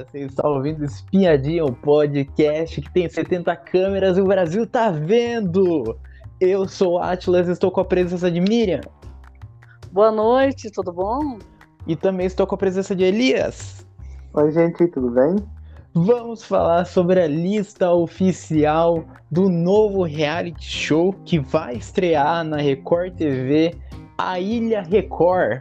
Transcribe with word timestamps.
Você 0.00 0.20
está 0.20 0.48
ouvindo 0.48 0.82
Espiadinha, 0.82 1.62
o 1.62 1.74
podcast 1.74 2.80
que 2.80 2.90
tem 2.90 3.06
70 3.06 3.54
câmeras 3.56 4.16
e 4.16 4.22
o 4.22 4.26
Brasil 4.26 4.66
tá 4.66 4.90
vendo. 4.90 5.94
Eu 6.40 6.66
sou 6.66 6.98
Atlas 6.98 7.48
e 7.48 7.52
estou 7.52 7.70
com 7.70 7.82
a 7.82 7.84
presença 7.84 8.30
de 8.30 8.40
Miriam. 8.40 8.80
Boa 9.92 10.10
noite, 10.10 10.70
tudo 10.70 10.90
bom? 10.90 11.38
E 11.86 11.94
também 11.94 12.26
estou 12.26 12.46
com 12.46 12.54
a 12.54 12.58
presença 12.58 12.96
de 12.96 13.04
Elias. 13.04 13.86
Oi, 14.32 14.50
gente, 14.52 14.86
tudo 14.88 15.10
bem? 15.10 15.36
Vamos 15.92 16.44
falar 16.44 16.86
sobre 16.86 17.20
a 17.20 17.26
lista 17.26 17.92
oficial 17.92 19.04
do 19.30 19.50
novo 19.50 20.02
reality 20.04 20.64
show 20.64 21.12
que 21.26 21.38
vai 21.38 21.74
estrear 21.74 22.42
na 22.42 22.56
Record 22.56 23.16
TV, 23.16 23.74
A 24.16 24.40
Ilha 24.40 24.80
Record. 24.80 25.60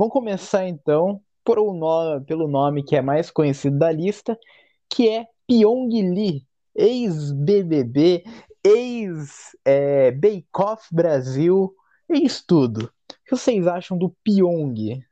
Vamos 0.00 0.14
começar 0.14 0.66
então 0.66 1.20
por 1.44 1.58
um 1.58 1.74
nome, 1.74 2.24
pelo 2.24 2.48
nome 2.48 2.82
que 2.82 2.96
é 2.96 3.02
mais 3.02 3.30
conhecido 3.30 3.78
da 3.78 3.92
lista, 3.92 4.34
que 4.88 5.06
é 5.10 5.26
Pyong 5.46 5.90
Lee, 5.90 6.46
ex-BBB, 6.74 8.24
ex-Bake 8.64 10.46
Off 10.56 10.88
Brasil, 10.90 11.76
ex-tudo. 12.08 12.86
O 12.86 12.90
que 13.26 13.30
vocês 13.32 13.66
acham 13.66 13.98
do 13.98 14.08
Pyong? 14.24 15.04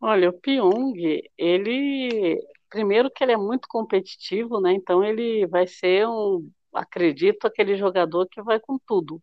Olha, 0.00 0.30
o 0.30 0.32
Pyong, 0.32 1.22
ele 1.36 2.42
primeiro 2.70 3.10
que 3.10 3.22
ele 3.22 3.32
é 3.32 3.36
muito 3.36 3.68
competitivo, 3.68 4.58
né? 4.58 4.72
Então 4.72 5.04
ele 5.04 5.46
vai 5.48 5.66
ser 5.66 6.08
um, 6.08 6.48
acredito, 6.72 7.44
aquele 7.44 7.76
jogador 7.76 8.26
que 8.26 8.40
vai 8.40 8.58
com 8.58 8.78
tudo, 8.86 9.22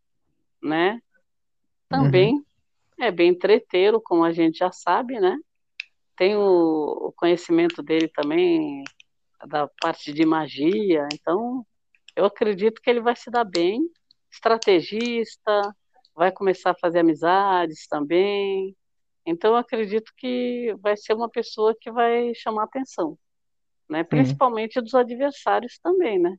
né? 0.62 1.02
Também 1.90 2.36
uhum. 2.36 2.46
É 3.04 3.12
bem 3.12 3.38
treteiro, 3.38 4.02
como 4.02 4.24
a 4.24 4.32
gente 4.32 4.60
já 4.60 4.72
sabe, 4.72 5.20
né? 5.20 5.38
Tem 6.16 6.38
o, 6.38 7.08
o 7.08 7.14
conhecimento 7.14 7.84
dele 7.84 8.08
também 8.08 8.84
da 9.48 9.68
parte 9.82 10.14
de 10.14 10.26
magia, 10.26 11.06
então 11.14 11.66
eu 12.16 12.24
acredito 12.26 12.82
que 12.82 12.90
ele 12.90 13.02
vai 13.02 13.16
se 13.16 13.30
dar 13.30 13.44
bem, 13.44 13.82
estrategista, 14.32 15.76
vai 16.16 16.32
começar 16.32 16.72
a 16.72 16.80
fazer 16.80 17.00
amizades 17.00 17.88
também. 17.88 18.76
Então 19.26 19.52
eu 19.52 19.58
acredito 19.58 20.12
que 20.18 20.74
vai 20.80 20.96
ser 20.96 21.14
uma 21.14 21.30
pessoa 21.30 21.76
que 21.80 21.92
vai 21.92 22.34
chamar 22.36 22.64
atenção, 22.64 23.18
né? 23.90 24.04
Principalmente 24.04 24.80
dos 24.82 24.94
adversários 24.96 25.78
também, 25.80 26.20
né? 26.20 26.38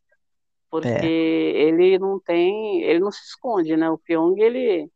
Porque 0.70 0.88
é. 0.88 1.04
ele 1.04 1.98
não 1.98 2.18
tem, 2.18 2.82
ele 2.82 3.00
não 3.00 3.12
se 3.12 3.22
esconde, 3.22 3.76
né? 3.76 3.90
O 3.90 3.98
Pyong 3.98 4.40
ele 4.40 4.90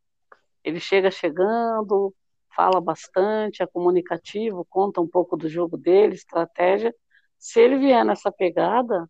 ele 0.64 0.81
chega 0.81 1.11
chegando, 1.11 2.14
fala 2.55 2.81
bastante, 2.81 3.62
é 3.62 3.67
comunicativo, 3.67 4.67
conta 4.69 5.01
um 5.01 5.06
pouco 5.06 5.37
do 5.37 5.48
jogo 5.48 5.77
dele, 5.77 6.14
estratégia. 6.14 6.95
Se 7.39 7.61
ele 7.61 7.78
vier 7.78 8.05
nessa 8.05 8.33
pegada, 8.33 9.09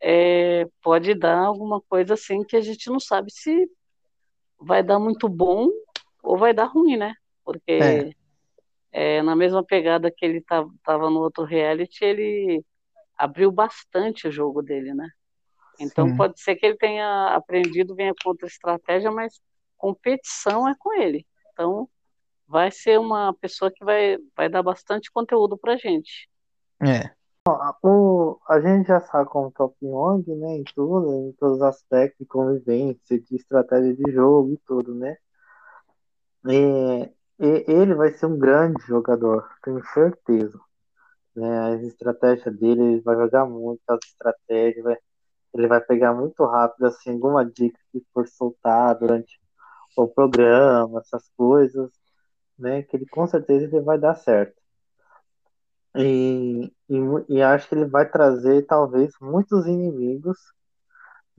é, 0.00 0.68
pode 0.82 1.14
dar 1.14 1.38
alguma 1.38 1.80
coisa 1.80 2.14
assim 2.14 2.44
que 2.44 2.56
a 2.56 2.60
gente 2.60 2.90
não 2.90 3.00
sabe 3.00 3.32
se 3.32 3.68
vai 4.60 4.82
dar 4.82 4.98
muito 4.98 5.28
bom 5.28 5.70
ou 6.22 6.36
vai 6.36 6.52
dar 6.52 6.66
ruim, 6.66 6.96
né? 6.96 7.14
Porque 7.44 7.72
é. 7.72 8.10
É, 8.96 9.22
na 9.22 9.34
mesma 9.34 9.64
pegada 9.64 10.08
que 10.08 10.24
ele 10.24 10.38
estava 10.38 11.10
no 11.10 11.18
outro 11.18 11.42
reality, 11.42 12.04
ele 12.04 12.64
abriu 13.18 13.50
bastante 13.50 14.28
o 14.28 14.30
jogo 14.30 14.62
dele, 14.62 14.94
né? 14.94 15.08
Então 15.80 16.08
Sim. 16.08 16.16
pode 16.16 16.40
ser 16.40 16.54
que 16.54 16.64
ele 16.64 16.76
tenha 16.76 17.34
aprendido, 17.34 17.96
venha 17.96 18.14
com 18.22 18.28
outra 18.28 18.46
estratégia, 18.46 19.10
mas 19.10 19.40
competição 19.84 20.66
é 20.66 20.74
com 20.78 20.94
ele. 20.94 21.26
Então, 21.52 21.86
vai 22.48 22.70
ser 22.70 22.98
uma 22.98 23.34
pessoa 23.34 23.70
que 23.70 23.84
vai, 23.84 24.16
vai 24.34 24.48
dar 24.48 24.62
bastante 24.62 25.12
conteúdo 25.12 25.58
pra 25.58 25.76
gente. 25.76 26.26
É. 26.82 27.12
O, 27.82 28.38
a 28.48 28.58
gente 28.62 28.88
já 28.88 29.00
sabe 29.00 29.28
como 29.28 29.52
tá 29.52 29.64
o 29.64 29.68
Pyong, 29.68 30.24
né, 30.36 30.56
em 30.56 30.64
tudo, 30.74 31.28
em 31.28 31.32
todos 31.32 31.56
os 31.56 31.62
aspectos 31.62 32.18
de 32.18 32.24
convivência, 32.24 33.20
de 33.20 33.36
estratégia 33.36 33.94
de 33.94 34.10
jogo 34.10 34.54
e 34.54 34.58
tudo, 34.66 34.94
né. 34.94 35.18
E, 36.46 37.10
e 37.38 37.64
ele 37.70 37.94
vai 37.94 38.10
ser 38.14 38.24
um 38.24 38.38
grande 38.38 38.82
jogador, 38.86 39.46
tenho 39.62 39.84
certeza. 39.92 40.58
Né, 41.36 41.74
as 41.74 41.82
estratégias 41.82 42.56
dele, 42.56 42.82
ele 42.82 43.00
vai 43.02 43.16
jogar 43.16 43.44
muito 43.44 43.82
as 43.88 44.00
estratégias, 44.06 44.82
vai, 44.82 44.96
ele 45.52 45.68
vai 45.68 45.80
pegar 45.82 46.14
muito 46.14 46.42
rápido, 46.46 46.86
assim, 46.86 47.10
alguma 47.12 47.44
dica 47.44 47.78
que 47.92 48.02
for 48.14 48.26
soltar 48.26 48.98
durante 48.98 49.43
o 50.02 50.08
programa, 50.08 51.00
essas 51.00 51.28
coisas, 51.36 51.90
né? 52.58 52.82
Que 52.82 52.96
ele 52.96 53.06
com 53.06 53.26
certeza 53.26 53.64
ele 53.66 53.80
vai 53.80 53.98
dar 53.98 54.14
certo. 54.16 54.54
E, 55.96 56.72
e, 56.88 56.96
e, 57.28 57.42
acho 57.42 57.68
que 57.68 57.74
ele 57.74 57.86
vai 57.86 58.08
trazer 58.08 58.66
talvez 58.66 59.12
muitos 59.20 59.66
inimigos, 59.66 60.38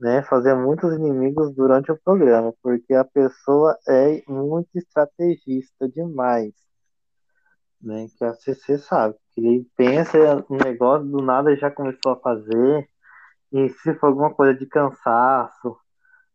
né? 0.00 0.22
Fazer 0.22 0.54
muitos 0.54 0.94
inimigos 0.94 1.54
durante 1.54 1.92
o 1.92 2.00
programa, 2.02 2.54
porque 2.62 2.94
a 2.94 3.04
pessoa 3.04 3.76
é 3.88 4.22
muito 4.28 4.68
estrategista 4.74 5.88
demais, 5.88 6.54
né? 7.80 8.06
Que 8.16 8.24
a 8.24 8.34
CC 8.34 8.78
sabe, 8.78 9.16
que 9.32 9.40
ele 9.40 9.66
pensa 9.76 10.44
um 10.50 10.56
negócio 10.56 11.06
do 11.06 11.22
nada 11.22 11.54
já 11.56 11.70
começou 11.70 12.12
a 12.12 12.20
fazer, 12.20 12.88
e 13.52 13.68
se 13.70 13.94
for 13.94 14.08
alguma 14.08 14.34
coisa 14.34 14.54
de 14.58 14.66
cansaço, 14.66 15.76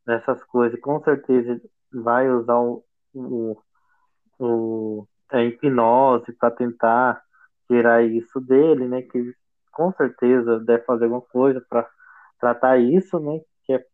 essas 0.07 0.43
coisas, 0.45 0.79
com 0.79 1.01
certeza 1.03 1.61
vai 1.93 2.29
usar 2.29 2.59
o, 2.59 2.83
o, 3.13 3.57
o 4.39 5.07
a 5.29 5.41
hipnose 5.43 6.33
para 6.33 6.51
tentar 6.51 7.21
tirar 7.67 8.03
isso 8.03 8.39
dele, 8.41 8.87
né? 8.87 9.01
Que 9.01 9.33
com 9.71 9.91
certeza 9.93 10.59
deve 10.59 10.83
fazer 10.83 11.05
alguma 11.05 11.21
coisa 11.21 11.63
para 11.69 11.89
tratar 12.39 12.77
isso, 12.77 13.19
né? 13.19 13.39
Que 13.63 13.73
é, 13.73 13.85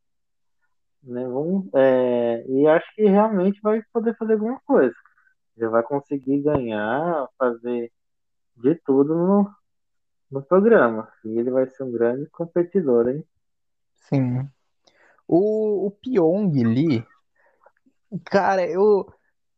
né, 1.04 1.28
vamos, 1.28 1.70
é, 1.76 2.44
e 2.48 2.68
acho 2.68 2.96
que 2.96 3.06
realmente 3.06 3.62
vai 3.62 3.82
poder 3.94 4.16
fazer 4.18 4.34
alguma 4.34 4.60
coisa. 4.62 4.96
Ele 5.56 5.70
vai 5.70 5.84
conseguir 5.84 6.42
ganhar, 6.42 7.28
fazer 7.38 7.92
de 8.56 8.76
tudo 8.76 9.16
no, 9.16 9.52
no 10.32 10.42
programa. 10.42 11.08
E 11.24 11.38
ele 11.38 11.52
vai 11.52 11.68
ser 11.68 11.84
um 11.84 11.92
grande 11.92 12.28
competidor, 12.28 13.10
hein? 13.10 13.24
Sim. 13.94 14.50
O, 15.28 15.88
o 15.88 15.92
Pyong 15.92 16.52
Lee, 16.64 17.06
Cara, 18.26 18.66
eu, 18.66 19.06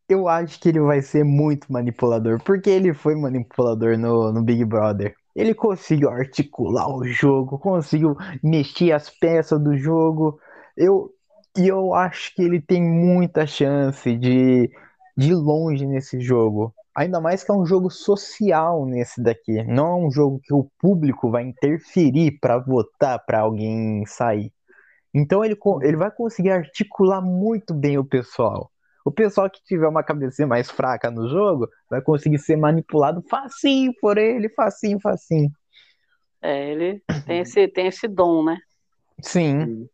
eu 0.09 0.27
acho 0.27 0.59
que 0.59 0.69
ele 0.69 0.79
vai 0.81 1.01
ser 1.01 1.23
muito 1.23 1.71
manipulador, 1.71 2.41
porque 2.43 2.69
ele 2.69 2.93
foi 2.93 3.15
manipulador 3.15 3.97
no, 3.97 4.31
no 4.33 4.43
Big 4.43 4.65
Brother. 4.65 5.15
Ele 5.35 5.53
conseguiu 5.53 6.09
articular 6.09 6.89
o 6.89 7.05
jogo, 7.05 7.59
conseguiu 7.59 8.15
mexer 8.43 8.91
as 8.93 9.09
peças 9.09 9.61
do 9.61 9.77
jogo. 9.77 10.39
Eu, 10.75 11.13
e 11.57 11.67
eu 11.67 11.93
acho 11.93 12.33
que 12.35 12.41
ele 12.43 12.61
tem 12.61 12.81
muita 12.83 13.45
chance 13.47 14.15
de, 14.17 14.69
de 15.17 15.33
longe 15.33 15.85
nesse 15.85 16.19
jogo. 16.21 16.73
Ainda 16.95 17.21
mais 17.21 17.43
que 17.43 17.51
é 17.51 17.55
um 17.55 17.65
jogo 17.65 17.89
social 17.89 18.85
nesse 18.85 19.21
daqui. 19.21 19.63
Não 19.63 19.87
é 19.87 20.07
um 20.07 20.11
jogo 20.11 20.39
que 20.43 20.53
o 20.53 20.69
público 20.79 21.29
vai 21.31 21.43
interferir 21.43 22.39
para 22.41 22.57
votar 22.57 23.23
para 23.25 23.41
alguém 23.41 24.05
sair. 24.05 24.51
Então 25.13 25.43
ele, 25.43 25.57
ele 25.81 25.97
vai 25.97 26.11
conseguir 26.11 26.51
articular 26.51 27.21
muito 27.21 27.73
bem 27.73 27.97
o 27.97 28.05
pessoal. 28.05 28.71
O 29.03 29.11
pessoal 29.11 29.49
que 29.49 29.63
tiver 29.63 29.87
uma 29.87 30.03
cabeça 30.03 30.45
mais 30.45 30.69
fraca 30.69 31.09
no 31.09 31.27
jogo 31.27 31.67
vai 31.89 32.01
conseguir 32.01 32.37
ser 32.37 32.55
manipulado 32.57 33.23
facinho 33.23 33.91
por 33.99 34.17
ele, 34.17 34.49
facinho, 34.49 34.99
facinho. 34.99 35.49
É, 36.41 36.71
ele 36.71 37.03
tem 37.25 37.39
esse, 37.39 37.67
tem 37.67 37.87
esse 37.87 38.07
dom, 38.07 38.43
né? 38.43 38.57
Sim. 39.21 39.89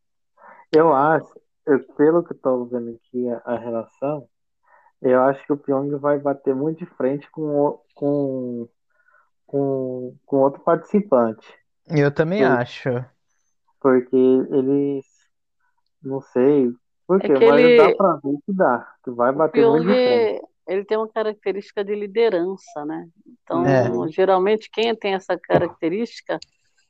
Eu 0.72 0.94
acho, 0.94 1.28
eu, 1.66 1.80
pelo 1.96 2.24
que 2.24 2.34
estou 2.34 2.66
vendo 2.66 2.90
aqui 2.90 3.30
a, 3.30 3.54
a, 3.54 3.58
relação, 3.58 4.28
eu 5.02 5.22
acho 5.22 5.46
que 5.46 5.54
o 5.54 5.58
Pyong 5.58 5.96
vai 5.98 6.20
bater 6.20 6.54
muito 6.54 6.80
de 6.80 6.86
frente 6.86 7.30
com, 7.32 7.80
com, 7.96 8.68
com, 9.46 10.16
com 10.26 10.38
outro 10.38 10.62
participante. 10.62 11.48
Eu 11.88 12.12
também 12.12 12.44
acho 12.44 12.90
porque 13.86 14.16
eles 14.16 15.06
não 16.02 16.20
sei 16.20 16.74
porque, 17.06 17.32
é 17.32 17.40
mas 17.40 17.64
ele... 17.64 17.78
dá 17.78 17.96
pra 17.96 18.14
ver 18.16 18.36
que 18.44 18.52
dá, 18.52 18.96
que 19.04 19.12
vai 19.12 19.32
bater 19.32 19.64
o 19.64 19.74
muito 19.74 19.92
ele, 19.92 20.42
ele 20.68 20.86
tem 20.86 20.98
uma 20.98 21.08
característica 21.08 21.84
de 21.84 21.94
liderança, 21.94 22.84
né? 22.84 23.08
Então, 23.28 23.64
é. 23.64 23.88
geralmente 24.10 24.72
quem 24.72 24.96
tem 24.96 25.14
essa 25.14 25.38
característica 25.38 26.40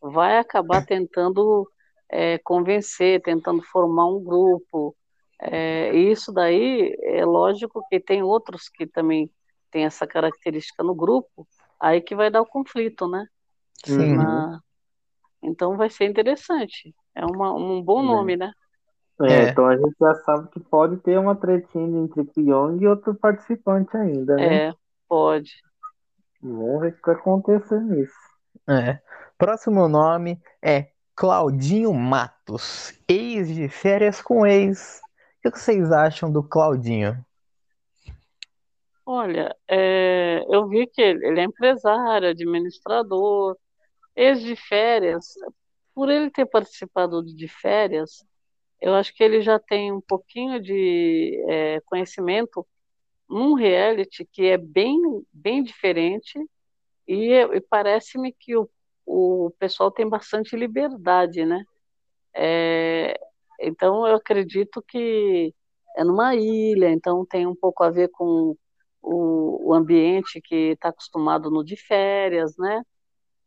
vai 0.02 0.38
acabar 0.38 0.86
tentando 0.88 1.70
é, 2.10 2.38
convencer, 2.38 3.22
tentando 3.22 3.62
formar 3.64 4.08
um 4.08 4.24
grupo. 4.24 4.96
É, 5.42 5.94
e 5.94 6.12
isso 6.14 6.32
daí 6.32 6.96
é 7.02 7.26
lógico 7.26 7.86
que 7.90 8.00
tem 8.00 8.24
outros 8.24 8.70
que 8.70 8.88
também 8.88 9.30
têm 9.70 9.84
essa 9.84 10.08
característica 10.08 10.82
no 10.82 10.96
grupo, 10.96 11.46
aí 11.78 12.00
que 12.00 12.16
vai 12.16 12.32
dar 12.32 12.42
o 12.42 12.46
conflito, 12.46 13.06
né? 13.06 13.28
Sim. 13.84 14.16
Na, 14.16 14.62
então 15.42 15.78
vai 15.78 15.90
ser 15.90 16.06
interessante. 16.06 16.94
É 17.14 17.26
uma, 17.26 17.54
um 17.54 17.82
bom 17.82 18.02
nome, 18.04 18.36
né? 18.36 18.52
É, 19.22 19.34
É. 19.34 19.50
então 19.50 19.66
a 19.66 19.78
gente 19.78 19.96
já 20.00 20.14
sabe 20.16 20.50
que 20.50 20.60
pode 20.60 20.98
ter 20.98 21.18
uma 21.18 21.36
tretinha 21.36 22.02
entre 22.04 22.24
Pyong 22.26 22.82
e 22.82 22.88
outro 22.88 23.16
participante 23.16 23.96
ainda, 23.96 24.36
né? 24.36 24.68
É, 24.68 24.74
pode. 25.08 25.52
Vamos 26.42 26.82
ver 26.82 26.90
o 26.90 26.94
que 26.94 27.02
vai 27.06 27.16
acontecer 27.16 27.80
nisso. 27.82 28.14
É. 28.68 29.00
Próximo 29.38 29.88
nome 29.88 30.40
é 30.62 30.90
Claudinho 31.16 31.94
Matos, 31.94 32.94
ex 33.08 33.48
de 33.54 33.70
férias 33.70 34.22
com 34.22 34.46
ex. 34.46 35.00
O 35.46 35.52
que 35.52 35.60
vocês 35.60 35.92
acham 35.92 36.32
do 36.32 36.44
Claudinho? 36.44 37.24
Olha, 39.06 39.56
é, 39.68 40.44
eu 40.50 40.68
vi 40.68 40.88
que 40.88 41.02
ele, 41.02 41.26
ele 41.28 41.40
é 41.40 41.44
empresário, 41.44 42.28
administrador, 42.30 43.56
ex 44.16 44.42
de 44.42 44.56
férias. 44.56 45.34
Por 45.94 46.10
ele 46.10 46.30
ter 46.30 46.46
participado 46.46 47.24
de 47.24 47.48
férias, 47.48 48.26
eu 48.82 48.94
acho 48.96 49.14
que 49.16 49.24
ele 49.24 49.42
já 49.42 49.60
tem 49.60 49.92
um 49.92 50.02
pouquinho 50.02 50.62
de 50.62 51.44
é, 51.48 51.82
conhecimento 51.82 52.66
num 53.30 53.54
reality 53.54 54.26
que 54.26 54.46
é 54.46 54.58
bem, 54.58 55.00
bem 55.34 55.64
diferente 55.64 56.38
e, 57.08 57.32
e 57.34 57.62
parece-me 57.62 58.34
que 58.34 58.56
o, 58.56 58.70
o 59.06 59.52
pessoal 59.60 59.92
tem 59.92 60.08
bastante 60.08 60.56
liberdade, 60.56 61.46
né? 61.46 61.64
É, 62.34 63.18
então 63.60 64.06
eu 64.08 64.16
acredito 64.16 64.84
que 64.88 65.54
é 65.98 66.04
numa 66.04 66.36
ilha, 66.36 66.92
então 66.92 67.26
tem 67.26 67.48
um 67.48 67.56
pouco 67.56 67.84
a 67.84 67.90
ver 67.90 68.10
com 68.10 68.56
o, 69.02 69.70
o 69.70 69.74
ambiente 69.74 70.42
que 70.42 70.72
está 70.74 70.90
acostumado 70.90 71.50
no 71.50 71.64
de 71.64 71.78
férias, 71.78 72.58
né? 72.58 72.84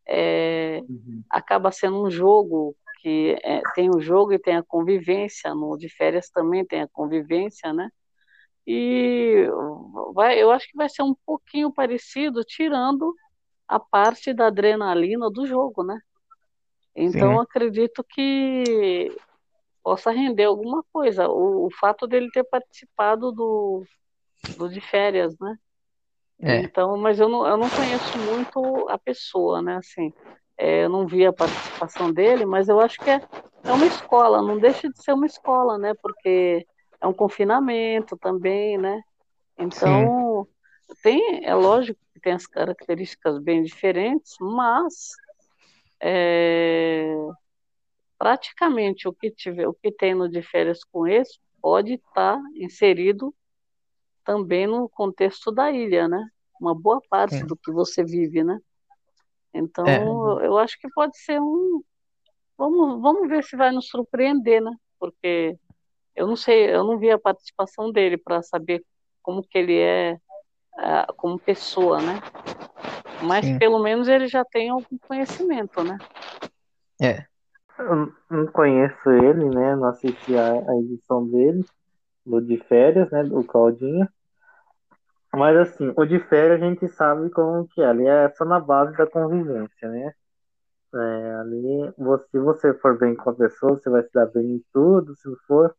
É, 0.08 0.80
Uhum. 0.88 1.22
acaba 1.30 1.70
sendo 1.72 2.02
um 2.04 2.10
jogo 2.10 2.76
que 3.02 3.36
é, 3.44 3.62
tem 3.74 3.90
o 3.90 4.00
jogo 4.00 4.32
e 4.32 4.38
tem 4.38 4.56
a 4.56 4.62
convivência, 4.64 5.54
no 5.54 5.76
de 5.78 5.88
férias 5.88 6.30
também 6.30 6.64
tem 6.66 6.82
a 6.82 6.88
convivência, 6.88 7.72
né? 7.72 7.90
E 8.66 9.46
vai, 10.14 10.42
eu 10.42 10.50
acho 10.52 10.68
que 10.68 10.76
vai 10.76 10.88
ser 10.88 11.02
um 11.02 11.14
pouquinho 11.26 11.72
parecido, 11.72 12.44
tirando 12.44 13.14
a 13.68 13.80
parte 13.80 14.34
da 14.34 14.48
adrenalina 14.48 15.30
do 15.30 15.46
jogo, 15.46 15.84
né? 15.84 15.98
Então 16.96 17.40
acredito 17.40 18.04
que 18.04 19.14
possa 19.82 20.10
render 20.12 20.44
alguma 20.44 20.84
coisa. 20.92 21.28
O, 21.28 21.66
o 21.66 21.70
fato 21.80 22.06
dele 22.06 22.30
ter 22.32 22.44
participado 22.44 23.32
do, 23.32 23.84
do 24.56 24.68
de 24.68 24.80
férias, 24.80 25.36
né? 25.40 25.56
É. 26.40 26.60
Então, 26.60 26.96
mas 26.96 27.18
eu 27.18 27.28
não, 27.28 27.46
eu 27.46 27.56
não 27.56 27.68
conheço 27.68 28.16
muito 28.18 28.88
a 28.88 28.96
pessoa, 28.96 29.60
né? 29.60 29.76
Assim, 29.76 30.12
é, 30.56 30.84
eu 30.84 30.88
não 30.88 31.06
vi 31.06 31.26
a 31.26 31.32
participação 31.32 32.12
dele, 32.12 32.44
mas 32.44 32.68
eu 32.68 32.80
acho 32.80 32.98
que 33.00 33.10
é, 33.10 33.20
é 33.64 33.72
uma 33.72 33.86
escola, 33.86 34.40
não 34.40 34.58
deixa 34.58 34.88
de 34.88 35.02
ser 35.02 35.12
uma 35.12 35.26
escola, 35.26 35.76
né? 35.78 35.94
Porque 36.00 36.66
é 37.00 37.06
um 37.06 37.12
confinamento 37.12 38.16
também, 38.16 38.78
né? 38.78 39.02
Então, 39.58 40.46
tem, 41.02 41.44
é 41.44 41.54
lógico 41.54 42.00
que 42.14 42.20
tem 42.20 42.32
as 42.32 42.46
características 42.46 43.38
bem 43.38 43.62
diferentes, 43.62 44.34
mas 44.40 45.10
é, 46.00 47.14
praticamente 48.16 49.08
o 49.08 49.12
que 49.12 49.30
tiver, 49.30 49.66
o 49.66 49.74
que 49.74 49.90
tem 49.90 50.14
no 50.14 50.28
de 50.28 50.42
férias 50.42 50.84
com 50.84 51.06
esse 51.06 51.38
pode 51.60 51.94
estar 51.94 52.40
inserido 52.54 53.34
também 54.28 54.66
no 54.66 54.90
contexto 54.90 55.50
da 55.50 55.72
ilha, 55.72 56.06
né? 56.06 56.22
Uma 56.60 56.74
boa 56.74 57.00
parte 57.08 57.38
Sim. 57.38 57.46
do 57.46 57.56
que 57.56 57.72
você 57.72 58.04
vive, 58.04 58.44
né? 58.44 58.58
Então, 59.54 59.88
É. 59.88 60.46
eu 60.46 60.58
acho 60.58 60.78
que 60.78 60.86
pode 60.90 61.16
ser 61.16 61.40
um. 61.40 61.82
Vamos, 62.58 63.00
vamos 63.00 63.26
ver 63.26 63.42
se 63.42 63.56
vai 63.56 63.72
nos 63.72 63.88
surpreender, 63.88 64.60
né? 64.60 64.70
Porque 65.00 65.56
eu 66.14 66.26
não 66.26 66.36
sei, 66.36 66.74
eu 66.74 66.84
não 66.84 66.98
vi 66.98 67.10
a 67.10 67.18
participação 67.18 67.90
dele 67.90 68.18
para 68.18 68.42
saber 68.42 68.84
como 69.22 69.42
que 69.42 69.56
ele 69.56 69.78
é 69.78 70.18
como 71.16 71.38
pessoa, 71.38 72.02
né? 72.02 72.20
Mas 73.22 73.46
Sim. 73.46 73.58
pelo 73.58 73.78
menos 73.78 74.08
ele 74.08 74.28
já 74.28 74.44
tem 74.44 74.68
algum 74.68 74.98
conhecimento, 75.08 75.82
né? 75.82 75.96
É. 77.00 77.24
Eu 77.78 78.12
não 78.28 78.46
conheço 78.48 79.08
ele, 79.08 79.48
né? 79.48 79.74
Não 79.74 79.86
assisti 79.86 80.36
a, 80.36 80.52
a 80.52 80.76
edição 80.80 81.26
dele, 81.26 81.64
do 82.26 82.42
de 82.42 82.58
férias, 82.58 83.10
né? 83.10 83.24
Do 83.24 83.42
Claudinho. 83.42 84.06
Mas 85.34 85.56
assim, 85.56 85.92
o 85.96 86.06
de 86.06 86.18
férias 86.20 86.62
a 86.62 86.64
gente 86.64 86.88
sabe 86.88 87.30
como 87.30 87.66
que 87.68 87.80
é. 87.82 87.86
Ali 87.86 88.06
é 88.06 88.30
só 88.30 88.44
na 88.44 88.60
base 88.60 88.96
da 88.96 89.06
convivência, 89.06 89.88
né? 89.88 90.12
É, 90.94 91.34
ali, 91.40 91.92
você, 91.98 92.24
se 92.30 92.38
você 92.38 92.74
for 92.74 92.98
bem 92.98 93.14
com 93.14 93.30
a 93.30 93.34
pessoa, 93.34 93.76
você 93.76 93.90
vai 93.90 94.02
se 94.02 94.10
dar 94.12 94.26
bem 94.26 94.56
em 94.56 94.64
tudo. 94.72 95.14
Se 95.16 95.28
for, 95.46 95.74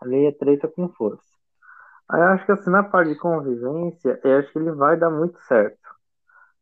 ali 0.00 0.26
é 0.26 0.32
treta 0.32 0.68
com 0.68 0.88
força. 0.90 1.22
Aí 2.08 2.20
eu 2.20 2.26
acho 2.28 2.46
que 2.46 2.52
assim, 2.52 2.70
na 2.70 2.82
parte 2.84 3.10
de 3.12 3.18
convivência, 3.18 4.20
eu 4.24 4.38
acho 4.38 4.52
que 4.52 4.58
ele 4.58 4.72
vai 4.72 4.96
dar 4.98 5.10
muito 5.10 5.38
certo. 5.42 5.78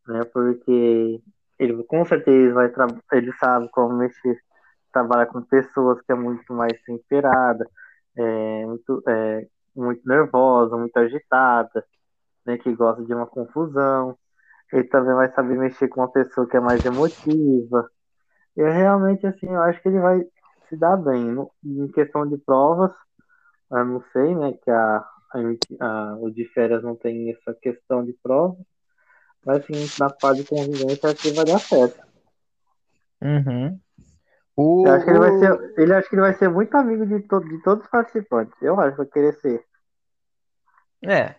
Né? 0.09 0.25
Porque 0.33 1.23
ele 1.59 1.85
com 1.85 2.05
certeza 2.05 2.55
vai 2.55 2.71
ele 3.13 3.33
sabe 3.35 3.69
como 3.71 3.97
mexer, 3.97 4.39
trabalhar 4.93 5.27
com 5.27 5.43
pessoas 5.43 6.01
que 6.03 6.13
é 6.13 6.15
muito 6.15 6.53
mais 6.55 6.81
temperada, 6.83 7.69
é, 8.17 8.67
muito, 8.67 9.03
é, 9.09 9.49
muito 9.75 10.03
nervosa, 10.09 10.77
muito 10.77 10.97
agitada, 10.99 11.85
né? 12.47 12.59
Que 12.59 12.75
gosta 12.75 13.05
de 13.05 13.15
uma 13.15 13.27
confusão. 13.27 14.17
Ele 14.73 14.85
também 14.85 15.15
vai 15.15 15.33
saber 15.33 15.57
mexer 15.59 15.89
com 15.89 16.01
uma 16.01 16.11
pessoa 16.13 16.49
que 16.49 16.57
é 16.57 16.61
mais 16.61 16.85
emotiva. 16.85 17.91
E 18.57 18.63
é 18.63 18.71
realmente 18.73 19.27
assim, 19.27 19.47
eu 19.49 19.63
acho 19.63 19.81
que 19.83 19.89
ele 19.89 20.01
vai 20.01 20.21
se 20.69 20.77
dar 20.77 20.97
bem. 20.97 21.37
Em 21.65 21.89
questão 21.93 22.27
de 22.29 22.39
provas, 22.39 22.93
eu 23.71 23.85
não 23.85 24.03
sei, 24.13 24.35
né? 24.35 24.53
Que 24.63 24.71
a, 24.71 24.99
a, 24.99 25.39
a- 25.81 26.17
o 26.21 26.31
de 26.31 26.47
férias 26.53 26.83
não 26.83 26.97
tem 26.97 27.33
essa 27.33 27.55
questão 27.55 28.05
de 28.05 28.13
prova. 28.23 28.57
Mas 29.45 29.63
assim, 29.63 29.75
na 29.99 30.11
parte 30.11 30.43
de 30.43 30.49
convivência, 30.49 31.11
acho 31.11 31.23
que 31.23 31.31
vai 31.33 31.45
dar 31.45 31.61
certo. 31.61 32.01
Uhum. 33.23 33.81
O, 34.57 34.87
Eu 34.87 34.93
acho 34.93 35.05
que 35.05 35.11
ele 35.11 35.19
vai 35.19 35.39
ser, 35.39 35.81
ele 35.81 35.95
acho 35.95 36.09
que 36.09 36.15
ele 36.15 36.23
vai 36.23 36.35
ser 36.35 36.49
muito 36.49 36.75
amigo 36.77 37.07
de, 37.07 37.21
to, 37.29 37.41
de 37.41 37.63
todos 37.63 37.85
os 37.85 37.91
participantes. 37.91 38.55
Eu 38.63 38.79
acho 38.81 38.93
que 38.93 38.97
vai 38.99 39.07
querer 39.07 39.35
ser. 39.41 39.65
É. 41.03 41.37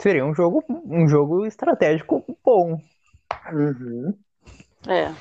Seria 0.00 0.24
um 0.24 0.34
jogo, 0.34 0.64
um 0.68 1.08
jogo 1.08 1.44
estratégico 1.44 2.24
bom. 2.44 2.80
Uhum. 3.52 4.14
É, 4.86 5.12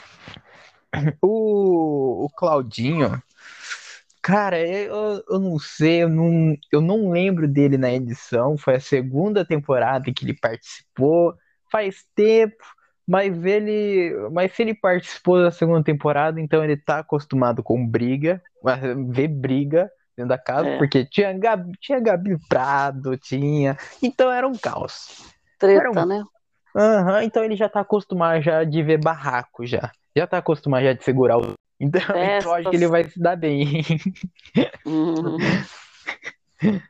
O, 1.22 2.26
o 2.26 2.30
Claudinho, 2.30 3.22
cara, 4.22 4.60
eu, 4.60 5.24
eu 5.30 5.40
não 5.40 5.60
sei, 5.60 6.04
eu 6.04 6.10
não, 6.10 6.56
eu 6.72 6.82
não 6.82 7.10
lembro 7.12 7.48
dele 7.48 7.78
na 7.78 7.92
edição. 7.92 8.58
Foi 8.58 8.76
a 8.76 8.80
segunda 8.80 9.46
temporada 9.46 10.12
que 10.14 10.26
ele 10.26 10.34
participou. 10.34 11.36
Faz 11.72 12.06
tempo, 12.16 12.64
mas 13.06 13.44
ele, 13.46 14.14
mas 14.32 14.54
se 14.54 14.62
ele 14.62 14.74
participou 14.74 15.42
da 15.42 15.52
segunda 15.52 15.84
temporada, 15.84 16.40
então 16.40 16.64
ele 16.64 16.78
tá 16.78 17.00
acostumado 17.00 17.62
com 17.62 17.86
briga, 17.86 18.42
ver 19.10 19.28
briga 19.28 19.92
dentro 20.18 20.30
da 20.30 20.38
casa, 20.38 20.68
É. 20.68 20.78
porque 20.80 21.06
tinha 21.06 21.32
Gabi, 21.38 21.72
tinha 21.80 22.00
Gabi 22.00 22.38
Prado, 22.50 23.16
tinha, 23.18 23.78
então 24.02 24.32
era 24.32 24.48
um 24.48 24.58
caos. 24.58 25.24
treta, 25.60 26.02
um- 26.02 26.06
né? 26.06 26.24
Aham, 26.76 27.24
então 27.24 27.44
ele 27.44 27.56
já 27.56 27.70
tá 27.70 27.80
acostumado 27.82 28.42
já 28.42 28.64
de 28.64 28.84
ver 28.84 29.00
barraco 29.00 29.66
já. 29.66 29.92
Já 30.16 30.26
tá 30.28 30.38
acostumado 30.40 30.84
já 30.84 30.94
de 30.94 31.04
segurar 31.04 31.38
o. 31.38 31.54
Então, 31.80 32.02
então 32.02 32.54
acho 32.56 32.70
que 32.72 32.76
ele 32.76 32.88
vai 32.88 33.04
se 33.04 33.20
dar 33.20 33.36
bem. 33.36 33.84
Uhum. 34.84 35.38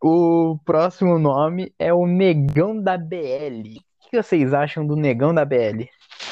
O 0.00 0.56
próximo 0.64 1.18
nome 1.18 1.74
é 1.78 1.92
o 1.92 2.06
Negão 2.06 2.80
da 2.80 2.96
BL. 2.96 3.78
O 4.06 4.10
que 4.10 4.22
vocês 4.22 4.54
acham 4.54 4.86
do 4.86 4.94
Negão 4.96 5.34
da 5.34 5.44
BL? 5.44 5.88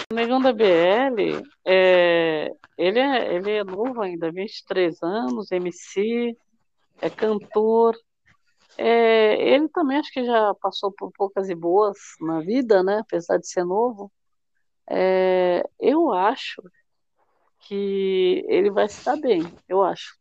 O 0.09 0.15
Negão 0.15 0.41
da 0.41 0.53
BL, 0.53 1.43
é, 1.65 2.49
ele, 2.79 2.99
é, 3.01 3.35
ele 3.35 3.51
é 3.51 3.65
novo 3.65 4.01
ainda, 4.01 4.31
23 4.31 5.03
anos, 5.03 5.51
MC, 5.51 6.37
é 7.01 7.11
cantor. 7.11 7.97
É, 8.79 9.35
ele 9.51 9.69
também 9.69 9.99
acho 9.99 10.13
que 10.13 10.25
já 10.25 10.55
passou 10.61 10.93
por 10.93 11.11
poucas 11.11 11.49
e 11.49 11.57
boas 11.57 11.99
na 12.21 12.39
vida, 12.41 12.85
né? 12.85 12.99
Apesar 13.01 13.37
de 13.39 13.49
ser 13.49 13.65
novo. 13.65 14.13
É, 14.89 15.65
eu 15.81 16.13
acho 16.13 16.63
que 17.61 18.45
ele 18.49 18.71
vai 18.71 18.89
se 18.89 19.05
dar 19.05 19.17
bem, 19.17 19.43
eu 19.69 19.83
acho. 19.83 20.17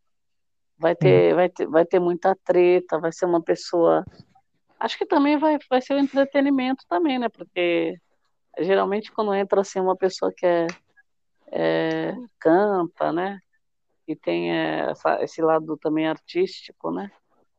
Vai 0.80 0.96
ter, 0.96 1.36
vai 1.36 1.48
ter, 1.48 1.68
vai 1.68 1.86
ter 1.86 2.00
muita 2.00 2.36
treta, 2.44 3.00
vai 3.00 3.12
ser 3.12 3.26
uma 3.28 3.42
pessoa. 3.42 4.04
Acho 4.80 4.98
que 4.98 5.06
também 5.06 5.38
vai, 5.38 5.60
vai 5.70 5.80
ser 5.80 5.94
o 5.94 6.00
entretenimento 6.00 6.84
também, 6.90 7.20
né? 7.20 7.30
Porque 7.30 8.00
geralmente 8.60 9.12
quando 9.12 9.34
entra 9.34 9.62
assim 9.62 9.80
uma 9.80 9.96
pessoa 9.96 10.32
que 10.36 10.46
é, 10.46 10.68
é, 11.52 12.16
canta, 12.40 13.12
né? 13.12 13.40
E 14.08 14.16
tem 14.16 14.52
é, 14.52 14.92
essa- 14.92 15.22
esse 15.24 15.42
lado 15.42 15.78
também 15.78 16.08
artístico, 16.08 16.92
né? 16.92 17.12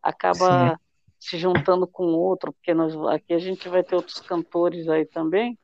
Acaba 0.03 0.79
se 1.19 1.39
juntando 1.39 1.87
com 1.87 2.05
outro, 2.15 2.53
porque 2.53 2.73
nós, 2.75 2.95
aqui 3.09 3.33
a 3.35 3.39
gente 3.39 3.69
vai 3.69 3.83
ter 3.83 3.97
outros 3.97 4.21
cantores 4.21 4.89
aí 4.89 5.05
também. 5.07 5.59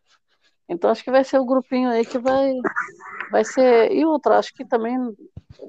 Então 0.69 0.91
acho 0.91 1.05
que 1.05 1.11
vai 1.11 1.23
ser 1.25 1.39
o 1.39 1.45
grupinho 1.45 1.89
aí 1.91 2.05
que 2.05 2.19
vai 2.19 2.53
vai 3.31 3.45
ser 3.45 3.93
e 3.93 4.05
outra, 4.05 4.39
acho 4.39 4.53
que 4.55 4.65
também 4.65 4.97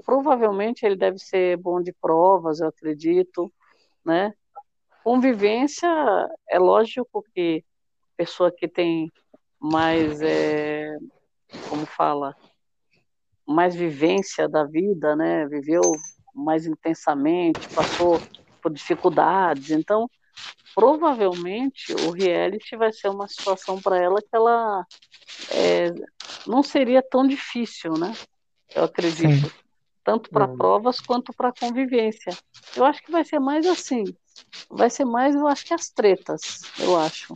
provavelmente 0.05 0.85
ele 0.85 0.95
deve 0.95 1.19
ser 1.19 1.57
bom 1.57 1.81
de 1.81 1.93
provas, 1.93 2.59
eu 2.59 2.67
acredito, 2.67 3.51
né? 4.03 4.33
Convivência 5.03 5.87
é 6.49 6.57
lógico 6.57 7.23
que 7.33 7.63
pessoa 8.15 8.51
que 8.51 8.67
tem 8.67 9.11
mais 9.63 10.21
é, 10.21 10.97
como 11.69 11.85
fala, 11.85 12.35
mais 13.47 13.73
vivência 13.73 14.49
da 14.49 14.65
vida, 14.65 15.15
né? 15.15 15.47
Viveu 15.47 15.81
mais 16.35 16.67
intensamente, 16.67 17.69
passou 17.69 18.21
por 18.61 18.73
dificuldades, 18.73 19.71
então 19.71 20.09
provavelmente 20.75 21.93
o 21.93 22.11
reality 22.11 22.75
vai 22.75 22.91
ser 22.91 23.07
uma 23.07 23.27
situação 23.27 23.79
para 23.79 24.01
ela 24.01 24.19
que 24.21 24.35
ela 24.35 24.85
é, 25.51 25.93
não 26.45 26.61
seria 26.61 27.01
tão 27.01 27.25
difícil, 27.25 27.93
né? 27.93 28.13
Eu 28.75 28.83
acredito. 28.83 29.47
Sim. 29.47 29.63
Tanto 30.03 30.29
para 30.29 30.45
uhum. 30.45 30.57
provas 30.57 30.99
quanto 30.99 31.31
para 31.31 31.53
convivência. 31.53 32.37
Eu 32.75 32.83
acho 32.83 33.01
que 33.01 33.11
vai 33.11 33.23
ser 33.23 33.39
mais 33.39 33.65
assim. 33.65 34.03
Vai 34.69 34.89
ser 34.89 35.05
mais, 35.05 35.33
eu 35.33 35.47
acho 35.47 35.65
que 35.65 35.73
as 35.73 35.89
tretas, 35.89 36.63
eu 36.79 36.99
acho. 36.99 37.33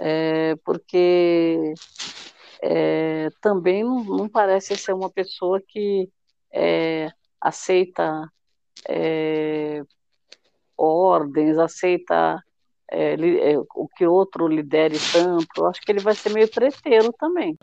É, 0.00 0.56
porque 0.64 1.74
é, 2.62 3.28
também 3.40 3.84
não, 3.84 4.04
não, 4.04 4.28
parece 4.28 4.76
ser 4.76 4.92
uma 4.92 5.10
pessoa 5.10 5.60
que 5.66 6.10
é, 6.52 7.10
aceita 7.40 8.30
é, 8.88 9.82
ordens, 10.76 11.58
aceita 11.58 12.42
é, 12.90 13.14
é, 13.14 13.58
o 13.58 13.88
que 13.96 14.06
outro 14.06 14.46
lidere 14.46 14.96
tanto. 15.12 15.46
Eu 15.56 15.66
acho 15.66 15.80
que 15.80 15.90
ele 15.90 16.00
vai 16.00 16.14
ser 16.14 16.32
meio 16.32 16.50
treteiro 16.50 17.12
também. 17.18 17.56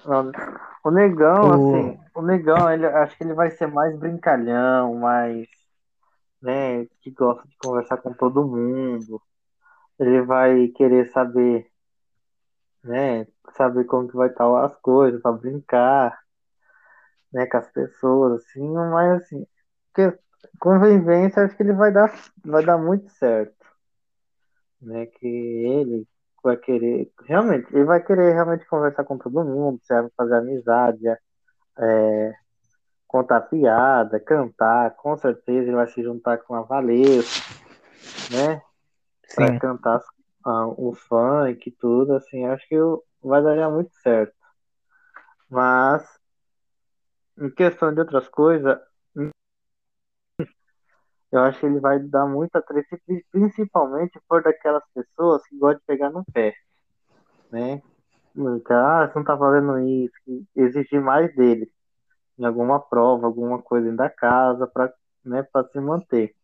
O 0.83 0.91
negão, 0.91 1.49
o... 1.49 1.53
assim, 1.53 1.99
o 2.15 2.21
negão, 2.21 2.71
ele, 2.71 2.85
acho 2.85 3.17
que 3.17 3.23
ele 3.23 3.33
vai 3.33 3.49
ser 3.51 3.67
mais 3.67 3.97
brincalhão, 3.97 4.95
mais, 4.95 5.47
né, 6.41 6.85
que 7.01 7.11
gosta 7.11 7.47
de 7.47 7.55
conversar 7.57 7.97
com 7.97 8.13
todo 8.13 8.45
mundo. 8.45 9.21
Ele 9.97 10.21
vai 10.21 10.67
querer 10.69 11.09
saber, 11.11 11.67
né, 12.83 13.27
saber 13.55 13.85
como 13.85 14.07
que 14.07 14.15
vai 14.15 14.29
estar 14.29 14.65
as 14.65 14.75
coisas, 14.77 15.21
para 15.21 15.31
brincar, 15.31 16.19
né, 17.31 17.45
com 17.47 17.57
as 17.57 17.69
pessoas, 17.71 18.43
assim, 18.43 18.67
mas 18.73 19.23
assim, 19.23 19.45
porque 19.93 20.17
convivência 20.59 21.43
acho 21.43 21.55
que 21.55 21.63
ele 21.63 21.73
vai 21.73 21.91
dar, 21.91 22.13
vai 22.43 22.65
dar 22.65 22.77
muito 22.77 23.09
certo. 23.11 23.55
Né? 24.81 25.05
Que 25.05 25.27
ele 25.27 26.07
vai 26.43 26.57
querer, 26.57 27.11
realmente, 27.25 27.73
ele 27.73 27.85
vai 27.85 28.03
querer 28.03 28.33
realmente 28.33 28.65
conversar 28.67 29.05
com 29.05 29.17
todo 29.17 29.45
mundo, 29.45 29.79
vai 29.87 30.09
fazer 30.17 30.35
amizade, 30.35 31.07
é, 31.79 32.33
contar 33.07 33.41
piada, 33.41 34.19
cantar, 34.19 34.95
com 34.95 35.15
certeza 35.15 35.67
ele 35.67 35.75
vai 35.75 35.87
se 35.87 36.03
juntar 36.03 36.37
com 36.39 36.53
a 36.55 36.63
Valesca, 36.63 37.53
né? 38.31 38.61
Para 39.35 39.59
cantar 39.59 40.01
um 40.45 40.93
funk 40.93 41.69
e 41.69 41.71
tudo, 41.71 42.13
assim, 42.15 42.45
acho 42.45 42.67
que 42.67 42.75
vai 43.21 43.41
dar 43.43 43.69
muito 43.69 43.93
certo. 44.01 44.33
Mas, 45.49 46.03
em 47.37 47.49
questão 47.49 47.93
de 47.93 47.99
outras 48.01 48.27
coisas, 48.27 48.77
eu 51.31 51.39
acho 51.39 51.59
que 51.59 51.65
ele 51.65 51.79
vai 51.79 51.99
dar 51.99 52.27
muita 52.27 52.61
treta, 52.61 52.97
principalmente 53.31 54.19
por 54.27 54.43
daquelas 54.43 54.83
pessoas 54.93 55.41
que 55.47 55.57
gostam 55.57 55.79
de 55.79 55.85
pegar 55.85 56.09
no 56.11 56.23
pé, 56.31 56.53
né? 57.51 57.81
Ah, 58.69 59.07
você 59.07 59.19
não 59.19 59.25
tá 59.25 59.37
fazendo 59.37 59.79
isso, 59.79 60.13
exigir 60.55 61.01
mais 61.01 61.33
dele 61.35 61.71
em 62.37 62.45
alguma 62.45 62.79
prova, 62.79 63.27
alguma 63.27 63.61
coisa 63.61 63.91
da 63.95 64.09
casa 64.09 64.67
para 64.67 64.93
né, 65.25 65.43
pra 65.43 65.63
se 65.65 65.79
manter. 65.79 66.35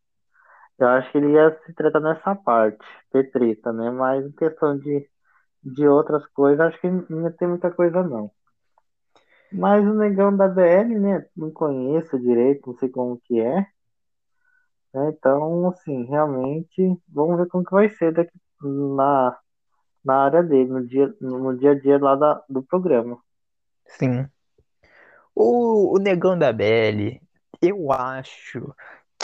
Eu 0.79 0.87
acho 0.87 1.11
que 1.11 1.17
ele 1.17 1.33
ia 1.33 1.59
se 1.65 1.73
tratar 1.73 1.99
nessa 1.99 2.33
parte, 2.35 2.79
ter 3.11 3.29
treta, 3.31 3.73
né? 3.73 3.91
Mas 3.91 4.25
em 4.25 4.31
questão 4.31 4.77
de, 4.77 5.07
de 5.63 5.87
outras 5.87 6.25
coisas, 6.27 6.59
acho 6.61 6.79
que 6.79 6.89
não 6.89 7.23
ia 7.23 7.31
ter 7.31 7.47
muita 7.47 7.69
coisa 7.69 8.01
não. 8.01 8.31
Mas 9.51 9.85
o 9.85 9.93
negão 9.93 10.35
da 10.35 10.47
BL, 10.47 10.97
né? 10.99 11.25
Não 11.35 11.51
conheço 11.51 12.19
direito, 12.19 12.67
não 12.67 12.77
sei 12.77 12.89
como 12.89 13.19
que 13.19 13.39
é. 13.41 13.65
Né? 14.93 15.09
Então, 15.09 15.67
assim, 15.69 16.05
realmente, 16.05 16.97
vamos 17.07 17.37
ver 17.37 17.47
como 17.47 17.65
que 17.65 17.71
vai 17.71 17.89
ser 17.89 18.13
daqui 18.13 18.31
na, 18.61 19.37
na 20.03 20.25
área 20.25 20.43
dele, 20.43 20.69
no 20.69 20.87
dia, 20.87 21.13
no 21.19 21.57
dia 21.57 21.71
a 21.71 21.79
dia 21.79 21.99
lá 21.99 22.15
da, 22.15 22.43
do 22.47 22.63
programa. 22.63 23.19
Sim. 23.85 24.27
O, 25.35 25.95
o 25.95 25.99
Negão 25.99 26.37
da 26.37 26.51
Belle, 26.51 27.21
eu 27.61 27.91
acho 27.91 28.73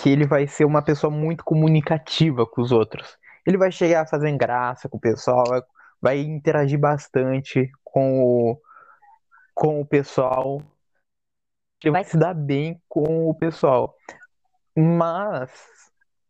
que 0.05 0.09
ele 0.09 0.27
vai 0.27 0.45
ser 0.45 0.65
uma 0.65 0.83
pessoa 0.83 1.09
muito 1.09 1.43
comunicativa 1.43 2.45
com 2.45 2.61
os 2.61 2.71
outros. 2.71 3.17
Ele 3.43 3.57
vai 3.57 3.71
chegar 3.71 4.07
fazendo 4.07 4.37
graça 4.37 4.87
com 4.87 4.97
o 4.97 5.01
pessoal, 5.01 5.43
vai, 5.99 6.19
interagir 6.19 6.79
bastante 6.79 7.71
com 7.83 8.23
o, 8.23 8.61
com 9.55 9.81
o 9.81 9.85
pessoal. 9.85 10.61
Ele 11.83 11.91
vai 11.91 12.03
se 12.03 12.19
dar 12.19 12.35
bem 12.35 12.79
com 12.87 13.27
o 13.27 13.33
pessoal. 13.33 13.95
Mas 14.77 15.49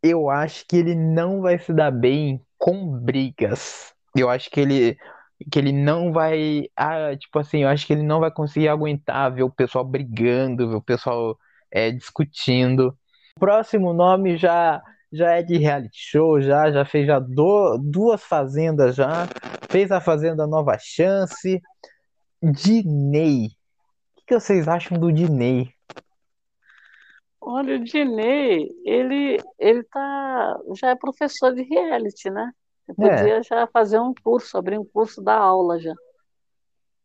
eu 0.01 0.29
acho 0.29 0.65
que 0.65 0.77
ele 0.77 0.96
não 0.96 1.41
vai 1.41 1.60
se 1.60 1.74
dar 1.74 1.91
bem 1.91 2.41
com 2.58 2.98
brigas. 2.98 3.94
Eu 4.15 4.29
acho 4.29 4.50
que 4.50 4.62
ele 4.62 4.98
que 5.51 5.60
ele 5.60 5.74
não 5.74 6.13
vai, 6.13 6.70
ah, 6.77 7.13
tipo 7.17 7.39
assim, 7.39 7.63
eu 7.63 7.67
acho 7.67 7.86
que 7.86 7.91
ele 7.91 8.03
não 8.03 8.22
vai 8.22 8.32
conseguir 8.32 8.70
aguentar 8.70 9.34
ver 9.34 9.44
o 9.44 9.51
pessoal 9.51 9.84
brigando, 9.84 10.70
ver 10.70 10.75
o 10.75 10.82
pessoal 10.82 11.38
é, 11.70 11.91
discutindo. 11.91 12.98
Próximo 13.38 13.94
nome 13.94 14.38
já 14.38 14.82
já 15.12 15.32
é 15.32 15.44
de 15.44 15.58
reality 15.58 15.98
show, 15.98 16.42
já 16.42 16.72
já 16.72 16.86
fez 16.86 17.06
já 17.06 17.20
do, 17.20 17.77
duas 17.77 18.24
fazendas 18.24 18.96
já, 18.96 19.27
fez 19.70 19.92
a 19.92 20.00
fazenda 20.00 20.48
Nova 20.48 20.77
Chance. 20.80 21.62
Dinei. 22.42 23.48
O 23.48 24.15
que, 24.15 24.25
que 24.27 24.39
vocês 24.39 24.68
acham 24.68 24.98
do 24.98 25.12
Dinei? 25.12 25.70
Olha, 27.42 27.75
o 27.75 27.84
Dinei, 27.84 28.70
ele, 28.86 29.38
ele 29.60 29.84
tá, 29.84 30.58
já 30.75 30.89
é 30.92 30.96
professor 30.96 31.54
de 31.54 31.62
reality, 31.62 32.30
né? 32.30 32.51
Ele 32.88 33.10
é. 33.10 33.18
podia 33.18 33.44
já 33.44 33.68
fazer 33.68 34.00
um 34.00 34.13
curso, 34.24 34.58
abrir 34.58 34.80
um 34.80 34.86
curso 34.86 35.22
da 35.22 35.36
aula 35.36 35.80
já. 35.80 35.94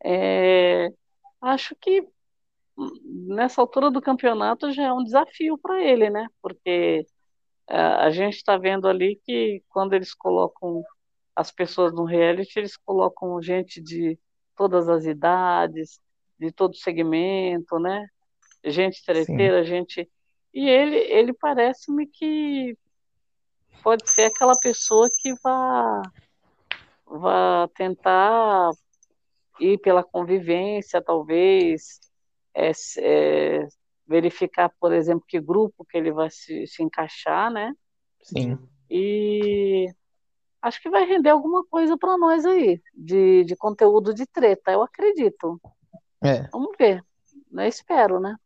É, 0.04 0.90
acho 1.42 1.74
que 1.80 2.06
nessa 3.04 3.60
altura 3.60 3.90
do 3.90 4.00
campeonato 4.00 4.72
já 4.72 4.84
é 4.84 4.92
um 4.92 5.04
desafio 5.04 5.58
para 5.58 5.82
ele, 5.82 6.10
né? 6.10 6.26
Porque 6.42 7.06
é, 7.68 7.76
a 7.76 8.10
gente 8.10 8.36
está 8.36 8.56
vendo 8.56 8.88
ali 8.88 9.20
que 9.24 9.62
quando 9.68 9.94
eles 9.94 10.14
colocam 10.14 10.82
as 11.34 11.50
pessoas 11.50 11.92
no 11.92 12.04
reality, 12.04 12.58
eles 12.58 12.76
colocam 12.76 13.40
gente 13.40 13.80
de 13.80 14.18
todas 14.56 14.88
as 14.88 15.04
idades, 15.04 16.00
de 16.38 16.52
todo 16.52 16.76
segmento, 16.76 17.78
né? 17.78 18.06
Gente 18.64 19.04
treteira, 19.04 19.62
Sim. 19.62 19.70
gente 19.70 20.10
e 20.52 20.68
ele, 20.68 20.96
ele 20.96 21.32
parece-me 21.32 22.06
que 22.06 22.76
pode 23.82 24.10
ser 24.10 24.24
aquela 24.24 24.58
pessoa 24.58 25.08
que 25.20 25.32
vá, 25.42 26.02
vá 27.06 27.68
tentar 27.74 28.70
ir 29.60 29.78
pela 29.78 30.02
convivência, 30.02 31.00
talvez, 31.00 32.00
é, 32.54 32.72
é, 32.98 33.68
verificar, 34.06 34.72
por 34.80 34.92
exemplo, 34.92 35.24
que 35.26 35.40
grupo 35.40 35.84
que 35.84 35.96
ele 35.96 36.12
vai 36.12 36.30
se, 36.30 36.66
se 36.66 36.82
encaixar, 36.82 37.50
né? 37.50 37.74
Sim. 38.22 38.58
E 38.90 39.86
acho 40.60 40.82
que 40.82 40.90
vai 40.90 41.04
render 41.04 41.30
alguma 41.30 41.64
coisa 41.64 41.96
para 41.96 42.18
nós 42.18 42.44
aí, 42.44 42.80
de, 42.94 43.44
de 43.44 43.56
conteúdo 43.56 44.12
de 44.12 44.26
treta, 44.26 44.72
eu 44.72 44.82
acredito. 44.82 45.60
É. 46.22 46.42
Vamos 46.48 46.72
ver. 46.78 47.02
Eu 47.52 47.66
espero, 47.66 48.20
né? 48.20 48.36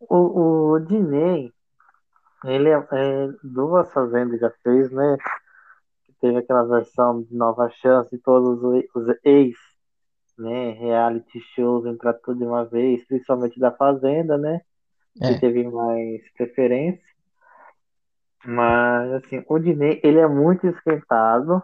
O, 0.00 0.72
o 0.72 0.78
Diney, 0.80 1.52
ele 2.44 2.68
é, 2.68 2.76
é, 2.92 3.28
duas 3.42 3.90
fazendas 3.92 4.40
já 4.40 4.50
fez, 4.62 4.90
né? 4.90 5.16
Teve 6.20 6.38
aquela 6.38 6.64
versão 6.64 7.22
de 7.22 7.34
Nova 7.34 7.68
Chance 7.70 8.14
e 8.14 8.18
todos 8.18 8.62
os 8.62 9.16
ex, 9.24 9.56
né? 10.38 10.72
Reality 10.72 11.40
shows 11.54 11.86
entrar 11.86 12.14
tudo 12.14 12.38
de 12.38 12.44
uma 12.44 12.64
vez, 12.64 13.06
principalmente 13.06 13.58
da 13.58 13.70
Fazenda, 13.70 14.36
né? 14.38 14.60
É. 15.22 15.34
Que 15.34 15.40
teve 15.40 15.64
mais 15.68 16.22
preferência. 16.32 17.04
Mas, 18.44 19.12
assim, 19.14 19.44
o 19.48 19.58
Dinei, 19.58 20.00
ele 20.04 20.18
é 20.18 20.28
muito 20.28 20.66
esquentado. 20.66 21.62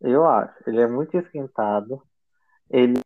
Eu 0.00 0.24
acho. 0.24 0.54
Ele 0.66 0.80
é 0.80 0.86
muito 0.86 1.16
esquentado. 1.16 2.02
Ele 2.70 3.00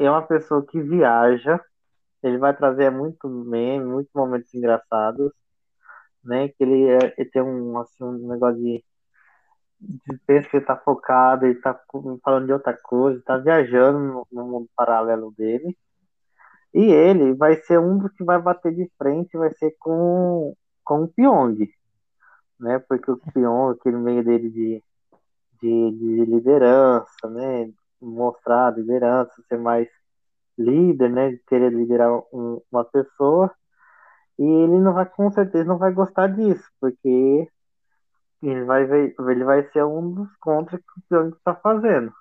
é 0.00 0.10
uma 0.10 0.26
pessoa 0.26 0.66
que 0.66 0.80
viaja 0.80 1.60
ele 2.26 2.38
vai 2.38 2.56
trazer 2.56 2.90
muito 2.90 3.28
meme, 3.28 3.84
muitos 3.84 4.12
momentos 4.14 4.52
engraçados, 4.54 5.32
né? 6.24 6.48
Que 6.48 6.64
ele, 6.64 6.88
é, 6.88 7.14
ele 7.18 7.30
tem 7.30 7.42
um, 7.42 7.78
assim, 7.78 8.04
um 8.04 8.28
negócio 8.28 8.60
de, 8.62 8.84
pensa 10.26 10.48
que 10.48 10.56
ele 10.56 10.66
tá 10.66 10.76
focado, 10.76 11.46
ele 11.46 11.60
tá 11.60 11.78
falando 12.24 12.46
de 12.46 12.52
outra 12.52 12.76
coisa, 12.76 13.22
tá 13.24 13.36
viajando 13.36 13.98
no, 13.98 14.26
no 14.32 14.44
mundo 14.46 14.68
paralelo 14.76 15.32
dele. 15.36 15.76
E 16.74 16.84
ele 16.92 17.34
vai 17.34 17.56
ser 17.62 17.78
um 17.78 17.98
dos 17.98 18.12
que 18.12 18.24
vai 18.24 18.40
bater 18.40 18.74
de 18.74 18.90
frente, 18.98 19.36
vai 19.36 19.50
ser 19.54 19.74
com, 19.78 20.54
com 20.84 21.04
o 21.04 21.08
Pyong, 21.08 21.56
né? 22.60 22.78
Porque 22.80 23.10
o 23.10 23.16
Pyong, 23.16 23.72
aquele 23.72 23.96
meio 23.96 24.24
dele 24.24 24.50
de, 24.50 24.82
de, 25.62 25.90
de 25.92 26.24
liderança, 26.26 27.30
né? 27.30 27.70
Mostrar 28.00 28.76
liderança, 28.76 29.32
ser 29.48 29.58
mais 29.58 29.88
líder, 30.58 31.10
né? 31.10 31.30
De 31.30 31.38
querer 31.46 31.72
liderar 31.72 32.12
um, 32.32 32.60
uma 32.70 32.84
pessoa. 32.84 33.50
E 34.38 34.44
ele 34.44 34.78
não 34.78 34.92
vai, 34.92 35.06
com 35.06 35.30
certeza, 35.30 35.64
não 35.64 35.78
vai 35.78 35.92
gostar 35.92 36.28
disso, 36.28 36.68
porque 36.80 37.48
ele 38.42 38.64
vai, 38.64 38.84
ver, 38.84 39.14
ele 39.18 39.44
vai 39.44 39.62
ser 39.70 39.84
um 39.84 40.12
dos 40.12 40.36
contras 40.36 40.80
que 40.80 41.00
o 41.00 41.02
Pyong 41.08 41.36
está 41.36 41.54
fazendo. 41.54 42.12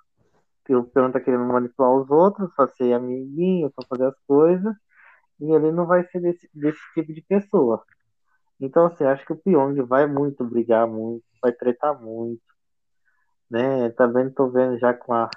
O 0.70 0.84
Pyong 0.84 1.08
está 1.08 1.20
querendo 1.20 1.46
manipular 1.46 1.92
os 1.92 2.10
outros, 2.10 2.54
para 2.56 2.68
ser 2.70 2.94
amiguinho, 2.94 3.72
para 3.72 3.88
fazer 3.88 4.06
as 4.08 4.20
coisas, 4.28 4.76
e 5.40 5.52
ele 5.54 5.72
não 5.72 5.86
vai 5.86 6.04
ser 6.08 6.20
desse, 6.22 6.50
desse 6.54 6.80
tipo 6.94 7.14
de 7.14 7.22
pessoa. 7.22 7.84
Então, 8.60 8.86
assim, 8.88 9.04
acho 9.06 9.26
que 9.26 9.34
o 9.34 9.38
Pyong 9.38 9.82
vai 9.84 10.08
muito 10.08 10.44
brigar 10.46 10.88
muito, 10.88 11.24
vai 11.42 11.52
tretar 11.52 12.00
muito, 12.02 12.42
né? 13.50 13.90
Também 13.92 14.30
tô 14.32 14.50
vendo 14.50 14.78
já 14.80 14.94
com 14.94 15.14
a, 15.14 15.30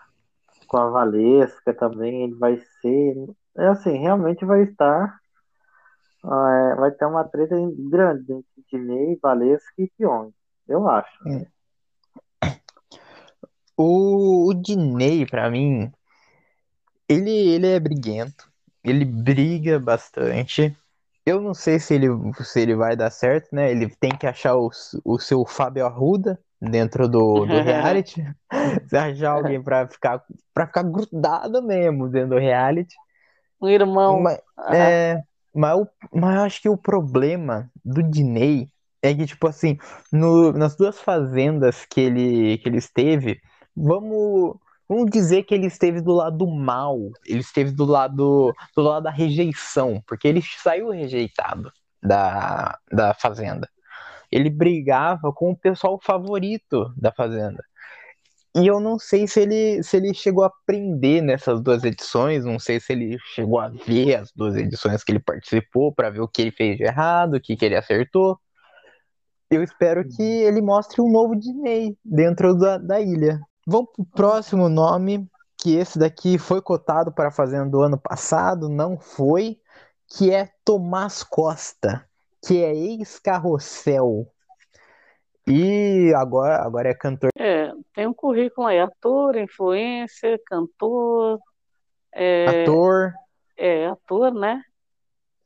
com 0.69 0.77
a 0.79 0.91
Valesca 0.91 1.75
também, 1.75 2.25
ele 2.25 2.35
vai 2.37 2.59
ser, 2.81 3.15
é 3.59 3.69
assim, 3.69 3.99
realmente 3.99 4.45
vai 4.45 4.63
estar, 4.63 5.19
é, 6.25 6.75
vai 6.77 6.91
ter 6.93 7.07
uma 7.07 7.25
treta 7.25 7.57
grande 7.91 8.33
entre 8.33 8.65
Dinei, 8.71 9.19
Valesca 9.23 9.73
e 9.79 9.91
Pyong. 9.99 10.33
Eu 10.69 10.89
acho. 10.89 11.29
É. 11.29 11.47
O, 13.77 14.49
o 14.49 14.55
Diney, 14.55 15.25
pra 15.25 15.49
mim, 15.51 15.91
ele, 17.09 17.31
ele 17.31 17.67
é 17.67 17.81
briguento. 17.81 18.51
Ele 18.85 19.05
briga 19.05 19.79
bastante. 19.79 20.77
Eu 21.25 21.41
não 21.41 21.55
sei 21.55 21.79
se 21.79 21.95
ele, 21.95 22.09
se 22.43 22.61
ele 22.61 22.75
vai 22.75 22.97
dar 22.97 23.11
certo, 23.11 23.55
né? 23.55 23.71
Ele 23.71 23.89
tem 23.89 24.11
que 24.11 24.27
achar 24.27 24.57
o, 24.57 24.71
o 25.05 25.19
seu 25.19 25.45
Fábio 25.45 25.87
Arruda 25.87 26.39
dentro 26.61 27.09
do, 27.09 27.47
do 27.47 27.47
reality. 27.63 28.25
se 28.89 28.97
achar 28.97 29.33
alguém 29.33 29.63
pra 29.63 29.87
ficar, 29.87 30.23
pra 30.53 30.67
ficar 30.67 30.83
grudado 30.83 31.63
mesmo 31.63 32.09
dentro 32.09 32.31
do 32.31 32.39
reality. 32.39 32.95
Um 33.61 33.69
irmão. 33.69 34.21
Mas, 34.21 34.41
é, 34.71 35.23
mas, 35.55 35.87
mas 36.13 36.37
eu 36.37 36.43
acho 36.43 36.63
que 36.63 36.69
o 36.69 36.77
problema 36.77 37.71
do 37.85 38.03
Diney 38.03 38.71
é 39.03 39.15
que, 39.15 39.27
tipo 39.27 39.47
assim, 39.47 39.77
no, 40.13 40.53
nas 40.53 40.77
duas 40.77 40.99
fazendas 41.01 41.85
que 41.87 42.01
ele, 42.01 42.59
que 42.59 42.69
ele 42.69 42.79
esteve, 42.79 43.41
vamos, 43.77 44.57
vamos 44.89 45.11
dizer 45.11 45.45
que 45.45 45.55
ele 45.55 45.67
esteve 45.67 46.01
do 46.01 46.13
lado 46.13 46.47
mal, 46.47 46.99
ele 47.27 47.41
esteve 47.41 47.71
do 47.71 47.85
lado, 47.85 48.53
do 48.77 48.83
lado 48.83 49.05
da 49.05 49.11
rejeição, 49.11 50.03
porque 50.07 50.27
ele 50.29 50.43
saiu 50.43 50.91
rejeitado 50.91 51.73
da, 52.03 52.79
da 52.93 53.15
fazenda. 53.15 53.69
Ele 54.31 54.51
brigava 54.51 55.33
com 55.33 55.51
o 55.53 55.57
pessoal 55.57 55.99
favorito 56.03 56.93
da 56.97 57.13
fazenda. 57.13 57.65
E 58.57 58.67
eu 58.67 58.81
não 58.81 58.99
sei 58.99 59.27
se 59.29 59.41
ele, 59.41 59.83
se 59.83 59.97
ele 59.97 60.13
chegou 60.15 60.43
a 60.43 60.49
aprender 60.49 61.21
nessas 61.23 61.61
duas 61.61 61.85
edições, 61.85 62.45
não 62.45 62.59
sei 62.59 62.81
se 62.81 62.93
ele 62.93 63.17
chegou 63.35 63.61
a 63.61 63.69
ver 63.69 64.17
as 64.17 64.33
duas 64.33 64.57
edições 64.57 65.05
que 65.05 65.13
ele 65.13 65.21
participou 65.21 65.95
para 65.95 66.11
ver 66.11 66.21
o 66.21 66.29
que 66.29 66.43
ele 66.43 66.51
fez 66.51 66.77
de 66.77 66.85
errado, 66.85 67.35
o 67.35 67.41
que, 67.41 67.57
que 67.57 67.65
ele 67.65 67.77
acertou. 67.77 68.39
Eu 69.51 69.63
espero 69.63 70.07
que 70.07 70.23
uhum. 70.23 70.49
ele 70.49 70.61
mostre 70.61 71.01
um 71.01 71.11
novo 71.11 71.35
Disney 71.35 71.97
dentro 72.05 72.55
da, 72.55 72.77
da 72.77 73.01
ilha. 73.01 73.41
Vamos 73.67 73.91
pro 73.93 74.05
próximo 74.05 74.69
nome, 74.69 75.27
que 75.57 75.77
esse 75.77 75.99
daqui 75.99 76.39
foi 76.39 76.61
cotado 76.61 77.13
para 77.13 77.31
fazenda 77.31 77.71
do 77.71 77.81
ano 77.81 77.99
passado, 77.99 78.69
não 78.69 78.99
foi, 78.99 79.59
que 80.07 80.33
é 80.33 80.49
Tomás 80.65 81.23
Costa, 81.23 82.07
que 82.47 82.63
é 82.63 82.75
ex-carrossel. 82.75 84.27
E 85.47 86.13
agora, 86.15 86.63
agora 86.63 86.91
é 86.91 86.95
cantor. 86.95 87.31
É, 87.39 87.73
tem 87.95 88.07
um 88.07 88.13
currículo 88.13 88.67
aí, 88.67 88.79
ator, 88.79 89.37
influencer, 89.37 90.41
cantor. 90.45 91.39
É, 92.15 92.65
ator. 92.65 93.15
É, 93.57 93.87
ator, 93.87 94.33
né? 94.33 94.63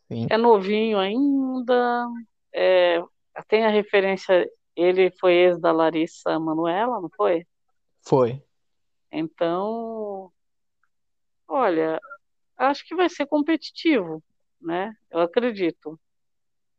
Sim. 0.09 0.27
É 0.29 0.37
novinho 0.37 0.99
ainda, 0.99 2.07
é, 2.53 3.03
tem 3.49 3.65
a 3.65 3.71
referência, 3.71 4.49
ele 4.77 5.11
foi 5.19 5.33
ex 5.33 5.61
da 5.61 5.73
Larissa 5.73 6.39
Manuela, 6.39 7.01
não 7.01 7.11
foi? 7.17 7.47
Foi. 8.03 8.43
Então, 9.11 10.33
olha, 11.47 12.01
acho 12.57 12.87
que 12.87 12.95
vai 12.95 13.09
ser 13.09 13.27
competitivo, 13.27 14.23
né? 14.61 14.95
Eu 15.11 15.21
acredito. 15.21 15.99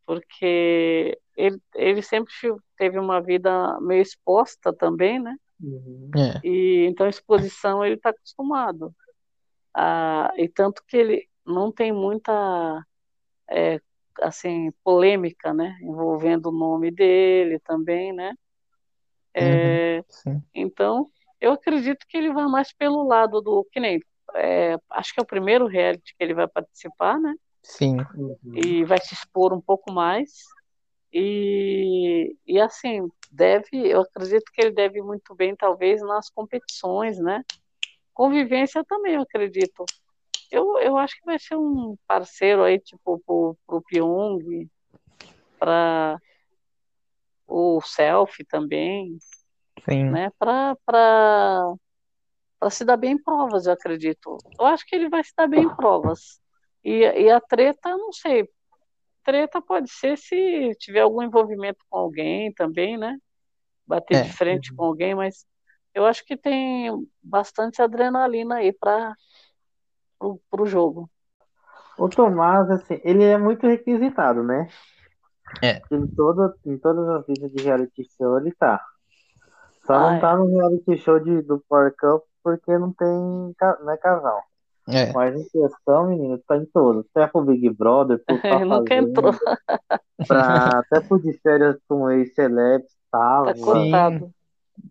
Porque 0.06 1.18
ele, 1.38 1.62
ele 1.76 2.02
sempre 2.02 2.34
teve 2.78 3.00
uma 3.00 3.22
vida 3.22 3.80
meio 3.80 4.02
exposta 4.02 4.74
também, 4.74 5.20
né? 5.20 5.36
Uhum. 5.62 6.12
É. 6.16 6.46
E 6.46 6.86
então 6.88 7.08
exposição 7.08 7.86
ele 7.86 7.96
está 7.96 8.10
acostumado. 8.10 8.94
Ah, 9.74 10.32
e 10.38 10.50
tanto 10.50 10.84
que 10.86 10.98
ele 10.98 11.30
não 11.46 11.72
tem 11.72 11.92
muita 11.92 12.86
é, 13.50 13.80
assim 14.22 14.72
polêmica, 14.84 15.54
né, 15.54 15.78
envolvendo 15.82 16.48
o 16.48 16.52
nome 16.52 16.92
dele 16.92 17.60
também, 17.60 18.14
né? 18.14 18.34
É, 19.36 20.04
uhum, 20.26 20.42
então, 20.54 21.10
eu 21.42 21.54
acredito 21.54 22.06
que 22.08 22.16
ele 22.16 22.32
vai 22.32 22.46
mais 22.46 22.72
pelo 22.72 23.04
lado 23.04 23.42
do 23.42 23.68
que 23.72 23.80
nem 23.80 24.00
é, 24.36 24.78
acho 24.92 25.14
que 25.14 25.20
é 25.20 25.24
o 25.24 25.28
primeiro 25.28 25.68
reality 25.68 26.16
que 26.18 26.24
ele 26.24 26.34
vai 26.34 26.48
participar, 26.48 27.20
né? 27.20 27.36
Sim. 27.62 27.98
E 28.54 28.84
vai 28.84 29.00
se 29.00 29.14
expor 29.14 29.54
um 29.54 29.62
pouco 29.62 29.92
mais. 29.92 30.30
E, 31.12 32.36
e 32.46 32.60
assim, 32.60 33.08
deve, 33.32 33.68
eu 33.74 34.02
acredito 34.02 34.52
que 34.52 34.62
ele 34.62 34.72
deve 34.72 35.02
muito 35.02 35.36
bem, 35.36 35.56
talvez, 35.56 36.02
nas 36.02 36.30
competições, 36.30 37.20
né? 37.20 37.44
Convivência 38.14 38.84
também, 38.84 39.16
eu 39.16 39.22
acredito. 39.22 39.86
Eu, 40.54 40.78
eu 40.78 40.96
acho 41.00 41.16
que 41.16 41.26
vai 41.26 41.40
ser 41.40 41.56
um 41.56 41.98
parceiro 42.06 42.64
aí, 42.64 42.80
tipo, 42.80 43.20
pro, 43.26 43.58
pro 43.66 43.82
Pyong, 43.82 44.70
para 45.58 46.20
o 47.48 47.82
Selfie 47.82 48.46
também, 48.46 49.18
Sim. 49.90 50.12
né? 50.12 50.32
Para 50.38 50.78
para 50.86 52.70
se 52.70 52.86
dar 52.86 52.98
bem 52.98 53.14
em 53.14 53.22
provas, 53.22 53.66
eu 53.66 53.74
acredito. 53.74 54.38
Eu 54.60 54.68
acho 54.68 54.86
que 54.86 54.96
ele 54.96 55.10
vai 55.10 55.24
se 55.24 55.34
dar 55.36 55.48
bem 55.48 55.64
em 55.64 55.76
provas. 55.76 56.40
E, 56.84 57.00
e 57.00 57.32
a 57.32 57.42
treta, 57.42 57.90
não 57.98 58.14
sei. 58.14 58.48
Treta 59.24 59.60
pode 59.60 59.90
ser 59.90 60.16
se 60.20 60.76
tiver 60.78 61.00
algum 61.02 61.24
envolvimento 61.24 61.84
com 61.90 61.98
alguém 61.98 62.54
também, 62.54 62.96
né? 62.96 63.18
Bater 63.88 64.20
É. 64.20 64.22
de 64.22 64.32
frente 64.32 64.72
com 64.72 64.86
alguém, 64.86 65.16
mas 65.16 65.48
eu 65.96 66.06
acho 66.06 66.24
que 66.24 66.38
tem 66.38 66.92
bastante 67.24 67.82
adrenalina 67.82 68.58
aí 68.58 68.72
para 68.72 69.16
pro, 70.50 70.66
jogo. 70.66 71.10
O 71.98 72.10
Tomás, 72.10 72.70
assim, 72.72 73.00
ele 73.04 73.24
é 73.24 73.38
muito 73.38 73.68
requisitado, 73.68 74.44
né? 74.44 74.68
É. 75.62 75.82
Em, 75.92 76.08
toda, 76.08 76.54
em 76.66 76.78
todas 76.78 77.08
as 77.10 77.28
vidas 77.28 77.52
de 77.52 77.64
reality 77.64 78.08
show 78.18 78.40
ele 78.40 78.52
tá. 78.54 78.82
Só 79.86 79.94
Ah, 79.94 80.14
não 80.14 80.20
tá 80.20 80.36
no 80.36 80.50
reality 80.50 80.98
show 80.98 81.20
de, 81.20 81.42
do 81.42 81.64
Power 81.70 81.94
Cup 81.98 82.24
porque 82.44 82.78
não 82.78 82.92
tem 82.92 83.56
não 83.82 83.92
é 83.92 83.98
casal. 83.98 84.42
É. 84.88 85.14
Mas 85.14 85.34
em 85.34 85.48
questão, 85.48 86.08
menino, 86.08 86.38
tá 86.46 86.58
em 86.58 86.66
todos. 86.66 87.06
Até 87.14 87.28
pro 87.28 87.44
Big 87.44 87.70
Brother, 87.70 88.22
pro 88.26 88.36
Ele 88.44 88.66
nunca 88.66 88.96
entrou, 88.96 89.34
pra, 90.28 90.80
até 90.80 91.00
pro 91.00 91.20
de 91.20 91.34
férias 91.40 91.78
com 91.88 92.10
ex-celebs, 92.10 92.92
tava, 93.10 93.54
tá 93.54 93.62
cotado. 93.62 94.34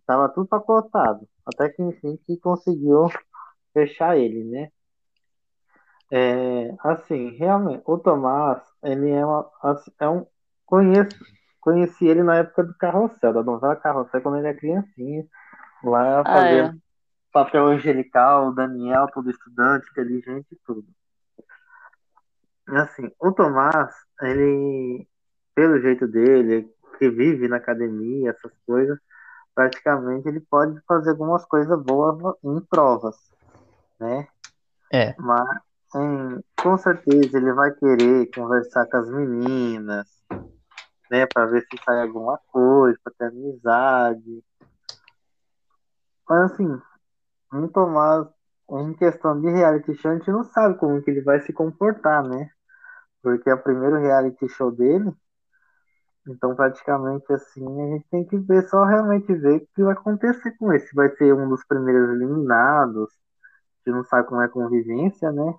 tava 0.06 0.28
tudo 0.30 0.46
pacotado. 0.46 1.28
Até 1.44 1.68
que 1.68 1.82
enfim 1.82 2.18
que 2.26 2.38
conseguiu 2.38 3.10
fechar 3.74 4.16
ele, 4.16 4.44
né? 4.44 4.70
É, 6.14 6.74
assim, 6.80 7.30
realmente, 7.38 7.82
o 7.86 7.96
Tomás, 7.96 8.60
ele 8.82 9.08
é, 9.08 9.24
uma, 9.24 9.50
assim, 9.62 9.90
é 9.98 10.06
um. 10.06 10.26
Conheço, 10.66 11.16
conheci 11.58 12.06
ele 12.06 12.22
na 12.22 12.36
época 12.36 12.64
do 12.64 12.74
Carrossel, 12.74 13.32
da 13.32 13.42
novela 13.42 13.74
Carrossel, 13.76 14.20
quando 14.20 14.36
ele 14.36 14.48
era 14.48 14.58
criancinha, 14.58 15.26
lá 15.82 16.20
Ah, 16.20 16.24
fazendo 16.24 16.76
é. 16.76 16.80
papel 17.32 17.66
angelical, 17.66 18.48
o 18.48 18.54
Daniel, 18.54 19.08
todo 19.14 19.30
estudante, 19.30 19.88
inteligente 19.90 20.48
e 20.52 20.56
tudo. 20.66 20.86
Assim, 22.68 23.10
o 23.18 23.32
Tomás, 23.32 23.94
ele, 24.20 25.08
pelo 25.54 25.80
jeito 25.80 26.06
dele, 26.06 26.70
que 26.98 27.08
vive 27.08 27.48
na 27.48 27.56
academia, 27.56 28.30
essas 28.30 28.52
coisas, 28.66 28.98
praticamente 29.54 30.28
ele 30.28 30.40
pode 30.40 30.78
fazer 30.86 31.10
algumas 31.10 31.44
coisas 31.46 31.82
boas 31.82 32.36
em 32.44 32.60
provas, 32.60 33.16
né? 33.98 34.28
É. 34.92 35.14
Mas, 35.18 35.71
hum, 35.94 36.40
com 36.60 36.76
certeza, 36.78 37.36
ele 37.36 37.52
vai 37.52 37.72
querer 37.72 38.30
conversar 38.34 38.86
com 38.86 38.96
as 38.96 39.10
meninas, 39.10 40.06
né? 41.10 41.26
Pra 41.26 41.46
ver 41.46 41.62
se 41.62 41.82
sai 41.84 42.02
alguma 42.02 42.38
coisa, 42.48 42.98
pra 43.02 43.12
ter 43.18 43.26
amizade. 43.26 44.44
Mas 46.28 46.52
assim, 46.52 46.80
um 47.52 47.68
Tomás, 47.68 48.26
em 48.70 48.94
questão 48.94 49.40
de 49.40 49.50
reality 49.50 49.94
show, 49.94 50.10
a 50.10 50.14
gente 50.14 50.30
não 50.30 50.44
sabe 50.44 50.78
como 50.78 51.02
que 51.02 51.10
ele 51.10 51.22
vai 51.22 51.40
se 51.40 51.52
comportar, 51.52 52.22
né? 52.26 52.48
Porque 53.22 53.50
é 53.50 53.54
o 53.54 53.62
primeiro 53.62 53.98
reality 53.98 54.48
show 54.48 54.72
dele, 54.72 55.12
então 56.26 56.54
praticamente 56.54 57.32
assim, 57.32 57.64
a 57.64 57.86
gente 57.96 58.06
tem 58.10 58.24
que 58.24 58.38
ver, 58.38 58.68
só 58.68 58.84
realmente 58.84 59.34
ver 59.34 59.56
o 59.56 59.66
que 59.74 59.82
vai 59.82 59.92
acontecer 59.94 60.52
com 60.56 60.72
ele. 60.72 60.80
Se 60.86 60.94
vai 60.94 61.08
ser 61.16 61.34
um 61.34 61.48
dos 61.48 61.64
primeiros 61.66 62.10
eliminados, 62.10 63.12
gente 63.84 63.96
não 63.96 64.04
sabe 64.04 64.28
como 64.28 64.40
é 64.40 64.46
a 64.46 64.48
convivência, 64.48 65.32
né? 65.32 65.54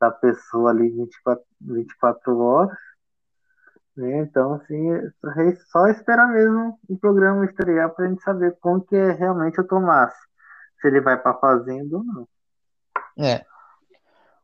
Da 0.00 0.10
pessoa 0.10 0.70
ali 0.70 0.90
24, 0.90 1.44
24 1.60 2.38
horas. 2.38 2.78
Né? 3.96 4.20
Então, 4.20 4.54
assim, 4.54 4.92
é 4.92 5.56
só 5.70 5.88
esperar 5.88 6.28
mesmo 6.28 6.78
o 6.88 6.96
programa 6.96 7.44
estrear 7.44 7.92
para 7.92 8.06
a 8.06 8.08
gente 8.08 8.22
saber 8.22 8.56
como 8.60 8.80
que 8.80 8.94
é 8.94 9.12
realmente 9.12 9.60
o 9.60 9.66
Tomás. 9.66 10.14
Se 10.80 10.86
ele 10.86 11.00
vai 11.00 11.20
para 11.20 11.38
fazenda 11.38 11.96
ou 11.96 12.04
não. 12.04 12.28
É. 13.18 13.44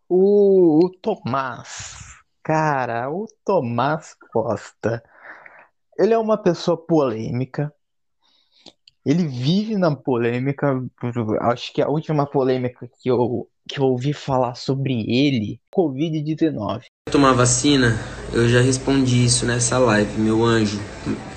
O, 0.09 0.85
o 0.85 0.91
Tomás. 0.91 2.21
Cara, 2.43 3.09
o 3.11 3.27
Tomás 3.45 4.15
Costa. 4.33 5.03
Ele 5.97 6.13
é 6.13 6.19
uma 6.19 6.37
pessoa 6.37 6.77
polêmica. 6.77 7.73
Ele 9.05 9.27
vive 9.29 9.77
na 9.77 9.95
polêmica. 9.95 10.83
Acho 11.43 11.73
que 11.73 11.81
a 11.81 11.89
última 11.89 12.27
polêmica 12.27 12.89
que 13.01 13.09
eu, 13.09 13.49
que 13.69 13.79
eu 13.79 13.85
ouvi 13.85 14.13
falar 14.13 14.55
sobre 14.55 15.01
ele, 15.11 15.61
Covid-19. 15.75 16.85
Tomar 17.11 17.33
vacina, 17.33 17.97
eu 18.33 18.49
já 18.49 18.61
respondi 18.61 19.25
isso 19.25 19.47
nessa 19.47 19.79
live, 19.79 20.19
meu 20.19 20.43
anjo, 20.43 20.81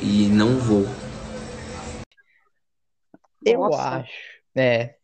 e 0.02 0.28
não 0.30 0.58
vou. 0.60 0.86
Eu 3.46 3.62
Nossa. 3.62 3.90
acho. 3.90 4.12
É. 4.56 4.96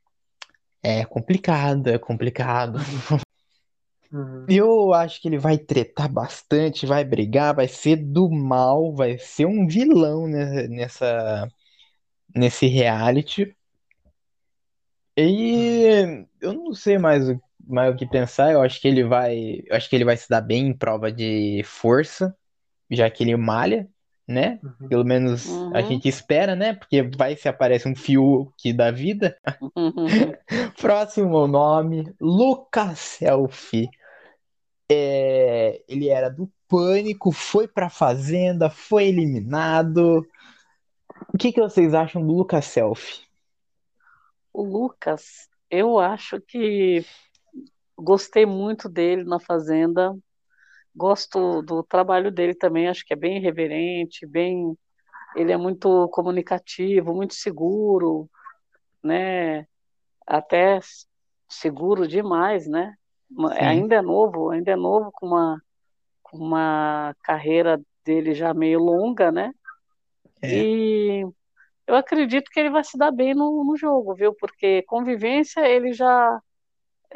É 0.81 1.05
complicado, 1.05 1.87
é 1.87 1.97
complicado. 1.97 2.79
Uhum. 4.11 4.45
Eu 4.47 4.93
acho 4.93 5.19
que 5.21 5.27
ele 5.27 5.39
vai 5.39 5.57
tretar 5.57 6.07
bastante, 6.11 6.85
vai 6.85 7.03
brigar, 7.03 7.55
vai 7.55 7.67
ser 7.67 7.95
do 7.95 8.29
mal, 8.29 8.93
vai 8.93 9.17
ser 9.17 9.45
um 9.47 9.65
vilão 9.65 10.27
ne- 10.27 10.67
nessa, 10.67 11.47
nesse 12.35 12.67
reality. 12.67 13.55
E 15.17 16.25
eu 16.41 16.53
não 16.53 16.73
sei 16.73 16.97
mais, 16.97 17.29
o- 17.29 17.39
mais 17.65 17.93
o 17.93 17.97
que 17.97 18.05
pensar. 18.07 18.51
Eu 18.51 18.61
acho 18.61 18.81
que 18.81 18.87
ele 18.87 19.03
vai, 19.03 19.61
eu 19.67 19.75
acho 19.75 19.89
que 19.89 19.95
ele 19.95 20.05
vai 20.05 20.17
se 20.17 20.27
dar 20.29 20.41
bem 20.41 20.67
em 20.67 20.77
prova 20.77 21.11
de 21.11 21.61
força, 21.65 22.35
já 22.91 23.09
que 23.09 23.23
ele 23.23 23.35
malha, 23.37 23.87
né? 24.27 24.59
Uhum. 24.63 24.89
Pelo 24.89 25.05
menos 25.05 25.47
a 25.73 25.79
Uhum. 25.79 25.85
gente 25.85 26.07
espera, 26.07 26.55
né? 26.55 26.73
Porque 26.73 27.03
vai 27.03 27.35
se 27.35 27.47
aparece 27.47 27.87
um 27.87 27.95
Fiuk 27.95 28.73
da 28.73 28.91
vida. 28.91 29.37
Próximo 30.79 31.47
nome, 31.47 32.13
Lucas 32.19 32.99
Selfie. 32.99 33.89
É, 34.89 35.81
ele 35.87 36.09
era 36.09 36.29
do 36.29 36.51
Pânico, 36.67 37.31
foi 37.31 37.67
pra 37.67 37.89
Fazenda, 37.89 38.69
foi 38.69 39.05
eliminado. 39.07 40.25
O 41.33 41.37
que 41.37 41.51
que 41.51 41.61
vocês 41.61 41.93
acham 41.93 42.25
do 42.25 42.33
Lucas 42.33 42.65
Selfie? 42.65 43.21
O 44.53 44.63
Lucas, 44.63 45.49
eu 45.69 45.97
acho 45.97 46.39
que 46.39 47.03
gostei 47.97 48.45
muito 48.45 48.87
dele 48.87 49.23
na 49.23 49.39
Fazenda. 49.39 50.15
Gosto 50.95 51.63
do 51.63 51.81
trabalho 51.81 52.31
dele 52.31 52.53
também, 52.53 52.87
acho 52.87 53.03
que 53.03 53.13
é 53.13 53.15
bem 53.15 53.37
irreverente, 53.37 54.27
bem, 54.27 54.77
ele 55.35 55.51
é 55.51 55.57
muito 55.57 56.07
comunicativo, 56.09 57.15
muito 57.15 57.33
seguro, 57.33 58.29
né? 59.03 59.65
Até 60.27 60.79
seguro 61.49 62.07
demais, 62.07 62.67
né? 62.67 62.95
Sim. 63.27 63.65
Ainda 63.65 63.95
é 63.95 64.01
novo, 64.03 64.51
ainda 64.51 64.69
é 64.71 64.75
novo 64.75 65.11
com 65.11 65.25
uma, 65.25 65.59
com 66.21 66.37
uma 66.37 67.15
carreira 67.23 67.81
dele 68.05 68.35
já 68.35 68.53
meio 68.53 68.79
longa, 68.79 69.31
né? 69.31 69.51
É. 70.43 70.55
E 70.55 71.27
eu 71.87 71.95
acredito 71.95 72.49
que 72.51 72.59
ele 72.59 72.69
vai 72.69 72.83
se 72.83 72.97
dar 72.97 73.11
bem 73.11 73.33
no, 73.33 73.63
no 73.63 73.75
jogo, 73.77 74.15
viu? 74.15 74.33
Porque 74.35 74.83
convivência 74.83 75.61
ele 75.67 75.93
já 75.93 76.39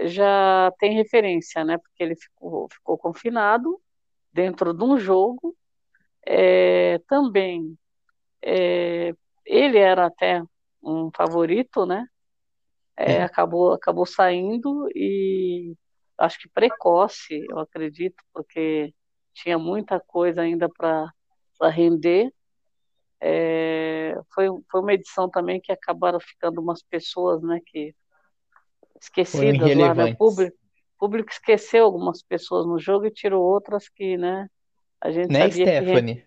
já 0.05 0.71
tem 0.79 0.93
referência, 0.95 1.63
né? 1.65 1.77
Porque 1.77 2.03
ele 2.03 2.15
ficou, 2.15 2.67
ficou 2.71 2.97
confinado 2.97 3.81
dentro 4.33 4.73
de 4.73 4.83
um 4.83 4.97
jogo. 4.97 5.55
É, 6.25 6.99
também 7.07 7.77
é, 8.41 9.13
ele 9.45 9.77
era 9.77 10.07
até 10.07 10.43
um 10.83 11.09
favorito, 11.15 11.85
né? 11.85 12.05
É, 12.97 13.17
É. 13.17 13.23
acabou 13.23 13.73
acabou 13.73 14.05
saindo 14.05 14.89
e 14.95 15.75
acho 16.17 16.39
que 16.39 16.49
precoce, 16.49 17.45
eu 17.49 17.59
acredito, 17.59 18.15
porque 18.33 18.93
tinha 19.33 19.57
muita 19.59 19.99
coisa 19.99 20.41
ainda 20.41 20.67
para 20.69 21.11
render. 21.69 22.31
É, 23.19 24.15
foi, 24.33 24.47
foi 24.69 24.81
uma 24.81 24.93
edição 24.93 25.29
também 25.29 25.59
que 25.59 25.71
acabaram 25.71 26.19
ficando 26.19 26.61
umas 26.61 26.83
pessoas, 26.83 27.41
né, 27.41 27.59
que 27.65 27.95
esquecidas 29.01 29.75
lá, 29.75 29.93
né? 29.93 30.05
O 30.05 30.15
irrelevantes. 30.15 30.17
público, 30.17 30.57
o 30.95 30.99
público 30.99 31.31
esqueceu 31.31 31.85
algumas 31.85 32.21
pessoas 32.21 32.65
no 32.65 32.79
jogo 32.79 33.05
e 33.05 33.11
tirou 33.11 33.43
outras 33.43 33.89
que, 33.89 34.17
né, 34.17 34.47
a 35.01 35.11
gente 35.11 35.33
Né, 35.33 35.49
sabia 35.49 35.65
que, 35.65 35.71
Stephanie? 35.71 36.23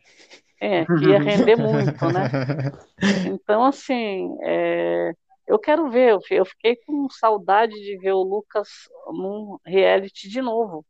é, 0.60 0.84
que 0.84 1.04
ia 1.06 1.18
render 1.18 1.56
muito, 1.56 2.10
né? 2.10 2.28
Então, 3.26 3.64
assim, 3.64 4.36
é, 4.42 5.12
eu 5.46 5.58
quero 5.58 5.90
ver, 5.90 6.18
eu 6.30 6.44
fiquei 6.44 6.76
com 6.76 7.08
saudade 7.10 7.74
de 7.74 7.96
ver 7.98 8.12
o 8.12 8.22
Lucas 8.22 8.68
num 9.08 9.58
reality 9.64 10.28
de 10.28 10.40
novo, 10.42 10.84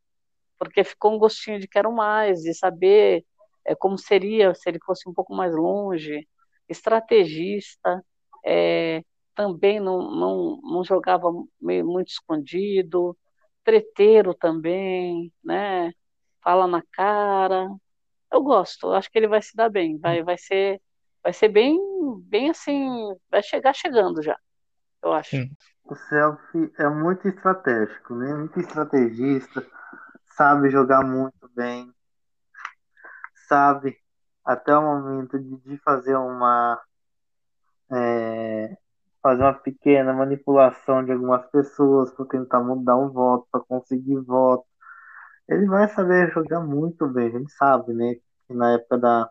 porque 0.58 0.84
ficou 0.84 1.14
um 1.14 1.18
gostinho 1.18 1.58
de 1.58 1.68
quero 1.68 1.92
mais, 1.92 2.40
de 2.40 2.52
saber 2.52 3.24
é, 3.64 3.75
como 3.75 3.99
seria 3.99 4.55
se 4.55 4.68
ele 4.68 4.79
fosse 4.85 5.09
um 5.09 5.14
pouco 5.14 5.35
mais 5.35 5.55
longe, 5.55 6.27
estrategista, 6.68 8.05
é, 8.44 9.03
também 9.35 9.81
não, 9.81 10.11
não, 10.11 10.61
não 10.62 10.85
jogava 10.85 11.29
meio 11.61 11.87
muito 11.87 12.09
escondido, 12.09 13.16
treteiro 13.64 14.35
também, 14.35 15.33
né? 15.42 15.92
Fala 16.42 16.66
na 16.66 16.83
cara. 16.92 17.68
Eu 18.33 18.42
gosto, 18.42 18.87
eu 18.88 18.94
acho 18.94 19.11
que 19.11 19.18
ele 19.18 19.29
vai 19.29 19.42
se 19.42 19.57
dar 19.57 19.68
bem, 19.68 19.99
vai, 19.99 20.23
vai 20.23 20.38
ser, 20.38 20.81
vai 21.23 21.33
ser 21.33 21.49
bem, 21.49 21.79
bem 22.23 22.51
assim, 22.51 22.88
vai 23.31 23.42
chegar 23.42 23.75
chegando 23.75 24.23
já, 24.23 24.38
eu 25.03 25.12
acho. 25.12 25.31
Sim. 25.31 25.51
O 25.85 25.96
Selfie 25.96 26.73
é 26.79 26.88
muito 26.88 27.27
estratégico, 27.27 28.14
né? 28.14 28.33
Muito 28.33 28.61
estrategista, 28.61 29.66
sabe 30.37 30.70
jogar 30.70 31.05
muito 31.05 31.51
bem, 31.57 31.92
sabe 33.50 33.98
até 34.44 34.76
o 34.76 34.82
momento 34.82 35.38
de, 35.38 35.56
de 35.58 35.78
fazer 35.78 36.16
uma 36.16 36.80
é, 37.92 38.76
fazer 39.22 39.42
uma 39.42 39.54
pequena 39.54 40.12
manipulação 40.12 41.04
de 41.04 41.12
algumas 41.12 41.46
pessoas 41.50 42.12
para 42.12 42.26
tentar 42.26 42.60
mudar 42.62 42.96
um 42.96 43.10
voto, 43.10 43.46
para 43.50 43.60
conseguir 43.60 44.18
voto. 44.20 44.66
Ele 45.48 45.66
vai 45.66 45.88
saber 45.88 46.32
jogar 46.32 46.60
muito 46.60 47.06
bem, 47.08 47.28
a 47.28 47.38
gente 47.38 47.52
sabe, 47.52 47.92
né? 47.94 48.14
Que 48.46 48.54
na 48.54 48.74
época 48.74 48.98
da, 48.98 49.30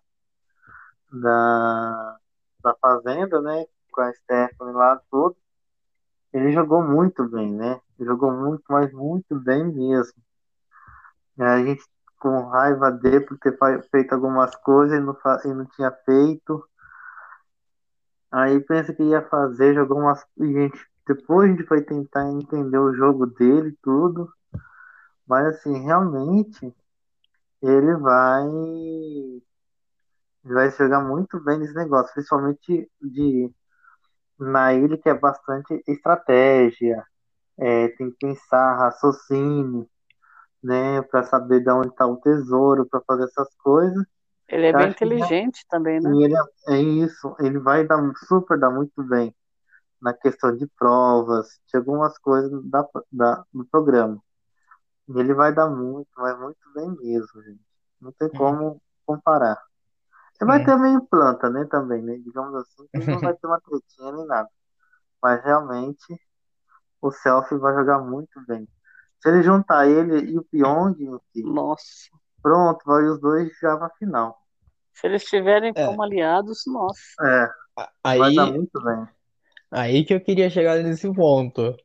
da, 1.12 2.18
da 2.64 2.76
Fazenda, 2.82 3.42
né? 3.42 3.66
Com 3.92 4.02
a 4.02 4.14
Stephanie 4.14 4.74
lá, 4.74 5.02
tudo, 5.12 5.36
ele 6.34 6.52
jogou 6.52 6.84
muito 6.84 7.28
bem, 7.30 7.54
né? 7.54 7.80
Jogou 8.00 8.32
muito, 8.32 8.64
mas 8.70 8.92
muito 8.94 9.36
bem 9.40 9.66
mesmo. 9.66 10.22
A 11.40 11.64
gente 11.64 11.84
com 12.20 12.48
raiva 12.50 12.92
dele 12.92 13.22
por 13.22 13.38
ter 13.40 13.58
feito 13.90 14.14
algumas 14.14 14.56
coisas 14.58 14.98
e 14.98 15.02
não, 15.02 15.18
e 15.46 15.54
não 15.54 15.66
tinha 15.66 15.92
feito. 16.06 16.64
Aí 18.32 18.60
pensa 18.62 18.94
que 18.94 19.04
ia 19.04 19.22
fazer, 19.28 19.74
jogou 19.74 20.00
umas. 20.00 20.24
E 20.38 20.54
gente, 20.54 20.80
depois 21.08 21.50
a 21.50 21.54
gente 21.54 21.68
foi 21.68 21.82
tentar 21.82 22.30
entender 22.30 22.78
o 22.78 22.94
jogo 22.94 23.26
dele 23.26 23.78
tudo. 23.82 24.32
Mas 25.28 25.48
assim, 25.48 25.84
realmente 25.84 26.74
ele 27.62 27.96
vai. 27.98 28.46
Ele 30.46 30.54
vai 30.54 30.72
jogar 30.72 31.02
muito 31.02 31.40
bem 31.44 31.60
nesse 31.60 31.76
negócio, 31.76 32.14
principalmente 32.14 32.90
de 33.02 33.52
na 34.40 34.74
ilha 34.74 34.98
que 34.98 35.10
é 35.10 35.14
bastante 35.14 35.84
estratégia, 35.88 37.06
é, 37.58 37.90
tem 37.90 38.10
que 38.12 38.18
pensar, 38.18 38.78
raciocínio, 38.78 39.88
né, 40.64 41.02
para 41.04 41.24
saber 41.24 41.62
de 41.64 41.72
onde 41.72 41.90
está 41.90 42.06
o 42.08 42.18
tesouro, 42.18 42.88
para 42.88 43.02
fazer 43.08 43.26
essas 43.26 43.50
coisas. 43.58 44.06
Ele 44.50 44.66
é 44.68 44.74
Eu 44.74 44.80
bem 44.80 44.90
que 44.90 44.90
inteligente 44.90 45.66
também, 45.70 46.02
né? 46.02 46.18
Ele 46.22 46.34
é, 46.68 46.76
é 46.76 46.82
isso, 46.82 47.36
ele 47.40 47.60
vai 47.60 47.86
dar 47.86 48.00
super 48.28 48.58
dar 48.60 48.70
muito 48.72 49.04
bem 49.04 49.36
na 50.02 50.14
questão 50.14 50.56
de 50.56 50.68
provas, 50.78 51.48
de 51.70 51.78
algumas 51.78 52.18
coisas 52.20 52.64
da, 52.70 52.88
da, 53.12 53.46
do 53.54 53.66
programa. 53.68 54.22
E 55.10 55.20
ele 55.20 55.34
vai 55.34 55.54
dar 55.54 55.70
muito, 55.70 56.10
vai 56.16 56.38
muito 56.40 56.60
bem 56.76 56.90
mesmo, 56.98 57.44
gente. 57.44 57.62
Não 58.02 58.12
tem 58.14 58.30
como 58.30 58.82
comparar. 59.06 59.58
Ele 60.42 60.48
vai 60.50 60.62
Hum. 60.62 60.66
ter 60.66 60.78
meio 60.78 61.06
planta, 61.08 61.50
né, 61.50 61.66
também, 61.66 62.02
né? 62.04 62.18
Digamos 62.20 62.56
assim, 62.56 62.88
não 63.10 63.22
vai 63.22 63.34
ter 63.38 63.48
uma 63.48 63.62
tretinha 63.62 64.12
nem 64.14 64.28
nada. 64.28 64.50
mas 65.24 65.44
realmente 65.44 66.04
o 67.02 67.12
Selfie 67.12 67.58
vai 67.58 67.74
jogar 67.76 68.00
muito 68.00 68.40
bem. 68.48 68.68
Se 69.22 69.30
ele 69.30 69.44
juntar 69.44 69.88
ele 69.88 70.32
e 70.32 70.38
o 70.38 70.44
Pyong, 70.44 70.96
Nossa. 71.36 72.10
pronto, 72.42 72.84
vai 72.86 73.04
os 73.06 73.20
dois 73.20 73.50
já 73.62 73.78
pra 73.78 73.90
final. 73.92 74.38
Se 74.94 75.08
eles 75.08 75.24
estiverem 75.24 75.74
É. 75.76 75.86
como 75.86 76.04
aliados, 76.04 76.64
nossa. 76.68 77.02
É, 77.22 77.48
vai 78.18 78.30
Aí, 78.30 78.36
dar 78.36 78.48
muito 78.48 78.82
bem. 78.84 79.08
aí 79.72 80.04
que 80.06 80.14
eu 80.14 80.22
queria 80.22 80.50
chegar 80.50 80.82
nesse 80.84 81.12
ponto. 81.14 81.76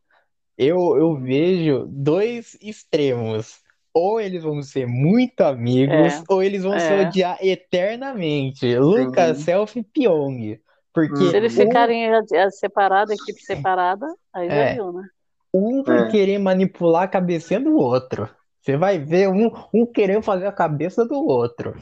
Eu, 0.56 0.96
eu 0.96 1.16
vejo 1.20 1.86
dois 1.88 2.56
extremos. 2.60 3.62
Ou 3.92 4.20
eles 4.20 4.42
vão 4.42 4.60
ser 4.62 4.86
muito 4.86 5.40
amigos, 5.42 5.94
É, 5.94 6.24
ou 6.28 6.42
eles 6.42 6.64
vão 6.64 6.78
se 6.78 6.92
é. 6.92 7.06
odiar 7.08 7.38
eternamente. 7.40 8.76
Lucas. 8.76 9.38
Selfie 9.38 9.80
e 9.80 9.84
Pyong. 9.84 10.60
Porque 10.92 11.16
Se 11.26 11.36
eles 11.36 11.52
um, 11.52 11.56
ficarem 11.56 12.10
separados, 12.50 13.14
equipe 13.14 13.40
separada, 13.42 14.06
aí 14.32 14.48
já 14.48 14.54
É. 14.54 14.74
viu, 14.74 14.92
né? 14.92 15.08
Um 15.54 15.82
É. 15.88 16.08
querer 16.10 16.38
manipular 16.38 17.04
a 17.04 17.08
cabeça 17.08 17.58
do 17.60 17.76
outro. 17.76 18.28
Você 18.60 18.76
vai 18.76 18.98
ver 18.98 19.28
um, 19.28 19.50
um 19.72 19.86
querendo 19.86 20.22
fazer 20.22 20.46
a 20.46 20.52
cabeça 20.52 21.04
do 21.06 21.14
outro. 21.14 21.74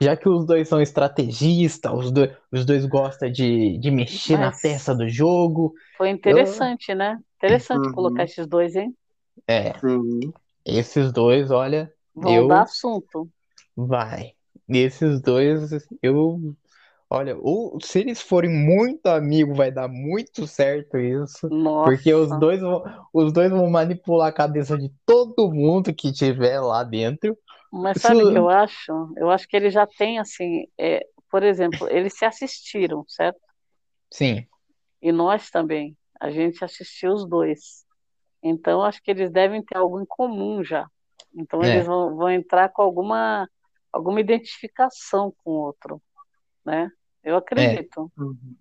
Já 0.00 0.16
que 0.16 0.28
os 0.28 0.46
dois 0.46 0.68
são 0.68 0.80
estrategistas, 0.80 1.92
os 1.92 2.10
dois, 2.10 2.30
os 2.50 2.64
dois 2.64 2.86
gostam 2.86 3.30
de, 3.30 3.76
de 3.78 3.90
mexer 3.90 4.38
na 4.38 4.46
Mas- 4.46 4.62
peça 4.62 4.94
do 4.94 5.08
jogo. 5.08 5.74
Foi 5.98 6.08
interessante, 6.08 6.94
né? 6.94 7.18
Interessante 7.36 7.86
Uhum. 7.86 7.92
colocar 7.92 8.24
esses 8.24 8.46
dois, 8.46 8.76
hein? 8.76 8.94
É, 9.46 9.72
Sim. 9.78 10.32
esses 10.64 11.12
dois, 11.12 11.50
olha, 11.50 11.92
Vão 12.14 12.34
eu 12.34 12.48
dar 12.48 12.62
assunto. 12.62 13.28
vai. 13.76 14.32
Esses 14.68 15.20
dois, 15.20 15.70
eu, 16.02 16.54
olha, 17.10 17.36
ou 17.38 17.78
se 17.82 18.00
eles 18.00 18.20
forem 18.20 18.50
muito 18.50 19.06
amigos, 19.06 19.56
vai 19.56 19.70
dar 19.70 19.88
muito 19.88 20.46
certo 20.46 20.96
isso. 20.98 21.48
Porque 21.84 22.12
os 22.14 22.28
Nossa. 22.28 22.38
dois 22.38 22.60
vão, 22.60 22.82
os 23.12 23.32
dois 23.32 23.50
vão 23.50 23.68
manipular 23.68 24.28
a 24.28 24.32
cabeça 24.32 24.78
de 24.78 24.90
todo 25.04 25.52
mundo 25.52 25.92
que 25.94 26.12
tiver 26.12 26.60
lá 26.60 26.84
dentro. 26.84 27.36
Mas 27.72 28.00
sabe 28.00 28.22
o 28.22 28.32
que 28.32 28.38
eu 28.38 28.48
acho? 28.48 29.12
Eu 29.16 29.30
acho 29.30 29.46
que 29.48 29.56
eles 29.56 29.72
já 29.72 29.86
têm, 29.86 30.18
assim, 30.18 30.66
é, 30.78 31.04
por 31.30 31.42
exemplo, 31.42 31.88
eles 31.88 32.16
se 32.16 32.24
assistiram, 32.24 33.04
certo? 33.08 33.40
Sim, 34.12 34.46
E 35.00 35.12
nós 35.12 35.50
também. 35.50 35.96
A 36.20 36.30
gente 36.30 36.64
assistiu 36.64 37.12
os 37.12 37.26
dois. 37.26 37.84
Então, 38.42 38.82
acho 38.82 39.02
que 39.02 39.10
eles 39.10 39.30
devem 39.30 39.62
ter 39.64 39.78
algo 39.78 40.00
em 40.00 40.06
comum 40.06 40.62
já. 40.62 40.86
Então, 41.34 41.62
É. 41.62 41.68
eles 41.74 41.86
vão, 41.86 42.16
vão 42.16 42.30
entrar 42.30 42.68
com 42.70 42.82
alguma, 42.82 43.48
alguma 43.92 44.20
identificação 44.20 45.32
com 45.42 45.50
o 45.50 45.54
outro, 45.54 46.02
né? 46.64 46.90
Eu 47.22 47.36
acredito. 47.36 48.10
Uhum. 48.16 48.56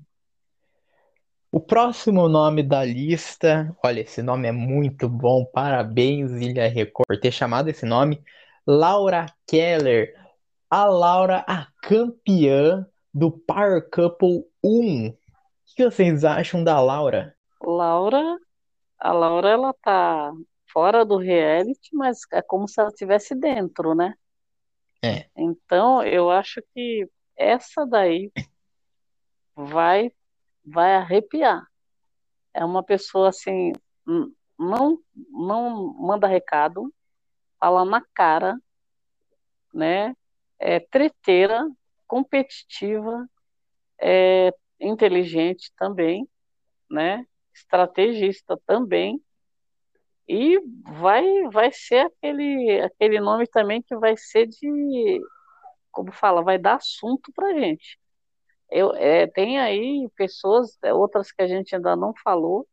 O 1.51 1.59
próximo 1.59 2.29
nome 2.29 2.61
da 2.61 2.85
lista, 2.85 3.75
olha, 3.83 4.01
esse 4.01 4.21
nome 4.21 4.47
é 4.47 4.51
muito 4.51 5.09
bom, 5.09 5.43
parabéns, 5.45 6.31
Ilha 6.33 6.67
Record, 6.67 7.07
por 7.07 7.19
ter 7.19 7.31
chamado 7.31 7.69
esse 7.69 7.87
nome. 7.87 8.23
Laura 8.67 9.25
Keller, 9.47 10.13
a 10.69 10.85
Laura, 10.85 11.43
a 11.47 11.65
campeã 11.81 12.85
do 13.11 13.31
Power 13.31 13.89
Couple 13.89 14.45
1. 14.63 15.07
O 15.07 15.17
que 15.75 15.85
vocês 15.85 16.23
acham 16.23 16.63
da 16.63 16.79
Laura? 16.79 17.35
Laura, 17.63 18.37
a 18.99 19.11
Laura, 19.11 19.49
ela 19.49 19.73
tá 19.81 20.31
fora 20.71 21.03
do 21.03 21.17
reality, 21.17 21.89
mas 21.93 22.19
é 22.31 22.43
como 22.43 22.67
se 22.67 22.79
ela 22.79 22.89
estivesse 22.89 23.33
dentro, 23.33 23.95
né? 23.95 24.13
É. 25.03 25.25
Então, 25.35 26.03
eu 26.03 26.29
acho 26.29 26.61
que 26.75 27.09
essa 27.35 27.87
daí 27.87 28.31
vai 29.65 30.11
vai 30.65 30.95
arrepiar. 30.95 31.65
É 32.53 32.63
uma 32.63 32.83
pessoa 32.83 33.29
assim, 33.29 33.73
não 34.57 34.99
não 35.29 35.93
manda 35.93 36.27
recado, 36.27 36.93
fala 37.59 37.85
na 37.85 38.01
cara, 38.13 38.57
né? 39.73 40.15
É 40.59 40.79
treteira, 40.79 41.69
competitiva, 42.07 43.27
é 44.01 44.53
inteligente 44.79 45.71
também, 45.77 46.27
né? 46.89 47.25
Estrategista 47.53 48.59
também. 48.65 49.21
E 50.27 50.59
vai 50.99 51.25
vai 51.51 51.71
ser 51.71 52.05
aquele 52.07 52.81
aquele 52.81 53.19
nome 53.19 53.47
também 53.47 53.81
que 53.81 53.95
vai 53.97 54.15
ser 54.17 54.47
de, 54.47 55.21
como 55.91 56.11
fala, 56.11 56.43
vai 56.43 56.57
dar 56.57 56.75
assunto 56.75 57.31
pra 57.33 57.53
gente. 57.53 57.98
Eu, 58.71 58.93
é, 58.95 59.27
tem 59.27 59.59
aí 59.59 60.09
pessoas, 60.15 60.77
é, 60.83 60.93
outras 60.93 61.31
que 61.31 61.41
a 61.41 61.47
gente 61.47 61.75
ainda 61.75 61.95
não 61.95 62.13
falou, 62.23 62.67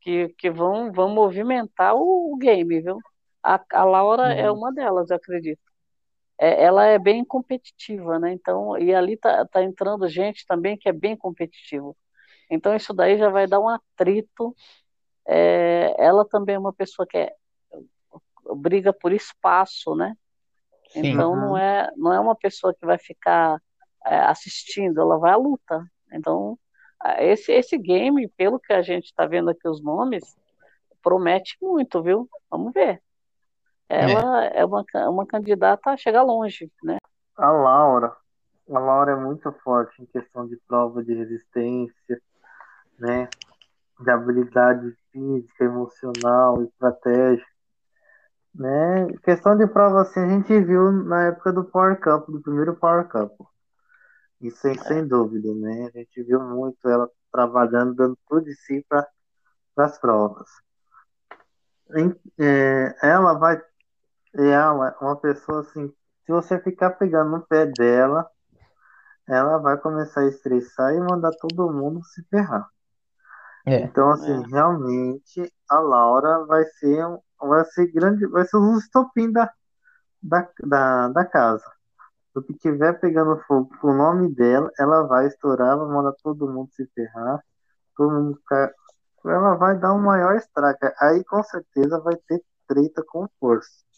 que, 0.00 0.28
que 0.38 0.50
vão, 0.50 0.92
vão 0.92 1.08
movimentar 1.10 1.94
o, 1.96 2.34
o 2.34 2.38
game, 2.38 2.80
viu? 2.82 3.04
A, 3.42 3.60
a 3.72 3.84
Laura 3.84 4.32
é 4.34 4.50
Uhum. 4.50 4.52
uma 4.52 4.72
delas, 4.72 5.10
eu 5.10 5.16
acredito. 5.16 5.60
É, 6.38 6.64
ela 6.64 6.86
é 6.86 6.98
bem 6.98 7.24
competitiva, 7.24 8.18
né? 8.18 8.32
Então, 8.32 8.78
e 8.78 8.94
ali 8.94 9.16
tá, 9.16 9.46
tá 9.46 9.62
entrando 9.62 10.08
gente 10.08 10.46
também 10.46 10.76
que 10.78 10.88
é 10.88 10.92
bem 10.92 11.16
competitivo. 11.16 11.96
Então, 12.50 12.76
isso 12.76 12.94
daí 12.94 13.18
já 13.18 13.30
vai 13.30 13.46
dar 13.46 13.60
um 13.60 13.68
atrito. 13.68 14.54
É, 15.28 15.94
ela 15.98 16.26
também 16.28 16.56
é 16.56 16.58
uma 16.60 16.72
pessoa 16.74 17.06
que 17.06 17.18
é, 17.18 17.34
briga 18.56 18.92
por 18.92 19.12
espaço, 19.12 19.94
né? 19.94 20.14
Sim. 20.88 21.12
Então 21.12 21.32
Uhum. 21.34 21.40
não 21.40 21.56
é 21.58 21.90
não 21.96 22.12
é 22.12 22.20
uma 22.20 22.36
pessoa 22.36 22.74
que 22.74 22.86
vai 22.86 22.98
ficar 22.98 23.56
é, 23.56 23.60
assistindo, 24.16 25.00
ela 25.00 25.18
vai 25.18 25.32
à 25.32 25.36
luta. 25.36 25.84
Então 26.12 26.58
a- 27.00 27.22
esse 27.22 27.52
esse 27.52 27.78
game, 27.78 28.28
pelo 28.36 28.58
que 28.60 28.72
a 28.72 28.82
gente 28.82 29.06
está 29.06 29.26
vendo 29.26 29.50
aqui 29.50 29.68
os 29.68 29.82
nomes, 29.82 30.36
promete 31.02 31.56
muito, 31.62 32.02
viu? 32.02 32.28
Vamos 32.50 32.72
ver. 32.74 33.02
Ela 33.88 34.46
é 34.46 34.64
uma, 34.64 34.84
ca- 34.84 35.10
uma 35.10 35.26
candidata 35.26 35.90
a 35.90 35.96
chegar 35.96 36.22
longe, 36.22 36.70
né? 36.82 36.98
A 37.36 37.50
Laura, 37.50 38.14
a 38.70 38.78
Laura 38.78 39.12
é 39.12 39.16
muito 39.16 39.50
forte 39.64 40.02
em 40.02 40.06
questão 40.06 40.46
de 40.46 40.56
prova 40.68 41.02
de 41.02 41.14
resistência, 41.14 42.20
né? 42.98 43.32
De 44.00 44.10
habilidade 44.10 44.96
física, 45.12 45.64
emocional, 45.64 46.62
estratégia, 46.64 47.46
né? 48.54 49.06
Questão 49.24 49.56
de 49.56 49.66
prova 49.66 50.02
assim 50.02 50.20
a 50.20 50.28
gente 50.28 50.60
viu 50.60 50.92
na 50.92 51.28
época 51.28 51.50
do 51.52 51.64
Power 51.64 51.98
Cup, 51.98 52.28
do 52.28 52.42
primeiro 52.42 52.76
Power 52.76 53.08
Cup. 53.08 53.32
Isso 54.40 54.58
sem, 54.58 54.78
sem 54.78 55.06
dúvida, 55.06 55.52
né? 55.54 55.90
A 55.92 55.98
gente 55.98 56.22
viu 56.22 56.40
muito 56.40 56.88
ela 56.88 57.10
trabalhando, 57.32 57.94
dando 57.94 58.18
tudo 58.28 58.44
de 58.44 58.54
si 58.54 58.84
para 58.88 59.06
as 59.76 59.98
provas. 59.98 60.48
Em- 61.94 62.14
é, 62.38 62.94
ela 63.02 63.34
vai, 63.34 63.60
ela 64.34 64.88
é 65.00 65.04
uma 65.04 65.16
pessoa 65.16 65.60
assim, 65.60 65.88
se 66.24 66.32
você 66.32 66.58
ficar 66.60 66.90
pegando 66.90 67.30
no 67.30 67.46
pé 67.46 67.66
dela, 67.66 68.28
ela 69.26 69.58
vai 69.58 69.76
começar 69.78 70.20
a 70.20 70.28
estressar 70.28 70.94
e 70.94 71.00
mandar 71.00 71.32
todo 71.40 71.72
mundo 71.72 72.04
se 72.04 72.22
ferrar. 72.24 72.68
É. 73.66 73.80
Então, 73.80 74.10
assim, 74.10 74.32
É. 74.32 74.46
realmente 74.46 75.52
a 75.68 75.78
Laura 75.80 76.44
vai 76.46 76.64
ser 76.64 77.06
um- 77.06 77.20
vai 77.40 77.64
ser 77.66 77.86
grande, 77.92 78.26
vai 78.26 78.44
ser 78.46 78.56
um 78.56 78.78
estopim 78.78 79.30
da, 79.30 79.52
da, 80.22 80.48
da, 80.64 81.08
da 81.08 81.24
casa. 81.24 81.77
O 82.38 82.42
que 82.42 82.54
tiver 82.54 82.94
pegando 83.00 83.40
fogo 83.46 83.70
pro 83.80 83.92
nome 83.92 84.32
dela, 84.34 84.70
ela 84.78 85.02
vai 85.02 85.26
estourar, 85.26 85.76
vai 85.76 85.88
mandar 85.88 86.12
todo 86.22 86.48
mundo 86.48 86.70
se 86.72 86.86
ferrar, 86.94 87.42
todo 87.96 88.12
mundo 88.12 88.36
ficar. 88.36 88.72
Ela 89.24 89.54
vai 89.56 89.78
dar 89.78 89.92
um 89.94 90.00
maior 90.00 90.36
estrago. 90.36 90.78
Aí 91.00 91.24
com 91.24 91.42
certeza 91.42 92.00
vai 92.00 92.16
ter 92.28 92.42
treta 92.66 93.02
com 93.06 93.26
força. 93.40 93.88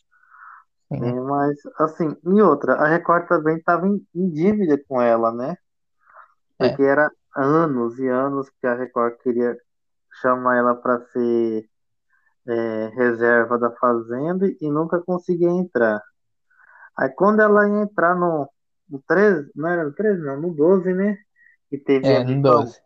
Né? 0.90 1.12
Mas, 1.20 1.57
assim, 1.79 2.16
e 2.24 2.42
outra, 2.42 2.74
a 2.74 2.88
Record 2.88 3.29
também 3.29 3.59
estava 3.59 3.87
em, 3.87 4.05
em 4.14 4.29
dívida 4.29 4.81
com 4.88 5.00
ela, 5.00 5.31
né? 5.31 5.57
É. 6.59 6.68
Porque 6.68 6.83
era 6.83 7.11
anos 7.37 7.98
e 7.98 8.09
anos 8.09 8.50
que 8.61 8.66
a 8.66 8.74
Record 8.74 9.16
queria 9.22 9.57
chamar 10.20 10.57
ela 10.57 10.74
para 10.74 11.00
ser 11.07 11.68
é, 12.48 12.87
reserva 12.96 13.57
da 13.57 13.70
Fazenda 13.70 14.50
e 14.61 14.68
nunca 14.68 15.00
conseguia 15.00 15.50
entrar. 15.50 16.03
Aí 16.98 17.09
quando 17.11 17.40
ela 17.40 17.68
ia 17.68 17.83
entrar 17.83 18.14
no, 18.14 18.48
no 18.88 19.03
13, 19.07 19.50
não 19.55 19.68
era 19.68 19.85
no 19.85 19.92
13, 19.94 20.22
não, 20.22 20.40
no 20.40 20.55
12, 20.55 20.92
né? 20.94 21.16
Que 21.68 21.79
teve 21.79 22.07
É, 22.07 22.24
no 22.24 22.42
com- 22.42 22.42
12. 22.42 22.81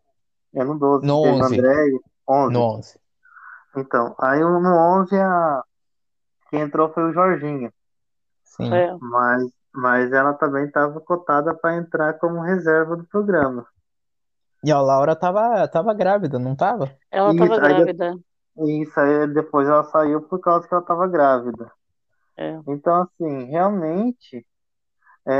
É 0.54 0.64
no 0.64 0.78
12, 0.78 1.06
No 1.06 1.14
que 1.14 1.20
teve 1.20 1.42
11. 1.42 1.56
André, 1.58 1.90
11. 2.28 2.52
No 2.54 2.60
11. 2.62 2.98
Então, 3.76 4.14
aí 4.18 4.40
no 4.40 4.76
11 5.00 5.16
a... 5.18 5.62
quem 6.50 6.60
entrou 6.62 6.92
foi 6.92 7.04
o 7.04 7.12
Jorginho. 7.12 7.72
Sim. 8.44 8.70
É, 8.72 8.94
Mas, 9.00 9.42
mas 9.74 10.12
ela 10.12 10.34
também 10.34 10.66
estava 10.66 11.00
cotada 11.00 11.54
para 11.54 11.76
entrar 11.76 12.14
como 12.18 12.40
reserva 12.40 12.96
do 12.96 13.04
programa. 13.06 13.66
E 14.64 14.72
a 14.72 14.80
Laura 14.80 15.14
tava, 15.14 15.68
tava 15.68 15.94
grávida, 15.94 16.38
não 16.38 16.56
tava? 16.56 16.96
ela 17.10 17.32
Isso, 17.32 17.42
estava 17.44 17.66
aí 17.66 17.74
grávida. 17.74 18.14
E 18.58 18.82
isso 18.82 18.98
aí 19.00 19.26
depois 19.28 19.68
ela 19.68 19.84
saiu 19.84 20.22
por 20.22 20.40
causa 20.40 20.66
que 20.68 20.74
ela 20.74 20.82
estava 20.82 21.06
grávida. 21.08 21.72
É. 22.36 22.60
Então, 22.66 23.02
assim, 23.02 23.44
realmente, 23.46 24.46
é, 25.26 25.32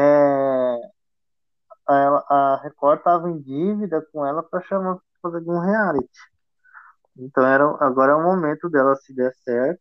a, 1.88 1.94
ela- 1.96 2.24
a 2.28 2.61
Record 2.62 2.98
estava 2.98 3.30
em 3.30 3.40
dívida 3.40 4.02
com 4.12 4.24
ela 4.26 4.42
para 4.42 4.61
chamar 4.62 4.96
para 4.96 5.04
fazer 5.33 5.38
algum 5.38 5.59
reality. 5.61 6.20
Então 7.16 7.44
era, 7.46 7.64
agora 7.85 8.12
é 8.12 8.14
o 8.14 8.22
momento 8.22 8.68
dela, 8.70 8.94
se 8.96 9.14
der 9.14 9.33
certo, 9.44 9.80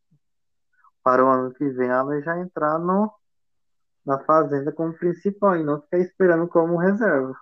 para 1.04 1.24
o 1.24 1.28
ano 1.30 1.54
que 1.54 1.70
vem 1.70 1.90
ela 1.90 2.22
já 2.22 2.38
entrar 2.40 2.80
no, 2.80 3.12
na 4.06 4.20
fazenda 4.26 4.72
como 4.74 4.94
principal 4.98 5.58
e 5.58 5.64
não 5.64 5.82
ficar 5.82 6.00
esperando 6.00 6.48
como 6.48 6.78
reserva. 6.78 7.34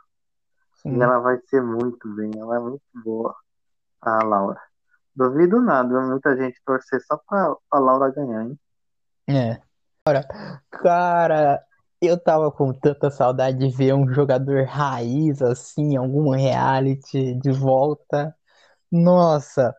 Sim. 0.82 0.98
E 0.98 1.02
ela 1.02 1.20
vai 1.20 1.40
ser 1.50 1.62
muito 1.64 2.08
bem, 2.16 2.32
ela 2.38 2.58
é 2.58 2.60
muito 2.60 2.84
boa, 3.04 3.36
a 4.02 4.24
Laura. 4.26 4.62
Duvido 5.16 5.62
nada, 5.62 6.02
muita 6.02 6.36
gente 6.38 6.62
torcer 6.66 7.02
só 7.04 7.18
pra 7.28 7.56
a 7.72 7.80
Laura 7.80 8.12
ganhar, 8.14 8.44
hein? 8.44 8.60
É. 9.28 9.60
Cara, 10.06 10.28
cara, 10.72 11.64
eu 12.02 12.18
tava 12.18 12.52
com 12.52 12.74
tanta 12.74 13.12
saudade 13.12 13.58
de 13.60 13.70
ver 13.70 13.94
um 13.94 14.12
jogador 14.12 14.66
raiz 14.66 15.42
assim, 15.42 15.96
algum 15.96 16.32
reality 16.32 17.36
de 17.36 17.52
volta. 17.52 18.36
Nossa, 18.92 19.74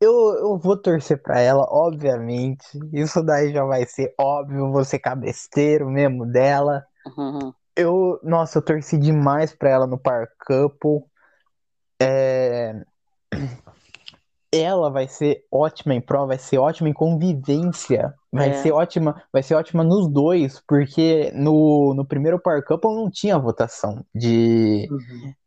eu, 0.00 0.12
eu 0.12 0.58
vou 0.58 0.76
torcer 0.76 1.20
pra 1.20 1.40
ela, 1.40 1.66
obviamente. 1.68 2.66
Isso 2.92 3.22
daí 3.22 3.52
já 3.52 3.64
vai 3.64 3.84
ser 3.86 4.14
óbvio, 4.18 4.84
ser 4.84 5.00
cabesteiro 5.00 5.90
mesmo 5.90 6.24
dela. 6.24 6.84
Uhum. 7.16 7.52
Eu, 7.74 8.20
nossa, 8.22 8.58
eu 8.58 8.62
torci 8.62 8.96
demais 8.96 9.54
pra 9.54 9.70
ela 9.70 9.86
no 9.86 9.98
Par 9.98 10.28
Couple. 10.46 11.04
É... 12.00 12.84
Ela 14.52 14.90
vai 14.90 15.06
ser 15.06 15.44
ótima 15.52 15.94
em 15.94 16.00
prova, 16.00 16.28
vai 16.28 16.38
ser 16.38 16.58
ótima 16.58 16.88
em 16.88 16.92
convivência. 16.92 18.14
Vai 18.32 18.50
É. 18.50 18.52
ser 18.54 18.72
ótima, 18.72 19.22
vai 19.32 19.42
ser 19.42 19.54
ótima 19.54 19.84
nos 19.84 20.08
dois, 20.08 20.62
porque 20.66 21.30
no, 21.34 21.92
no 21.94 22.06
primeiro 22.06 22.38
Par 22.40 22.62
Couple 22.64 22.94
não 22.94 23.10
tinha 23.10 23.38
votação 23.38 24.04
de 24.14 24.88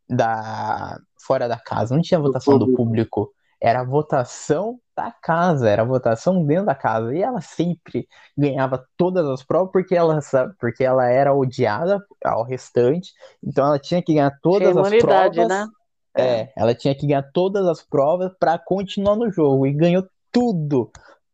da 0.10 1.00
fora 1.26 1.48
da 1.48 1.58
casa, 1.58 1.96
não 1.96 2.02
tinha 2.02 2.20
votação 2.20 2.58
do 2.58 2.74
público. 2.76 3.32
Era 3.60 3.84
votação 3.84 4.80
da 4.98 5.12
casa, 5.12 5.70
era 5.70 5.84
votação 5.86 6.44
dentro 6.44 6.66
da 6.66 6.76
casa. 6.76 7.16
E 7.16 7.22
ela 7.22 7.40
sempre 7.42 8.08
ganhava 8.38 8.84
todas 8.98 9.26
as 9.28 9.44
provas 9.44 9.72
porque 9.72 9.96
ela, 9.96 10.20
porque 10.60 10.84
ela 10.84 11.08
era 11.08 11.34
odiada 11.34 12.00
ao 12.26 12.44
restante. 12.44 13.14
Então 13.44 13.66
ela 13.68 13.80
tinha 13.80 14.02
que 14.02 14.14
ganhar 14.16 14.32
todas 14.42 14.76
as 14.76 14.90
provas. 15.00 15.48
né? 15.48 15.68
É, 16.16 16.52
ela 16.58 16.76
tinha 16.76 16.94
que 16.94 17.08
ganhar 17.08 17.24
todas 17.32 17.66
as 17.68 17.82
provas 17.82 18.32
para 18.40 18.58
continuar 18.60 19.16
no 19.16 19.32
jogo 19.32 19.66
e 19.66 19.74
ganhou 19.74 20.06
tudo. 20.32 20.92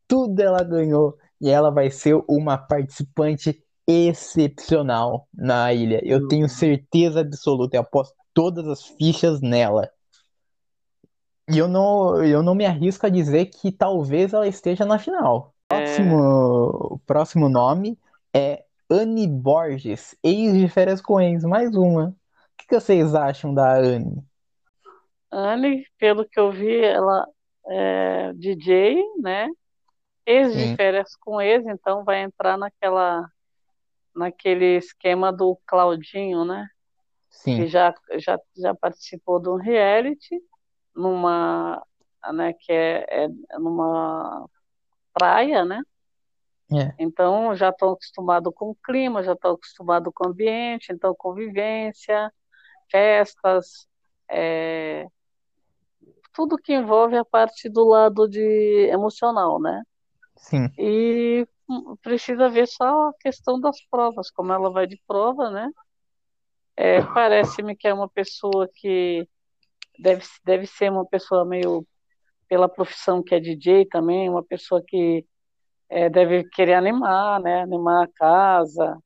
Tudo 0.07 0.39
ela 0.39 0.63
ganhou 0.63 1.17
e 1.41 1.49
ela 1.49 1.71
vai 1.71 1.89
ser 1.89 2.21
uma 2.27 2.57
participante 2.57 3.63
excepcional 3.87 5.27
na 5.33 5.73
ilha. 5.73 6.01
Eu 6.03 6.27
tenho 6.27 6.47
certeza 6.49 7.21
absoluta, 7.21 7.77
eu 7.77 7.81
aposto 7.81 8.15
todas 8.33 8.67
as 8.67 8.85
fichas 8.85 9.41
nela. 9.41 9.89
E 11.49 11.57
eu 11.57 11.67
não, 11.67 12.23
eu 12.23 12.43
não 12.43 12.53
me 12.53 12.65
arrisco 12.65 13.05
a 13.05 13.09
dizer 13.09 13.45
que 13.45 13.71
talvez 13.71 14.33
ela 14.33 14.47
esteja 14.47 14.85
na 14.85 14.99
final. 14.99 15.53
Próximo, 15.67 16.17
o 16.95 16.99
próximo 17.05 17.49
nome 17.49 17.97
é 18.33 18.63
Anne 18.89 19.27
Borges, 19.27 20.15
ex 20.23 20.53
de 20.53 20.67
Férias 20.67 21.01
Ex, 21.01 21.43
mais 21.43 21.73
uma. 21.75 22.09
O 22.09 22.13
que 22.57 22.67
que 22.67 22.79
vocês 22.79 23.15
acham 23.15 23.53
da 23.53 23.77
Anne? 23.77 24.23
Anne, 25.31 25.85
pelo 25.97 26.27
que 26.27 26.39
eu 26.39 26.51
vi, 26.51 26.83
ela 26.83 27.27
é 27.67 28.33
DJ, 28.33 29.03
né? 29.19 29.49
Ex 30.25 30.53
de 30.53 30.59
Sim. 30.59 30.75
férias 30.75 31.15
com 31.17 31.41
ex, 31.41 31.65
então 31.65 32.03
vai 32.03 32.21
entrar 32.21 32.57
naquela, 32.57 33.29
naquele 34.15 34.77
esquema 34.77 35.31
do 35.31 35.57
Claudinho, 35.65 36.45
né? 36.45 36.67
Que 37.29 37.29
Sim, 37.29 37.67
já, 37.67 37.93
já, 38.17 38.39
já 38.57 38.75
participou 38.75 39.39
de 39.39 39.49
um 39.49 39.55
reality, 39.55 40.41
numa, 40.95 41.81
né, 42.33 42.53
que 42.53 42.71
é, 42.71 43.25
é 43.25 43.59
numa 43.59 44.49
praia, 45.13 45.63
né? 45.63 45.81
é, 46.73 46.93
Então 46.99 47.55
já 47.55 47.69
estão 47.69 47.91
acostumados 47.91 48.53
com 48.55 48.71
o 48.71 48.75
clima, 48.75 49.23
já 49.23 49.33
estão 49.33 49.51
acostumados 49.51 50.11
com 50.13 50.27
o 50.27 50.31
ambiente, 50.31 50.91
então 50.91 51.15
convivência, 51.15 52.33
festas, 52.91 53.87
é, 54.29 55.07
tudo 56.37 56.59
que 56.59 56.71
envolve 56.75 57.17
a 57.17 57.25
parte 57.25 57.67
do 57.67 57.83
lado 57.83 58.29
de 58.29 58.39
emocional, 58.91 59.59
né? 59.59 59.81
sim, 60.37 60.69
E 60.77 61.47
precisa 62.03 62.47
ver 62.49 62.67
só 62.67 63.09
a 63.09 63.13
questão 63.19 63.59
das 63.59 63.81
provas, 63.89 64.29
como 64.31 64.53
ela 64.53 64.71
vai 64.71 64.85
de 64.85 65.01
prova, 65.07 65.49
né? 65.49 65.71
É, 66.75 67.01
parece-me 67.01 67.75
que 67.75 67.87
é 67.87 67.93
uma 67.93 68.07
pessoa 68.07 68.69
que 68.75 69.27
deve, 69.99 70.23
deve 70.45 70.67
ser 70.67 70.91
uma 70.91 71.05
pessoa 71.05 71.45
meio, 71.45 71.85
pela 72.49 72.69
profissão 72.69 73.23
que 73.23 73.35
é 73.35 73.39
DJ 73.39 73.87
também, 73.87 74.29
uma 74.29 74.43
pessoa 74.43 74.83
que 74.87 75.25
é, 75.89 76.09
deve 76.09 76.45
querer 76.49 76.75
animar, 76.75 77.41
né? 77.41 77.61
Animar 77.63 78.05
a 78.05 78.09
casa, 78.15 78.97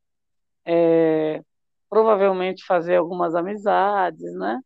é, 0.65 1.41
provavelmente 1.89 2.65
fazer 2.65 2.97
algumas 2.97 3.35
amizades, 3.35 4.33
né? 4.35 4.59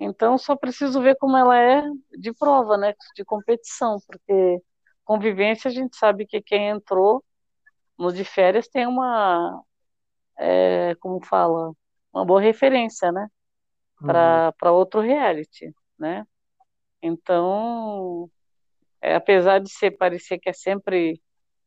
Então 0.00 0.38
só 0.38 0.56
preciso 0.56 1.02
ver 1.02 1.16
como 1.16 1.36
ela 1.36 1.58
é 1.58 1.82
de 2.18 2.32
prova, 2.32 2.78
né? 2.78 2.94
De 3.14 3.24
competição, 3.24 3.98
porque 4.06 4.58
convivência 5.04 5.68
a 5.68 5.72
gente 5.72 5.96
sabe 5.96 6.26
que 6.26 6.40
quem 6.40 6.68
entrou 6.70 7.22
no 7.98 8.10
de 8.12 8.24
férias 8.24 8.66
tem 8.66 8.86
uma, 8.86 9.62
é, 10.38 10.94
como 10.96 11.24
fala, 11.24 11.72
uma 12.12 12.24
boa 12.24 12.40
referência, 12.40 13.12
né? 13.12 13.28
Para 14.00 14.52
para 14.58 14.72
outro 14.72 15.00
reality, 15.00 15.70
né? 15.98 16.26
Então, 17.02 18.30
é, 19.02 19.14
apesar 19.14 19.60
de 19.60 19.70
ser 19.70 19.92
parecer 19.92 20.38
que 20.38 20.48
é 20.48 20.52
sempre 20.52 21.20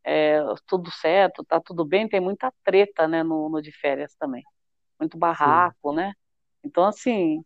é, 0.03 0.39
tudo 0.67 0.91
certo, 0.91 1.43
tá 1.45 1.59
tudo 1.61 1.85
bem, 1.85 2.07
tem 2.09 2.19
muita 2.19 2.51
treta, 2.63 3.07
né, 3.07 3.23
no, 3.23 3.49
no 3.49 3.61
de 3.61 3.71
férias 3.71 4.15
também. 4.15 4.43
Muito 4.99 5.17
barraco, 5.17 5.93
né? 5.93 6.13
Então, 6.63 6.85
assim, 6.85 7.43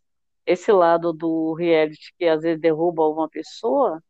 esse 0.47 0.71
lado 0.71 1.13
do 1.13 1.53
reality 1.53 2.13
que 2.19 2.25
às 2.27 2.41
vezes 2.43 2.61
derruba 2.61 3.07
uma 3.07 3.29
pessoa, 3.29 4.01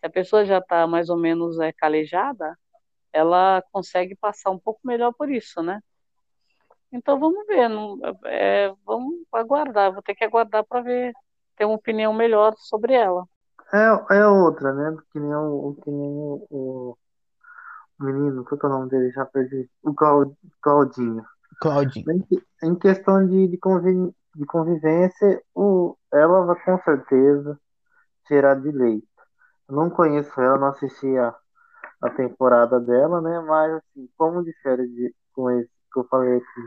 se 0.00 0.06
a 0.06 0.10
pessoa 0.10 0.44
já 0.46 0.58
está 0.58 0.86
mais 0.86 1.10
ou 1.10 1.18
menos 1.18 1.58
é, 1.60 1.72
calejada, 1.72 2.56
ela 3.12 3.62
consegue 3.72 4.16
passar 4.16 4.50
um 4.50 4.58
pouco 4.58 4.80
melhor 4.84 5.12
por 5.14 5.30
isso, 5.30 5.62
né? 5.62 5.80
Então 6.92 7.18
vamos 7.20 7.46
ver, 7.46 7.68
não- 7.68 7.98
é, 8.26 8.72
vamos 8.84 9.14
aguardar, 9.32 9.92
vou 9.92 10.02
ter 10.02 10.14
que 10.14 10.24
aguardar 10.24 10.64
para 10.64 10.82
ver, 10.82 11.12
ter 11.56 11.64
uma 11.64 11.76
opinião 11.76 12.12
melhor 12.12 12.54
sobre 12.58 12.94
ela. 12.94 13.24
É, 13.72 14.16
é 14.18 14.26
outra, 14.26 14.72
né? 14.72 14.96
Que 15.12 15.20
nem 15.20 15.34
o, 15.34 15.76
que 15.82 15.90
nem 15.90 16.10
o, 16.10 16.46
o 16.50 18.04
menino, 18.04 18.44
qual 18.44 18.58
que 18.58 18.66
é 18.66 18.68
o 18.68 18.72
nome 18.72 18.88
dele? 18.90 19.10
Já 19.12 19.24
perdi. 19.24 19.68
O 19.82 19.94
Clau- 19.94 20.36
Claudinho. 20.60 21.24
Claudinho. 21.60 22.06
Em, 22.62 22.68
em 22.68 22.74
questão 22.74 23.24
de, 23.26 23.48
de, 23.48 23.58
convi- 23.58 24.12
de 24.34 24.46
convivência, 24.46 25.42
o, 25.54 25.96
ela 26.12 26.44
vai 26.44 26.62
com 26.64 26.78
certeza 26.82 27.58
tirar 28.26 28.54
de 28.60 28.70
leito. 28.70 29.06
Não 29.68 29.90
conheço 29.90 30.40
ela, 30.40 30.58
não 30.58 30.68
assisti 30.68 31.16
a, 31.18 31.34
a 32.02 32.10
temporada 32.10 32.80
dela, 32.80 33.20
né? 33.20 33.40
Mas, 33.40 33.74
assim, 33.74 34.08
como 34.16 34.44
férias 34.62 34.88
de, 34.88 35.14
com 35.34 35.50
esse 35.50 35.70
que 35.92 36.00
eu 36.00 36.04
falei 36.04 36.36
aqui, 36.36 36.66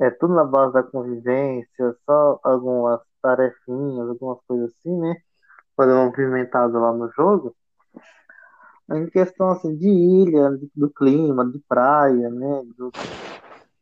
é 0.00 0.10
tudo 0.10 0.34
na 0.34 0.44
base 0.44 0.72
da 0.72 0.82
convivência, 0.82 1.96
só 2.04 2.40
algumas 2.42 3.00
tarefinhas, 3.22 4.08
algumas 4.08 4.38
coisas 4.46 4.72
assim, 4.72 4.98
né? 4.98 5.16
Dar 5.76 5.86
uma 5.86 6.06
movimentada 6.06 6.78
lá 6.78 6.92
no 6.92 7.10
jogo. 7.12 7.54
Em 8.90 9.08
questão, 9.08 9.50
assim, 9.50 9.76
de 9.76 9.88
ilha, 9.88 10.50
do 10.74 10.90
clima, 10.90 11.50
de 11.50 11.58
praia, 11.68 12.28
né? 12.30 12.62
Do, 12.76 12.90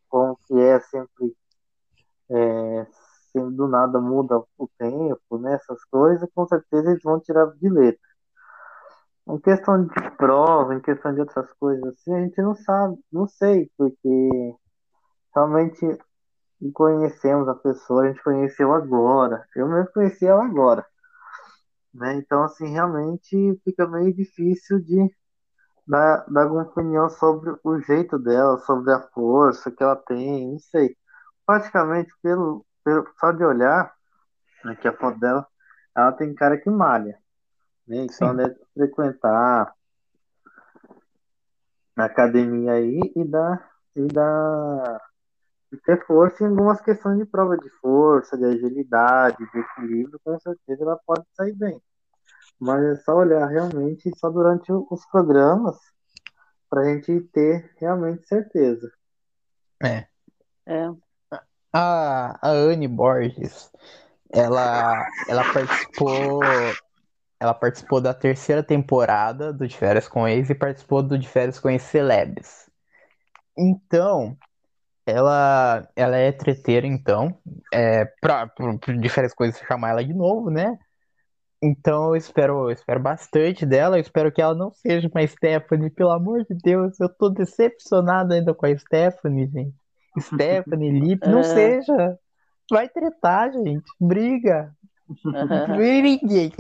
como 0.09 0.39
que 0.47 0.59
é 0.61 0.79
sempre 0.81 1.35
é, 2.33 2.87
se 3.33 3.41
do 3.41 3.69
nada 3.69 4.01
muda 4.01 4.43
o 4.59 4.69
tempo, 4.79 5.39
né? 5.39 5.55
Essas 5.55 5.85
coisas, 5.87 6.29
com 6.35 6.47
certeza 6.47 6.91
eles 6.91 7.03
vão 7.03 7.21
tirar 7.21 7.47
de 7.57 7.69
letra. 7.69 8.01
Em 9.29 9.39
questão 9.41 9.85
de 9.87 10.11
prova, 10.17 10.75
em 10.75 10.81
questão 10.81 11.15
de 11.15 11.21
outras 11.21 11.53
coisas 11.55 11.85
assim, 11.85 12.15
a 12.15 12.21
gente 12.21 12.41
não 12.43 12.55
sabe, 12.55 12.99
não 13.13 13.27
sei, 13.29 13.71
porque 13.77 14.55
realmente 15.35 15.99
conhecemos 16.75 17.49
a 17.49 17.55
pessoa, 17.55 18.05
a 18.05 18.09
gente 18.09 18.23
conheceu 18.23 18.73
agora. 18.73 19.47
Eu 19.57 19.69
mesmo 19.69 19.93
conheci 19.93 20.27
ela 20.27 20.45
agora, 20.45 20.85
né? 21.95 22.15
Então, 22.17 22.45
assim, 22.45 22.69
realmente 22.73 23.61
fica 23.65 23.87
meio 23.87 24.15
difícil 24.15 24.81
de 24.81 25.09
dar, 25.87 26.25
dar 26.29 26.45
alguma 26.45 26.63
opinião 26.65 27.09
sobre 27.11 27.55
o 27.65 27.81
jeito 27.81 28.19
dela, 28.19 28.59
sobre 28.61 28.93
a 28.93 29.01
força 29.15 29.71
que 29.71 29.83
ela 29.83 29.97
tem, 29.97 30.53
não 30.53 30.59
sei. 30.59 30.97
Praticamente, 31.53 32.11
pelo, 32.23 32.65
pelo, 32.83 33.07
só 33.21 33.31
de 33.31 33.45
olhar 33.45 33.95
aqui 34.65 34.89
a 34.89 34.97
foto 34.97 35.21
dela, 35.21 35.47
ela 35.95 36.11
tem 36.13 36.35
cara 36.35 36.57
que 36.57 36.71
malha, 36.71 37.19
né? 37.87 38.07
Então 38.07 38.31
Sim. 38.31 38.37
deve 38.37 38.57
frequentar 38.73 39.75
a 41.95 42.05
academia 42.07 42.73
aí 42.73 43.13
e 43.15 43.23
dar 43.23 43.71
e 43.95 44.07
dar 44.07 44.99
e 45.71 45.77
ter 45.77 46.03
força 46.07 46.43
em 46.43 46.47
algumas 46.47 46.81
questões 46.81 47.19
de 47.19 47.27
prova 47.27 47.59
de 47.59 47.69
força, 47.83 48.39
de 48.39 48.47
agilidade, 48.47 49.37
de 49.53 49.59
equilíbrio, 49.59 50.19
com 50.25 50.41
certeza 50.41 50.83
ela 50.83 50.99
pode 51.05 51.27
sair 51.35 51.53
bem. 51.53 51.79
Mas 52.59 52.83
é 52.83 52.97
só 53.03 53.15
olhar 53.17 53.47
realmente 53.47 54.11
só 54.17 54.31
durante 54.31 54.73
os 54.73 55.05
programas 55.11 55.77
pra 56.71 56.85
gente 56.85 57.21
ter 57.31 57.75
realmente 57.77 58.27
certeza. 58.27 58.91
É. 59.85 60.07
É. 60.65 61.12
A, 61.73 62.39
a 62.43 62.51
Anne 62.51 62.87
Borges, 62.87 63.71
ela, 64.33 65.07
ela 65.29 65.53
participou. 65.53 66.41
Ela 67.41 67.55
participou 67.55 68.01
da 68.01 68.15
terceira 68.15 68.63
temporada 68.63 69.53
do 69.53 69.67
De 69.67 69.77
Férias 69.77 70.07
com 70.07 70.29
Ex 70.29 70.49
e 70.49 70.55
participou 70.55 71.03
do 71.03 71.19
De 71.19 71.29
Férias 71.29 71.59
com 71.59 71.71
Ex 71.71 71.83
Celebs. 71.83 72.71
Então, 73.59 74.37
ela, 75.07 75.89
ela 75.97 76.17
é 76.17 76.31
treteira, 76.31 76.87
então. 76.87 77.37
É, 77.73 78.05
pra, 78.21 78.47
pra, 78.47 78.79
pra 78.79 79.31
com 79.35 79.45
Ex 79.45 79.59
chamar 79.67 79.91
ela 79.91 80.05
de 80.05 80.15
novo, 80.15 80.51
né? 80.51 80.79
Então 81.63 82.09
eu 82.09 82.17
espero, 82.17 82.69
eu 82.69 82.71
espero 82.73 83.01
bastante 83.01 83.65
dela. 83.65 83.97
Eu 83.97 84.01
espero 84.03 84.33
que 84.33 84.43
ela 84.43 84.55
não 84.55 84.73
seja 84.73 85.09
uma 85.09 85.27
Stephanie, 85.27 85.91
pelo 85.91 86.11
amor 86.11 86.45
de 86.45 86.55
Deus. 86.57 86.99
Eu 87.01 87.09
tô 87.09 87.29
decepcionado 87.31 88.35
ainda 88.35 88.53
com 88.55 88.67
a 88.67 88.77
Stephanie, 88.77 89.47
gente. 89.49 89.82
Stephanie, 90.21 90.91
Lip, 91.01 91.27
não 91.29 91.41
É. 91.41 91.45
seja. 91.45 92.19
Vai 92.71 92.89
tretar, 92.89 93.53
gente. 93.53 93.85
Briga. 94.01 94.75
Briguem. 95.77 96.53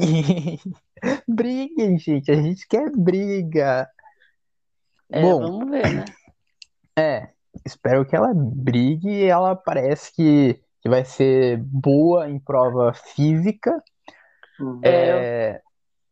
Briguem, 1.26 1.98
gente. 1.98 2.30
A 2.30 2.34
gente 2.34 2.66
quer 2.68 2.90
briga. 2.90 3.88
É, 5.11 5.20
Bom, 5.22 5.40
vamos 5.40 5.70
ver, 5.70 5.94
né? 5.94 6.05
é. 6.98 7.28
Espero 7.66 8.05
que 8.07 8.16
ela 8.16 8.32
brigue 8.34 9.09
e 9.11 9.24
ela 9.24 9.55
parece 9.55 10.11
que, 10.14 10.59
que 10.80 10.88
vai 10.88 11.05
ser 11.05 11.59
boa 11.59 12.28
em 12.28 12.38
prova 12.38 12.92
física. 12.94 13.82
É, 14.82 15.61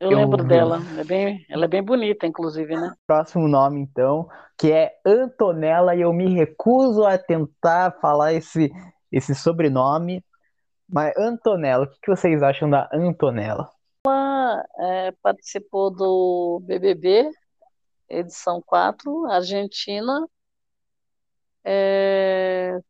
Eu 0.01 0.11
Eu 0.11 0.17
lembro 0.17 0.43
dela. 0.43 0.81
Ela 0.91 1.01
é 1.01 1.05
bem, 1.05 1.47
ela 1.49 1.65
é 1.67 1.69
bem 1.69 1.83
bonita, 1.83 2.27
inclusive, 2.27 2.75
né? 2.75 2.95
próximo 3.07 3.47
nome, 3.47 3.81
então, 3.81 4.27
que 4.59 4.73
é 4.73 4.99
Antonella, 5.05 5.95
e 5.95 6.01
eu 6.01 6.13
me 6.13 6.35
recuso 6.35 7.05
a 7.05 7.19
tentar 7.19 7.99
falar 8.01 8.33
esse, 8.33 8.73
esse 9.13 9.35
sobrenome. 9.35 10.25
Mas 10.89 11.15
Antonella, 11.19 11.85
o 11.85 11.89
que, 11.89 12.01
que 12.01 12.11
vocês 12.11 12.43
acham 12.43 12.69
da 12.69 12.89
Antonella? 12.93 13.71
É, 14.79 15.13
participou 15.23 15.91
do 15.91 16.61
BBB, 16.65 17.31
edição 18.09 18.63
4, 18.65 19.27
Argentina. 19.27 20.27
É, 21.63 22.81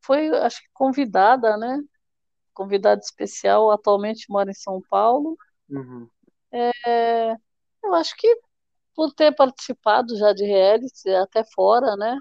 foi, 0.00 0.28
acho 0.38 0.60
que 0.62 0.68
convidada, 0.72 1.56
né? 1.56 1.80
Convidada 2.54 3.00
especial, 3.00 3.70
atualmente 3.70 4.26
mora 4.30 4.50
em 4.50 4.54
São 4.54 4.80
Paulo. 4.90 5.36
Uhum. 5.68 6.10
É, 6.52 7.32
eu 7.84 7.94
acho 7.94 8.14
que 8.16 8.28
por 8.94 9.12
ter 9.14 9.34
participado 9.34 10.16
já 10.18 10.32
de 10.34 10.44
reality, 10.46 11.10
até 11.10 11.44
fora, 11.44 11.96
né? 11.96 12.18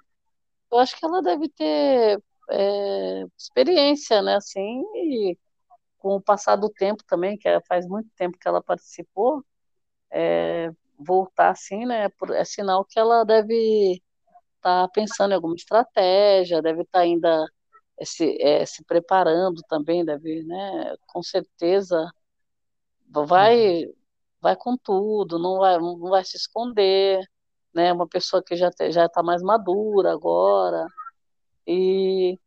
Eu 0.71 0.79
acho 0.79 0.97
que 0.97 1.05
ela 1.05 1.21
deve 1.23 1.49
ter 1.49 2.21
é, 2.51 3.23
experiência, 3.37 4.21
né? 4.23 4.35
Assim, 4.37 4.83
e 4.95 5.37
com 5.99 6.15
o 6.17 6.21
passar 6.21 6.55
do 6.57 6.69
tempo 6.69 7.03
também, 7.07 7.37
que 7.37 7.47
é- 7.49 7.61
faz 7.67 7.87
muito 7.87 8.09
tempo 8.17 8.37
que 8.39 8.47
ela 8.47 8.63
participou, 8.63 9.43
é, 10.11 10.71
voltar 10.99 11.51
assim, 11.51 11.85
né? 11.85 12.07
É 12.35 12.45
sinal 12.45 12.85
que 12.85 12.99
ela 12.99 13.23
deve 13.25 14.01
estar 14.57 14.87
pensando 14.89 15.31
em 15.33 15.35
alguma 15.35 15.55
estratégia, 15.55 16.61
deve 16.61 16.83
estar 16.83 17.01
ainda 17.01 17.29
é, 17.39 17.49
se, 18.05 18.37
é, 18.41 18.65
se 18.65 18.83
preparando 18.85 19.61
também, 19.69 20.05
deve, 20.05 20.43
né? 20.43 20.95
Com 21.07 21.21
certeza 21.23 22.11
vai 23.07 23.85
vai 24.41 24.55
com 24.55 24.77
tudo, 24.77 25.37
não 25.37 25.59
vai, 25.59 25.77
não 25.79 25.99
vai 25.99 26.23
se 26.23 26.37
esconder, 26.37 27.19
né? 27.73 27.91
Uma 27.93 28.07
pessoa 28.07 28.41
que 28.43 28.55
já 28.55 28.71
te- 28.71 28.91
já 28.91 29.05
está 29.05 29.21
mais 29.23 29.41
madura 29.41 30.13
agora 30.13 30.85
e 31.67 32.37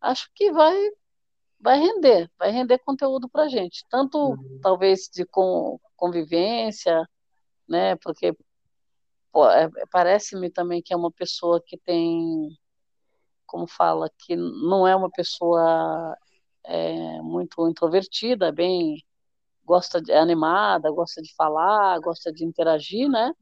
acho 0.00 0.30
que 0.34 0.52
vai 0.52 0.76
vai 1.60 1.78
render, 1.78 2.30
vai 2.38 2.50
render 2.50 2.78
conteúdo 2.80 3.28
para 3.28 3.48
gente, 3.48 3.84
tanto 3.90 4.18
Uhum. 4.18 4.60
talvez 4.62 5.08
de 5.12 5.26
com, 5.26 5.78
convivência, 5.96 7.06
né? 7.68 7.96
Porque 7.96 8.28
é- 8.28 9.86
parece-me 9.90 10.50
também 10.50 10.82
que 10.82 10.92
é 10.92 10.96
uma 10.96 11.10
pessoa 11.12 11.62
que 11.64 11.78
tem, 11.78 12.48
como 13.50 13.66
fala, 13.66 14.10
que 14.18 14.36
não 14.36 14.86
é 14.86 14.94
uma 14.96 15.10
pessoa 15.10 16.16
é, 16.64 17.20
muito 17.22 17.68
introvertida, 17.68 18.48
é 18.48 18.52
bem 18.52 19.04
gosta 19.64 20.00
de 20.02 20.12
é 20.12 20.18
animada, 20.18 20.90
gosta 20.92 21.22
de 21.22 21.34
falar, 21.36 21.98
gosta 22.00 22.32
de 22.32 22.44
interagir, 22.44 23.08
né? 23.08 23.32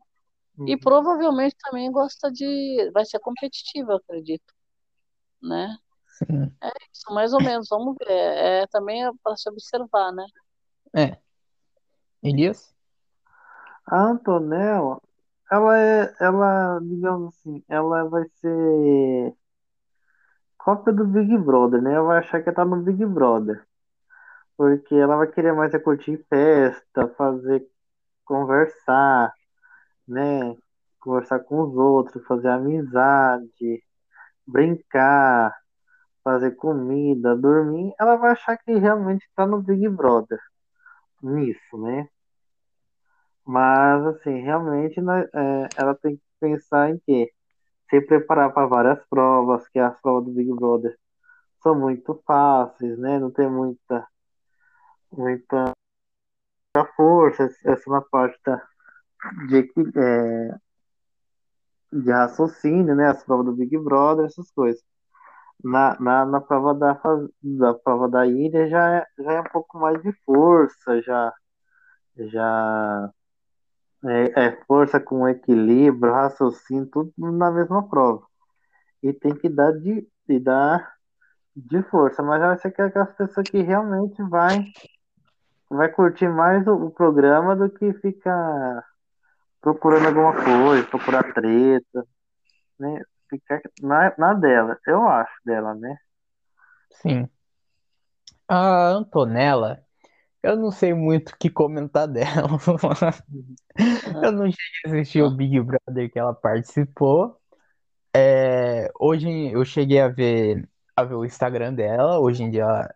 E 0.67 0.73
Uhum. 0.75 0.79
provavelmente 0.79 1.57
também 1.63 1.91
gosta 1.93 2.31
de, 2.33 2.91
vai 2.93 3.05
ser 3.05 3.19
competitiva, 3.21 3.93
eu 3.93 3.97
acredito, 3.97 4.55
né? 5.43 5.77
Sim. 6.19 6.53
É 6.63 6.69
isso, 6.93 7.15
mais 7.15 7.33
ou 7.33 7.41
menos, 7.43 7.69
vamos 7.71 7.97
ver. 7.99 8.11
É, 8.11 8.67
também 8.69 9.05
é 9.07 9.11
para 9.23 9.37
se 9.37 9.49
observar, 9.49 10.13
né? 10.13 10.27
É. 10.95 11.19
Elias? 12.23 12.75
A 13.87 14.03
Antonella, 14.11 15.01
ela 15.51 15.79
é, 15.79 16.15
ela, 16.21 16.79
digamos 16.83 17.35
assim, 17.35 17.65
ela 17.69 18.05
vai 18.05 18.25
ser 18.41 19.35
cópia 20.69 20.93
do 20.93 21.07
Big 21.07 21.35
Brother, 21.39 21.81
né? 21.81 21.95
Ela 21.95 22.07
vai 22.07 22.19
achar 22.19 22.43
que 22.43 22.53
tá 22.53 22.62
no 22.62 22.83
Big 22.83 23.03
Brother. 23.07 23.64
Porque 24.55 24.95
ela 24.95 25.16
vai 25.16 25.27
querer 25.29 25.55
mais 25.55 25.73
é 25.73 25.79
curtir 25.79 26.19
festa, 26.29 27.09
fazer, 27.16 27.66
conversar, 28.25 29.33
né? 30.07 30.55
Conversar 31.01 31.41
com 31.41 31.62
os 31.62 31.75
outros, 31.75 32.27
fazer 32.27 32.49
amizade, 32.49 33.83
brincar, 34.47 35.55
fazer 36.23 36.53
comida, 36.57 37.35
dormir. 37.37 37.95
Ela 37.99 38.16
vai 38.16 38.33
achar 38.33 38.59
que 38.59 38.75
realmente 38.75 39.27
tá 39.35 39.47
no 39.47 39.62
Big 39.62 39.89
Brother. 39.89 40.39
Nisso, 41.23 41.79
né? 41.79 42.09
Mas, 43.47 44.07
assim, 44.07 44.41
realmente 44.43 45.01
né, 45.01 45.27
é, 45.35 45.69
ela 45.79 45.95
tem 45.95 46.16
que 46.16 46.23
pensar 46.41 46.91
em 46.91 46.99
quê? 47.07 47.33
Se 47.91 48.01
preparar 48.03 48.53
para 48.53 48.66
várias 48.66 49.05
provas, 49.09 49.66
que 49.68 49.78
as 49.78 50.01
provas 50.01 50.24
do 50.26 50.32
Big 50.32 50.53
Brother 50.55 50.97
são 51.62 51.74
muito 51.74 52.22
fáceis, 52.26 52.99
né? 52.99 53.18
Não 53.18 53.30
tem 53.30 53.49
muita, 53.51 54.07
muita 55.12 55.72
força, 56.97 57.49
essa 57.64 57.91
na 57.91 58.03
parte 58.03 58.39
da, 58.45 58.62
de, 59.49 59.70
é, 59.97 60.59
de 61.93 62.11
raciocínio, 62.11 62.95
né? 62.95 63.09
As 63.09 63.24
provas 63.24 63.47
do 63.47 63.57
Big 63.57 63.76
Brother, 63.78 64.26
essas 64.26 64.51
coisas. 64.51 64.82
Na, 65.64 65.99
na, 66.01 66.24
na 66.26 66.41
prova 66.41 66.74
da, 66.74 67.01
da 67.43 67.74
prova 67.74 68.09
da 68.09 68.26
ilha 68.26 68.68
já 68.68 68.97
é, 68.99 69.07
já 69.18 69.32
é 69.34 69.41
um 69.41 69.45
pouco 69.45 69.78
mais 69.78 70.01
de 70.03 70.12
força, 70.24 71.03
já, 71.03 71.32
já 72.16 73.11
é, 74.05 74.47
é 74.47 74.65
força 74.67 75.01
com 75.01 75.29
equilíbrio, 75.29 76.13
raciocínio, 76.13 76.87
tudo 76.87 77.13
na 77.17 77.51
mesma 77.51 77.89
prova. 77.89 78.27
E 79.03 79.13
tem 79.13 79.35
que 79.35 79.49
dar 79.49 79.73
de, 79.73 80.07
de 80.29 80.39
dar 80.39 80.95
de 81.55 81.83
força, 81.85 82.23
mas 82.23 82.41
eu 82.41 82.49
acho 82.49 82.71
que 82.71 82.81
é 82.81 82.85
aquelas 82.85 83.15
pessoas 83.17 83.49
que 83.49 83.61
realmente 83.61 84.23
vai, 84.23 84.65
vai 85.69 85.89
curtir 85.89 86.29
mais 86.29 86.67
o, 86.67 86.75
o 86.75 86.91
programa 86.91 87.57
do 87.57 87.69
que 87.69 87.93
ficar 87.95 88.85
procurando 89.61 90.07
alguma 90.07 90.33
coisa, 90.33 90.87
procurar 90.87 91.33
treta, 91.33 92.07
né? 92.79 93.03
Ficar 93.29 93.61
na, 93.83 94.15
na 94.17 94.35
dela, 94.35 94.79
eu 94.87 95.07
acho 95.07 95.33
dela, 95.45 95.75
né? 95.75 95.97
Sim. 96.91 97.29
A 98.49 98.89
Antonella, 98.89 99.85
eu 100.43 100.57
não 100.57 100.70
sei 100.70 100.95
muito 100.95 101.30
o 101.30 101.36
que 101.39 101.51
comentar 101.51 102.07
dela. 102.09 102.49
Eu 104.22 104.32
não 104.32 104.47
cheguei 104.51 104.80
a 104.86 104.89
assistir 104.89 105.22
o 105.22 105.30
Big 105.30 105.61
Brother 105.61 106.11
que 106.11 106.18
ela 106.18 106.34
participou. 106.34 107.36
É, 108.14 108.91
hoje 109.01 109.28
eu 109.53 109.64
cheguei 109.64 110.01
a 110.01 110.09
ver, 110.09 110.68
a 110.97 111.05
ver 111.05 111.14
o 111.14 111.24
Instagram 111.24 111.74
dela. 111.74 112.18
Hoje 112.20 112.43
em 112.45 112.51
dia, 112.51 112.62
ela- 112.62 112.95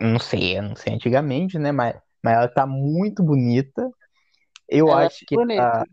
não 0.00 0.18
sei, 0.20 0.58
eu 0.58 0.62
não 0.64 0.76
sei 0.76 0.94
antigamente, 0.94 1.58
né? 1.58 1.72
Mas, 1.72 1.96
mas 2.24 2.34
ela 2.36 2.48
tá 2.48 2.66
muito 2.66 3.22
bonita. 3.24 3.90
Eu 4.68 4.92
Ela 4.92 5.06
é 5.06 5.08
acho 5.08 5.24
que 5.26 5.36
bonita. 5.36 5.76
ela, 5.76 5.86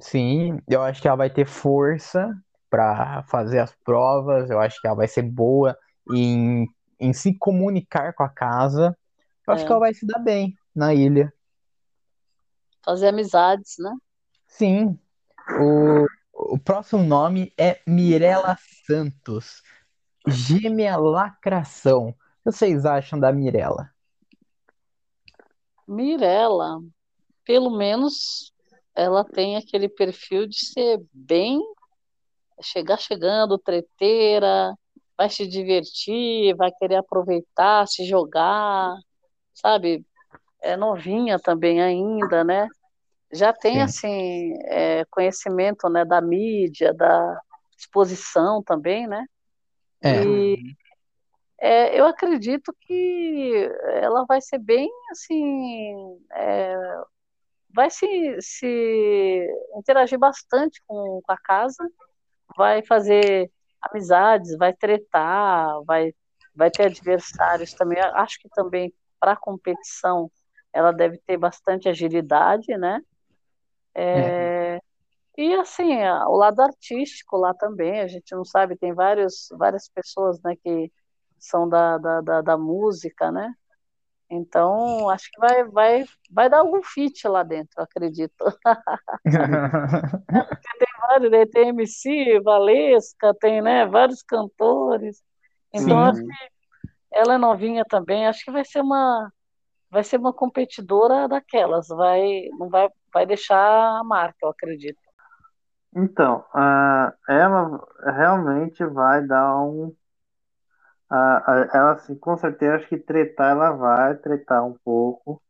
sim, 0.00 0.58
eu 0.68 0.82
acho 0.82 1.02
que 1.02 1.08
ela 1.08 1.16
vai 1.18 1.30
ter 1.30 1.46
força 1.46 2.34
para 2.70 3.22
fazer 3.24 3.60
as 3.60 3.74
provas. 3.84 4.50
Eu 4.50 4.60
acho 4.60 4.80
que 4.80 4.86
ela 4.86 4.96
vai 4.96 5.08
ser 5.08 5.22
boa 5.22 5.76
em, 6.08 6.66
em 7.00 7.12
se 7.12 7.36
comunicar 7.38 8.14
com 8.14 8.22
a 8.24 8.28
casa. 8.30 8.96
Eu 9.46 9.54
acho 9.54 9.64
É. 9.64 9.66
que 9.66 9.72
ela 9.72 9.80
vai 9.80 9.94
se 9.94 10.06
dar 10.06 10.18
bem 10.18 10.56
na 10.74 10.94
ilha. 10.94 11.32
Fazer 12.84 13.08
amizades, 13.08 13.76
né? 13.78 13.92
Sim. 14.46 14.98
O, 15.60 16.54
o 16.54 16.58
próximo 16.58 17.02
nome 17.02 17.52
é 17.58 17.80
Mirela 17.86 18.56
Santos. 18.86 19.62
Gêmea 20.26 20.96
Lacração. 20.96 22.08
O 22.08 22.12
que 22.12 22.52
vocês 22.52 22.84
acham 22.86 23.18
da 23.18 23.32
Mirella? 23.32 23.90
Mirella, 25.86 26.80
pelo 27.44 27.70
menos 27.76 28.52
ela 28.94 29.24
tem 29.24 29.56
aquele 29.56 29.88
perfil 29.88 30.46
de 30.46 30.64
ser 30.64 31.02
bem 31.12 31.60
chegar 32.62 32.98
chegando, 32.98 33.58
treteira, 33.58 34.74
vai 35.16 35.28
se 35.28 35.46
divertir, 35.46 36.54
vai 36.56 36.70
querer 36.72 36.96
aproveitar, 36.96 37.86
se 37.86 38.04
jogar, 38.06 38.94
sabe? 39.54 40.04
É 40.60 40.76
novinha 40.76 41.38
também 41.38 41.80
ainda, 41.80 42.42
né? 42.42 42.68
Já 43.32 43.52
tem, 43.52 43.74
Sim. 43.74 43.80
assim, 43.80 44.58
é, 44.64 45.04
conhecimento 45.10 45.88
né, 45.88 46.04
da 46.04 46.20
mídia, 46.20 46.92
da 46.92 47.40
exposição 47.78 48.62
também, 48.62 49.06
né? 49.06 49.24
É. 50.02 50.24
E 50.24 50.76
é, 51.58 51.98
eu 51.98 52.06
acredito 52.06 52.74
que 52.80 53.70
ela 54.02 54.24
vai 54.26 54.40
ser 54.40 54.58
bem, 54.58 54.90
assim, 55.10 56.18
é, 56.32 56.76
vai 57.74 57.90
se, 57.90 58.36
se 58.40 59.48
interagir 59.76 60.18
bastante 60.18 60.80
com, 60.86 61.20
com 61.22 61.32
a 61.32 61.38
casa, 61.38 61.88
vai 62.56 62.82
fazer 62.82 63.50
amizades, 63.80 64.56
vai 64.56 64.72
tretar, 64.72 65.82
vai, 65.84 66.12
vai 66.54 66.70
ter 66.70 66.84
adversários 66.84 67.72
também. 67.72 67.98
Acho 67.98 68.38
que 68.38 68.48
também 68.50 68.92
para 69.24 69.32
a 69.32 69.36
competição 69.36 70.30
ela 70.70 70.92
deve 70.92 71.16
ter 71.18 71.38
bastante 71.38 71.88
agilidade, 71.88 72.76
né? 72.76 73.00
É, 73.94 74.76
é. 74.76 74.80
E 75.38 75.54
assim, 75.54 75.96
o 76.26 76.36
lado 76.36 76.60
artístico 76.60 77.38
lá 77.38 77.54
também, 77.54 78.00
a 78.00 78.06
gente 78.06 78.34
não 78.34 78.44
sabe, 78.44 78.76
tem 78.76 78.92
vários, 78.92 79.48
várias 79.52 79.88
pessoas 79.88 80.38
né, 80.42 80.54
que 80.62 80.92
são 81.38 81.66
da, 81.66 81.96
da, 81.96 82.20
da, 82.20 82.42
da 82.42 82.58
música, 82.58 83.32
né? 83.32 83.54
Então, 84.28 85.08
acho 85.08 85.30
que 85.30 85.40
vai, 85.40 85.64
vai, 85.64 86.04
vai 86.30 86.50
dar 86.50 86.58
algum 86.58 86.82
fit 86.82 87.26
lá 87.26 87.42
dentro, 87.42 87.80
acredito. 87.82 88.34
tem 89.24 90.88
vários, 91.00 91.30
né? 91.30 91.46
tem 91.46 91.68
MC, 91.68 92.40
Valesca, 92.40 93.34
tem 93.40 93.62
né, 93.62 93.86
vários 93.86 94.22
cantores. 94.22 95.22
Então, 95.72 95.96
Sim. 95.96 96.10
acho 96.10 96.20
que 96.20 96.53
ela 97.14 97.34
é 97.34 97.38
novinha 97.38 97.84
também, 97.88 98.26
acho 98.26 98.44
que 98.44 98.50
vai 98.50 98.64
ser 98.64 98.80
uma 98.80 99.32
vai 99.90 100.02
ser 100.02 100.18
uma 100.18 100.32
competidora 100.32 101.28
daquelas, 101.28 101.88
vai 101.88 102.48
não 102.58 102.68
vai 102.68 102.88
vai 103.12 103.26
deixar 103.26 103.56
a 104.00 104.04
marca, 104.04 104.38
eu 104.42 104.48
acredito. 104.50 104.98
Então, 105.96 106.44
uh, 106.54 107.12
ela 107.28 107.86
realmente 108.16 108.84
vai 108.84 109.24
dar 109.24 109.56
um 109.60 109.94
ela 111.72 111.92
assim, 111.92 112.16
com 112.16 112.36
certeza 112.36 112.76
acho 112.76 112.88
que 112.88 112.98
tretar 112.98 113.52
ela 113.52 113.72
vai 113.72 114.16
tretar 114.16 114.64
um 114.66 114.76
pouco, 114.84 115.40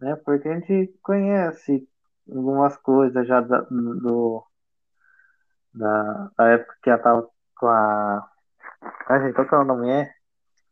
né? 0.00 0.16
Porque 0.16 0.48
a 0.48 0.58
gente 0.58 0.94
conhece 1.02 1.88
algumas 2.28 2.76
coisas 2.76 3.26
já 3.26 3.40
da, 3.40 3.60
do, 3.62 4.44
da, 5.74 6.30
da 6.36 6.48
época 6.50 6.76
que 6.82 6.90
ela 6.90 6.98
tava 6.98 7.28
com 7.56 7.66
a. 7.66 8.30
Ai, 9.08 9.22
gente, 9.22 9.34
qual 9.34 9.48
que 9.48 9.54
é 9.54 9.58
o 9.58 9.64
nome? 9.64 9.90
É? 9.90 10.19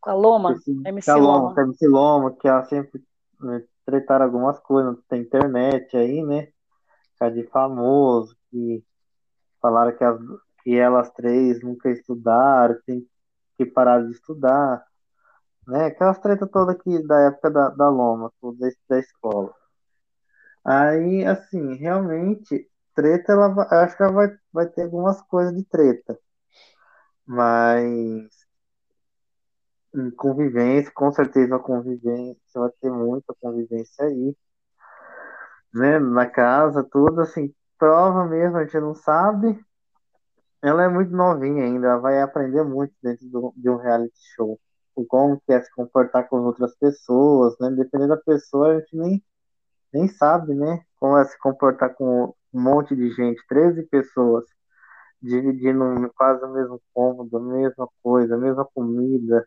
Com 0.08 0.12
a 0.12 0.14
Loma, 0.14 0.52
Esse, 0.52 0.70
MC 0.86 1.12
Loma. 1.12 1.50
Loma. 1.50 1.60
MC 1.60 1.86
Loma, 1.86 2.36
que 2.36 2.48
ela 2.48 2.64
sempre 2.64 3.04
né, 3.40 3.62
tretaram 3.84 4.24
algumas 4.24 4.58
coisas, 4.58 4.96
tem 5.06 5.20
internet 5.20 5.94
aí, 5.98 6.22
né? 6.22 6.48
Ficar 7.12 7.30
de 7.30 7.42
famoso, 7.48 8.34
que 8.50 8.82
falaram 9.60 9.94
que, 9.94 10.02
as, 10.02 10.18
que 10.62 10.78
elas 10.78 11.10
três 11.10 11.62
nunca 11.62 11.90
estudaram, 11.90 12.74
tem 12.86 13.06
que 13.58 13.66
pararam 13.66 14.06
de 14.06 14.12
estudar, 14.12 14.82
né? 15.66 15.86
Aquelas 15.86 16.18
tretas 16.20 16.48
todas 16.50 16.74
aqui 16.74 17.06
da 17.06 17.26
época 17.26 17.50
da, 17.50 17.68
da 17.68 17.90
Loma, 17.90 18.32
da 18.88 18.98
escola. 18.98 19.52
Aí, 20.64 21.22
assim, 21.26 21.74
realmente, 21.74 22.66
treta, 22.94 23.32
ela 23.32 23.48
vai, 23.48 23.66
acho 23.84 23.94
que 23.94 24.02
ela 24.02 24.12
vai, 24.12 24.38
vai 24.50 24.66
ter 24.68 24.84
algumas 24.84 25.20
coisas 25.22 25.54
de 25.54 25.64
treta. 25.64 26.18
Mas 27.26 28.37
convivência, 30.16 30.92
com 30.94 31.10
certeza 31.12 31.58
convivência, 31.58 32.38
vai 32.54 32.70
ter 32.80 32.90
muita 32.90 33.34
convivência 33.40 34.04
aí. 34.04 34.36
Né, 35.74 35.98
na 35.98 36.26
casa, 36.26 36.82
tudo 36.82 37.20
assim, 37.20 37.54
prova 37.78 38.24
mesmo, 38.26 38.56
a 38.56 38.64
gente 38.64 38.80
não 38.80 38.94
sabe, 38.94 39.58
ela 40.62 40.84
é 40.84 40.88
muito 40.88 41.12
novinha 41.12 41.64
ainda, 41.64 41.88
ela 41.88 41.98
vai 42.00 42.20
aprender 42.20 42.64
muito 42.64 42.92
dentro 43.02 43.26
do, 43.28 43.52
de 43.56 43.70
um 43.70 43.76
reality 43.76 44.18
show. 44.34 44.58
O 44.94 45.04
como 45.06 45.40
que 45.40 45.52
é 45.52 45.60
se 45.62 45.70
comportar 45.72 46.28
com 46.28 46.38
outras 46.40 46.74
pessoas, 46.76 47.56
né? 47.60 47.70
Dependendo 47.70 48.16
da 48.16 48.22
pessoa, 48.22 48.72
a 48.72 48.80
gente 48.80 48.96
nem, 48.96 49.24
nem 49.92 50.08
sabe, 50.08 50.54
né? 50.54 50.82
Como 50.98 51.16
é 51.18 51.24
se 51.24 51.38
comportar 51.38 51.94
com 51.94 52.34
um 52.52 52.60
monte 52.60 52.96
de 52.96 53.10
gente, 53.12 53.40
13 53.48 53.84
pessoas, 53.84 54.44
dividindo 55.22 56.10
quase 56.16 56.44
o 56.44 56.52
mesmo 56.52 56.80
cômodo, 56.94 57.36
a 57.36 57.40
mesma 57.40 57.88
coisa, 58.02 58.34
a 58.34 58.38
mesma 58.38 58.64
comida, 58.64 59.46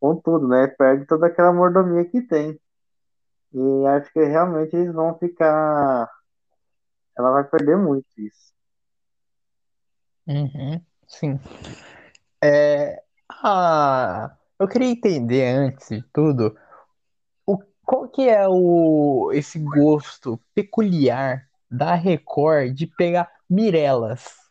com 0.00 0.16
tudo, 0.16 0.48
né? 0.48 0.66
Perde 0.66 1.06
toda 1.06 1.26
aquela 1.26 1.52
mordomia 1.52 2.04
que 2.04 2.22
tem. 2.22 2.58
E 3.52 3.86
acho 3.86 4.12
que 4.12 4.24
realmente 4.24 4.74
eles 4.74 4.92
vão 4.92 5.16
ficar. 5.18 6.10
Ela 7.16 7.32
vai 7.32 7.44
perder 7.44 7.76
muito 7.76 8.06
isso. 8.16 8.52
Uhum, 10.26 10.80
sim. 11.06 11.40
É, 12.42 13.02
ah, 13.28 14.34
eu 14.58 14.68
queria 14.68 14.88
entender 14.88 15.44
antes 15.44 15.88
de 15.88 16.02
tudo 16.12 16.56
o, 17.44 17.58
qual 17.84 18.08
que 18.08 18.28
é 18.28 18.46
o, 18.48 19.30
esse 19.32 19.58
gosto 19.58 20.40
peculiar 20.54 21.48
da 21.70 21.94
Record 21.94 22.72
de 22.72 22.86
pegar 22.86 23.30
Mirelas. 23.48 24.49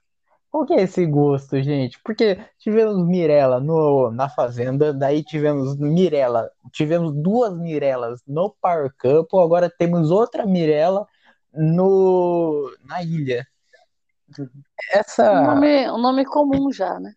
Qual 0.51 0.65
que 0.65 0.73
é 0.73 0.81
esse 0.81 1.05
gosto, 1.05 1.61
gente? 1.61 1.99
Porque 2.03 2.39
tivemos 2.57 3.05
Mirella 3.05 3.59
no, 3.59 4.09
na 4.11 4.27
Fazenda, 4.27 4.91
daí 4.91 5.23
tivemos 5.23 5.77
Mirella, 5.77 6.49
tivemos 6.71 7.13
duas 7.13 7.55
Mirelas 7.55 8.21
no 8.27 8.55
Power 8.59 8.91
Couple, 8.99 9.39
agora 9.39 9.69
temos 9.69 10.09
outra 10.09 10.45
Mirella 10.45 11.05
no, 11.53 12.71
na 12.83 13.03
ilha. 13.03 13.45
Essa... 14.91 15.31
Um 15.31 15.45
nome, 15.45 15.91
um 15.91 15.97
nome 15.97 16.25
comum 16.25 16.71
já, 16.71 16.99
né? 16.99 17.13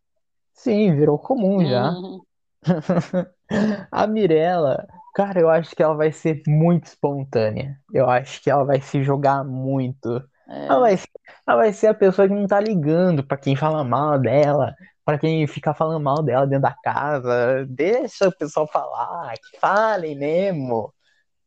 Sim, 0.53 0.95
virou 0.95 1.19
comum 1.19 1.65
já. 1.65 1.91
Uhum. 1.91 2.21
A 3.91 4.07
Mirella, 4.07 4.87
cara, 5.15 5.41
eu 5.41 5.51
acho 5.51 5.75
que 5.75 5.83
ela 5.83 5.95
vai 5.95 6.13
ser 6.13 6.43
muito 6.47 6.85
espontânea. 6.85 7.79
Eu 7.93 8.09
acho 8.09 8.43
que 8.43 8.51
ela 8.51 8.65
vai 8.65 8.81
se 8.81 9.03
jogar 9.03 9.45
muito. 9.45 10.23
É. 10.53 10.67
Ela, 10.67 10.81
vai, 10.81 10.99
ela 11.47 11.57
vai 11.57 11.73
ser 11.73 11.87
a 11.89 11.95
pessoa 11.95 12.29
que 12.29 12.35
não 12.35 12.47
tá 12.47 12.61
ligando 12.61 13.25
pra 13.27 13.37
quem 13.37 13.57
fala 13.57 13.83
mal 13.83 14.19
dela, 14.21 14.75
pra 15.05 15.19
quem 15.19 15.47
fica 15.47 15.75
falando 15.75 16.03
mal 16.03 16.23
dela 16.23 16.47
dentro 16.47 16.63
da 16.63 16.75
casa. 16.83 17.67
Deixa 17.69 18.29
o 18.29 18.37
pessoal 18.37 18.67
falar, 18.67 19.33
que 19.35 19.59
falem 19.59 20.17
mesmo. 20.17 20.93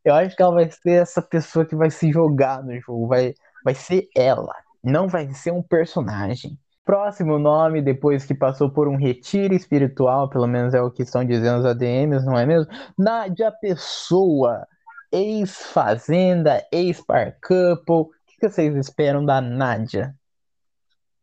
Eu 0.03 0.14
acho 0.16 0.36
que 0.36 0.41
ela 0.41 0.53
vai 0.53 0.70
ser 0.70 1.01
essa 1.01 1.22
pessoa 1.22 1.66
que 1.66 1.76
vai 1.76 1.89
se 1.89 2.12
jogar 2.12 2.64
no 2.64 2.80
jogo, 2.80 3.08
vai, 3.08 3.34
vai 3.64 3.74
ser 3.74 4.08
ela 4.16 4.53
não 4.86 5.08
vai 5.08 5.28
ser 5.34 5.51
um 5.51 5.64
personagem. 5.64 6.58
Próximo 6.86 7.39
nome, 7.39 7.82
depois 7.82 8.24
que 8.24 8.36
passou 8.36 8.70
por 8.70 8.88
um 8.88 8.95
retiro 8.95 9.56
espiritual, 9.56 10.30
pelo 10.30 10.45
menos 10.45 10.76
é 10.76 10.82
o 10.82 10.91
que 10.91 11.01
estão 11.01 11.26
dizendo 11.26 11.60
os 11.60 11.66
ADMs, 11.66 12.24
não 12.24 12.38
é 12.38 12.45
mesmo? 12.45 12.72
Nádia 12.95 13.51
Pessoa, 13.51 14.68
ex-Fazenda, 15.12 16.64
ex-Par 16.72 17.36
Couple. 17.41 18.14
Que 18.45 18.49
vocês 18.49 18.75
esperam 18.75 19.25
da 19.25 19.41
Nádia? 19.41 20.15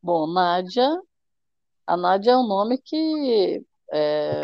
Bom, 0.02 0.26
Nádia, 0.26 0.88
a 1.86 1.96
Nádia 1.96 2.32
é 2.32 2.36
um 2.36 2.48
nome 2.48 2.78
que 2.78 3.64
é, 3.92 4.40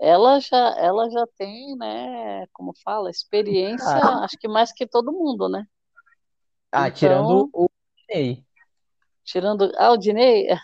ela 0.00 0.40
já, 0.40 0.74
ela 0.78 1.10
já 1.10 1.26
tem, 1.36 1.76
né, 1.76 2.46
como 2.50 2.72
fala, 2.82 3.10
experiência, 3.10 3.86
ah. 3.86 4.24
acho 4.24 4.38
que 4.38 4.48
mais 4.48 4.72
que 4.72 4.86
todo 4.86 5.12
mundo, 5.12 5.50
né? 5.50 5.66
Ah, 6.72 6.88
então, 6.88 6.94
tirando 6.94 7.50
o 7.52 7.68
Dinei. 8.08 8.42
Tirando. 9.22 9.70
Ah, 9.76 9.92
o 9.92 9.98
Dinei? 9.98 10.46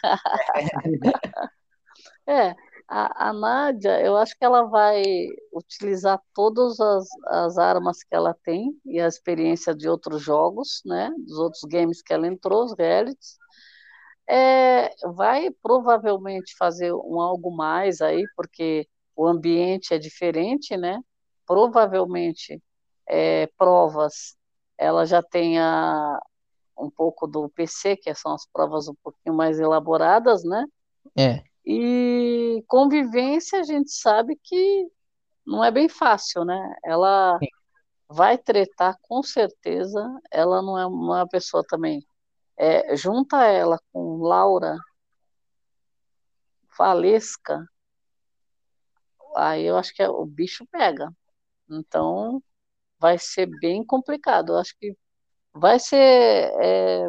é, 2.27 2.57
a, 2.95 3.31
a 3.31 3.33
Nádia, 3.33 4.03
eu 4.03 4.19
acho 4.19 4.37
que 4.39 4.45
ela 4.45 4.65
vai 4.65 5.03
utilizar 5.51 6.21
todas 6.35 6.79
as, 6.79 7.09
as 7.27 7.57
armas 7.57 8.03
que 8.03 8.15
ela 8.15 8.37
tem 8.45 8.79
e 8.85 9.01
a 9.01 9.09
experiência 9.09 9.75
de 9.75 9.89
outros 9.89 10.21
jogos, 10.21 10.83
né? 10.85 11.11
Dos 11.19 11.39
outros 11.39 11.63
games 11.65 12.03
que 12.03 12.13
ela 12.13 12.27
entrou, 12.27 12.65
os 12.65 12.75
realities. 12.77 13.39
É, 14.29 14.91
vai 15.15 15.51
provavelmente 15.63 16.55
fazer 16.59 16.93
um 16.93 17.19
algo 17.19 17.51
mais 17.51 18.03
aí, 18.03 18.25
porque 18.37 18.87
o 19.17 19.27
ambiente 19.27 19.95
é 19.95 19.99
diferente, 19.99 20.77
né? 20.77 21.01
Provavelmente 21.47 22.63
é, 23.09 23.47
provas 23.57 24.37
ela 24.77 25.07
já 25.07 25.23
tenha 25.23 26.21
um 26.77 26.91
pouco 26.91 27.27
do 27.27 27.49
PC, 27.49 27.97
que 27.97 28.15
são 28.15 28.35
as 28.35 28.47
provas 28.53 28.87
um 28.87 28.95
pouquinho 29.03 29.35
mais 29.35 29.59
elaboradas, 29.59 30.45
né? 30.45 30.67
É. 31.17 31.52
E 31.65 32.65
convivência 32.67 33.61
a 33.61 33.63
gente 33.63 33.93
sabe 33.93 34.37
que 34.43 34.89
não 35.47 35.65
é 35.65 35.71
bem 35.71 35.89
fácil, 35.89 36.45
né? 36.45 36.75
Ela 36.85 37.39
Sim. 37.39 37.49
vai 38.09 38.39
tretar 38.39 38.97
com 39.03 39.23
certeza. 39.23 40.03
Ela 40.31 40.63
não 40.63 40.79
é 40.79 40.87
uma 40.87 41.27
pessoa 41.29 41.65
também. 41.67 42.05
É, 42.57 42.97
junta 42.97 43.45
ela 43.47 43.79
com 43.93 44.19
Laura 44.19 44.77
Valesca, 46.79 47.67
aí 49.37 49.65
eu 49.65 49.77
acho 49.77 49.95
que 49.95 50.03
é, 50.03 50.09
o 50.09 50.25
bicho 50.25 50.67
pega. 50.71 51.13
Então 51.69 52.43
vai 52.99 53.19
ser 53.19 53.47
bem 53.61 53.85
complicado. 53.85 54.53
Eu 54.53 54.59
acho 54.59 54.77
que 54.79 54.97
vai 55.55 55.79
ser. 55.79 55.97
É, 56.63 57.09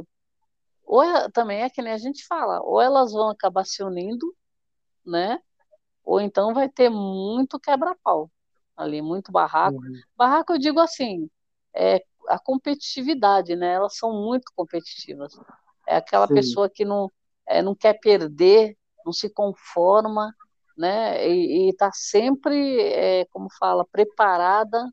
ou 0.85 1.03
é, 1.03 1.29
também 1.31 1.61
é 1.63 1.69
que 1.69 1.81
nem 1.81 1.93
a 1.93 1.97
gente 1.97 2.25
fala, 2.27 2.61
ou 2.61 2.81
elas 2.81 3.11
vão 3.13 3.29
acabar 3.29 3.65
se 3.65 3.83
unindo, 3.83 4.35
né? 5.05 5.39
Ou 6.03 6.19
então 6.19 6.53
vai 6.53 6.69
ter 6.69 6.89
muito 6.89 7.59
quebra-pau 7.59 8.29
ali, 8.75 9.01
muito 9.01 9.31
barraco. 9.31 9.77
Uhum. 9.77 10.01
Barraco 10.15 10.53
eu 10.53 10.57
digo 10.57 10.79
assim, 10.79 11.29
é 11.73 12.03
a 12.27 12.39
competitividade, 12.39 13.55
né? 13.55 13.73
Elas 13.73 13.97
são 13.97 14.11
muito 14.13 14.51
competitivas. 14.55 15.33
É 15.87 15.97
aquela 15.97 16.27
Sim. 16.27 16.33
pessoa 16.33 16.69
que 16.69 16.85
não, 16.85 17.11
é, 17.47 17.61
não 17.61 17.75
quer 17.75 17.99
perder, 17.99 18.77
não 19.05 19.11
se 19.11 19.29
conforma, 19.29 20.33
né? 20.77 21.27
E 21.27 21.69
está 21.69 21.91
sempre, 21.93 22.81
é, 22.81 23.25
como 23.25 23.47
fala, 23.59 23.85
preparada. 23.85 24.91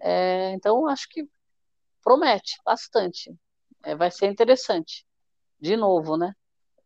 É, 0.00 0.52
então, 0.52 0.86
acho 0.86 1.08
que 1.08 1.28
promete 2.02 2.60
bastante. 2.64 3.34
É, 3.82 3.94
vai 3.94 4.10
ser 4.10 4.26
interessante. 4.26 5.06
De 5.58 5.76
novo, 5.76 6.16
né? 6.16 6.34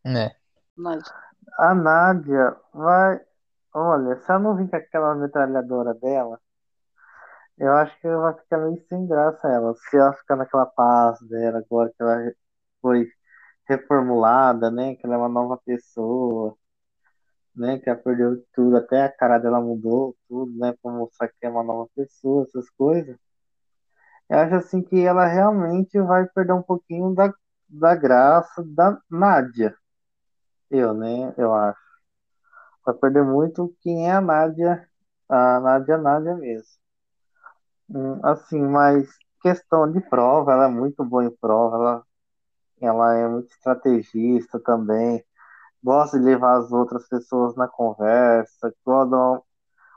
É. 0.04 0.36
Nádia. 0.76 1.29
A 1.58 1.74
Nádia 1.74 2.56
vai. 2.72 3.20
Olha, 3.74 4.16
se 4.16 4.30
ela 4.30 4.40
não 4.40 4.56
vir 4.56 4.68
com 4.68 4.76
aquela 4.76 5.14
metralhadora 5.14 5.94
dela, 5.94 6.40
eu 7.58 7.72
acho 7.74 7.98
que 8.00 8.08
vai 8.08 8.34
ficar 8.34 8.58
meio 8.58 8.82
sem 8.88 9.06
graça 9.06 9.48
ela. 9.48 9.74
Se 9.74 9.96
ela 9.96 10.12
ficar 10.14 10.36
naquela 10.36 10.66
paz 10.66 11.20
dela 11.28 11.58
agora 11.58 11.90
que 11.90 12.02
ela 12.02 12.32
foi 12.80 13.08
reformulada, 13.68 14.70
né? 14.70 14.96
Que 14.96 15.06
ela 15.06 15.16
é 15.16 15.18
uma 15.18 15.28
nova 15.28 15.58
pessoa, 15.64 16.56
né? 17.54 17.78
Que 17.78 17.90
ela 17.90 17.98
perdeu 17.98 18.42
tudo, 18.54 18.76
até 18.76 19.04
a 19.04 19.12
cara 19.16 19.38
dela 19.38 19.60
mudou, 19.60 20.16
tudo, 20.28 20.52
né? 20.58 20.74
Pra 20.82 20.92
mostrar 20.92 21.28
que 21.28 21.46
é 21.46 21.50
uma 21.50 21.62
nova 21.64 21.88
pessoa, 21.94 22.44
essas 22.44 22.68
coisas. 22.70 23.16
Eu 24.30 24.38
acho 24.38 24.54
assim 24.54 24.82
que 24.82 25.04
ela 25.04 25.26
realmente 25.26 26.00
vai 26.00 26.26
perder 26.28 26.52
um 26.54 26.62
pouquinho 26.62 27.14
da, 27.14 27.32
da 27.68 27.94
graça 27.94 28.64
da 28.66 28.98
Nádia. 29.10 29.74
Eu, 30.70 30.94
né? 30.94 31.34
Eu 31.36 31.54
acho. 31.54 31.78
Vai 32.84 32.94
perder 32.94 33.24
muito 33.24 33.74
quem 33.80 34.06
é 34.08 34.12
a 34.12 34.20
Nádia, 34.20 34.86
a 35.28 35.60
Nádia 35.60 35.96
Nádia 35.98 36.34
mesmo. 36.36 36.78
Hum, 37.88 38.20
assim, 38.24 38.60
mas 38.60 39.08
questão 39.42 39.90
de 39.90 40.00
prova, 40.08 40.52
ela 40.52 40.66
é 40.66 40.68
muito 40.68 41.04
boa 41.04 41.24
em 41.24 41.30
prova, 41.36 41.76
ela, 41.76 42.04
ela 42.80 43.14
é 43.18 43.28
muito 43.28 43.50
estrategista 43.52 44.60
também, 44.60 45.24
gosta 45.84 46.18
de 46.18 46.24
levar 46.26 46.58
as 46.58 46.72
outras 46.72 47.08
pessoas 47.08 47.56
na 47.56 47.68
conversa, 47.68 48.74
gosta 48.86 49.16
uma, 49.16 49.42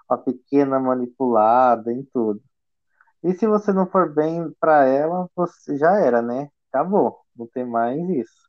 uma 0.09 0.17
pequena 0.19 0.79
manipulada 0.79 1.91
em 1.93 2.03
tudo. 2.13 2.41
E 3.23 3.33
se 3.35 3.47
você 3.47 3.73
não 3.73 3.87
for 3.87 4.13
bem 4.13 4.51
para 4.59 4.85
ela, 4.87 5.29
você 5.35 5.77
já 5.77 5.93
era, 5.99 6.21
né? 6.21 6.49
Acabou, 6.71 7.21
não 7.35 7.47
tem 7.47 7.65
mais 7.65 7.99
isso. 8.09 8.42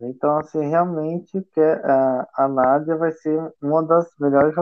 Então, 0.00 0.38
assim, 0.38 0.60
realmente 0.68 1.42
que 1.52 1.60
a, 1.60 2.28
a 2.34 2.48
Nádia 2.48 2.96
vai 2.96 3.12
ser 3.12 3.52
uma 3.60 3.82
das 3.84 4.08
melhores, 4.18 4.54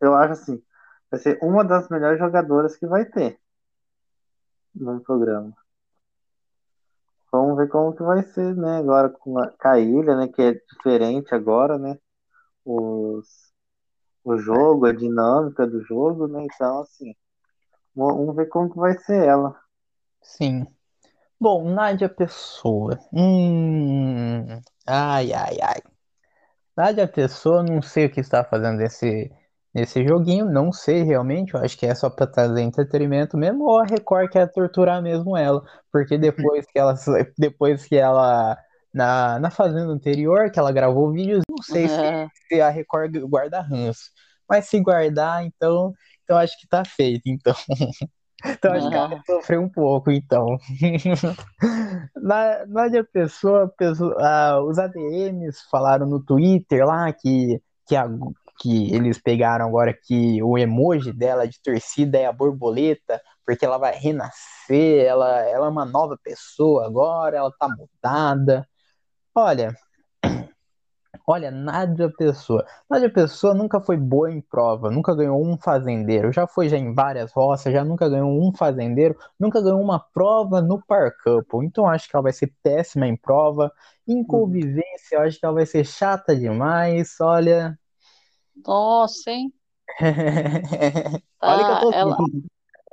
eu 0.00 0.14
acho 0.14 0.32
assim, 0.32 0.62
vai 1.10 1.20
ser 1.20 1.38
uma 1.42 1.64
das 1.64 1.88
melhores 1.88 2.18
jogadoras 2.18 2.76
que 2.76 2.86
vai 2.86 3.04
ter 3.06 3.38
no 4.74 5.00
programa. 5.00 5.54
Vamos 7.32 7.56
ver 7.56 7.68
como 7.68 7.94
que 7.94 8.02
vai 8.02 8.22
ser, 8.22 8.54
né? 8.56 8.78
Agora 8.78 9.08
com 9.10 9.38
a, 9.38 9.48
com 9.50 9.68
a 9.68 9.78
ilha, 9.78 10.16
né? 10.16 10.28
Que 10.28 10.42
é 10.42 10.52
diferente 10.52 11.34
agora, 11.34 11.78
né? 11.78 11.98
Os, 12.64 13.26
o 14.24 14.38
jogo, 14.38 14.86
a 14.86 14.92
dinâmica 14.92 15.66
do 15.66 15.82
jogo, 15.82 16.28
né? 16.28 16.44
Então, 16.44 16.80
assim, 16.80 17.14
Vamos 17.96 18.36
ver 18.36 18.46
como 18.48 18.70
que 18.70 18.78
vai 18.78 18.92
ser 18.98 19.26
ela. 19.26 19.58
Sim. 20.20 20.66
Bom, 21.40 21.70
Nádia 21.70 22.08
Pessoa. 22.08 22.98
Hum. 23.12 24.60
Ai, 24.86 25.32
ai, 25.32 25.58
ai. 25.62 25.82
Nádia 26.76 27.08
Pessoa, 27.08 27.62
não 27.62 27.82
sei 27.82 28.06
o 28.06 28.10
que 28.12 28.20
está 28.20 28.44
fazendo 28.44 28.78
nesse, 28.78 29.30
nesse 29.74 30.06
joguinho, 30.06 30.46
não 30.46 30.72
sei 30.72 31.02
realmente. 31.02 31.54
Eu 31.54 31.60
acho 31.60 31.76
que 31.78 31.86
é 31.86 31.94
só 31.94 32.10
para 32.10 32.26
trazer 32.26 32.62
entretenimento 32.62 33.36
mesmo, 33.36 33.64
ou 33.64 33.80
a 33.80 33.84
Record 33.84 34.30
quer 34.30 34.50
torturar 34.52 35.02
mesmo 35.02 35.36
ela. 35.36 35.62
Porque 35.92 36.18
depois 36.18 36.66
que 36.66 36.78
ela. 36.78 36.94
Depois 37.38 37.86
que 37.86 37.96
ela. 37.96 38.58
Na, 38.94 39.38
na 39.38 39.50
fazenda 39.50 39.92
anterior, 39.92 40.50
que 40.50 40.58
ela 40.58 40.72
gravou 40.72 41.12
vídeos, 41.12 41.42
não 41.50 41.62
sei 41.62 41.86
se, 41.86 41.96
se 42.48 42.60
a 42.62 42.70
Record 42.70 43.14
guarda 43.28 43.60
ranço. 43.60 44.10
Mas 44.48 44.66
se 44.68 44.80
guardar, 44.80 45.44
então 45.44 45.92
então 46.24 46.36
acho 46.38 46.58
que 46.60 46.66
tá 46.66 46.84
feito, 46.84 47.22
então. 47.26 47.54
Então 48.44 48.72
acho 48.72 48.88
que 48.88 48.94
ela 48.94 49.22
sofreu 49.24 49.62
um 49.62 49.68
pouco, 49.68 50.10
então. 50.10 50.58
Na, 52.16 52.66
Nádia 52.66 53.02
Pessoa, 53.04 53.68
pessoa 53.76 54.14
ah, 54.18 54.60
os 54.62 54.78
ADMs 54.78 55.58
falaram 55.70 56.06
no 56.06 56.22
Twitter 56.22 56.84
lá 56.84 57.12
que, 57.12 57.60
que, 57.86 57.96
a, 57.96 58.06
que 58.60 58.94
eles 58.94 59.18
pegaram 59.18 59.66
agora 59.66 59.94
que 59.94 60.42
o 60.42 60.58
emoji 60.58 61.12
dela 61.12 61.46
de 61.48 61.60
torcida 61.62 62.18
é 62.18 62.26
a 62.26 62.32
borboleta, 62.32 63.20
porque 63.44 63.64
ela 63.64 63.78
vai 63.78 63.94
renascer, 63.94 65.04
ela, 65.06 65.40
ela 65.40 65.66
é 65.66 65.70
uma 65.70 65.84
nova 65.86 66.18
pessoa 66.22 66.86
agora, 66.86 67.38
ela 67.38 67.52
tá 67.58 67.68
mudada. 67.68 68.68
Olha, 69.34 69.74
Olha, 71.28 71.50
Nádia 71.50 72.08
Pessoa. 72.08 72.64
Nádia 72.88 73.12
Pessoa 73.12 73.52
nunca 73.52 73.80
foi 73.80 73.96
boa 73.96 74.30
em 74.30 74.40
prova, 74.40 74.90
nunca 74.90 75.12
ganhou 75.12 75.44
um 75.44 75.58
fazendeiro. 75.58 76.32
Já 76.32 76.46
foi 76.46 76.68
já 76.68 76.76
em 76.76 76.94
várias 76.94 77.32
roças, 77.32 77.72
já 77.72 77.84
nunca 77.84 78.08
ganhou 78.08 78.30
um 78.30 78.54
fazendeiro, 78.54 79.18
nunca 79.38 79.60
ganhou 79.60 79.80
uma 79.80 79.98
prova 79.98 80.62
no 80.62 80.80
Par 80.86 81.12
Couple. 81.24 81.66
Então 81.66 81.88
acho 81.88 82.08
que 82.08 82.14
ela 82.14 82.22
vai 82.22 82.32
ser 82.32 82.54
péssima 82.62 83.08
em 83.08 83.16
prova. 83.16 83.72
Em 84.06 84.18
uhum. 84.18 84.24
convivência, 84.24 85.18
acho 85.18 85.40
que 85.40 85.44
ela 85.44 85.54
vai 85.54 85.66
ser 85.66 85.84
chata 85.84 86.36
demais. 86.36 87.16
Olha. 87.20 87.76
Nossa, 88.64 89.30
hein? 89.32 89.52
olha 91.42 91.64
que 91.64 91.70
eu 91.70 91.80
tô 91.80 91.92
ela, 91.92 92.16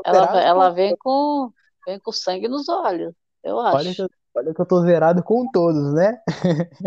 ela, 0.06 0.42
ela 0.42 0.70
vem 0.70 0.96
com 0.98 1.52
vem 1.86 2.00
com 2.00 2.12
sangue 2.12 2.48
nos 2.48 2.68
olhos, 2.68 3.14
eu 3.44 3.60
acho. 3.60 3.78
Olha 3.78 3.96
que 3.96 4.02
eu, 4.02 4.10
olha 4.36 4.54
que 4.54 4.62
eu 4.62 4.66
tô 4.66 4.82
zerado 4.82 5.24
com 5.24 5.50
todos, 5.52 5.94
né? 5.94 6.18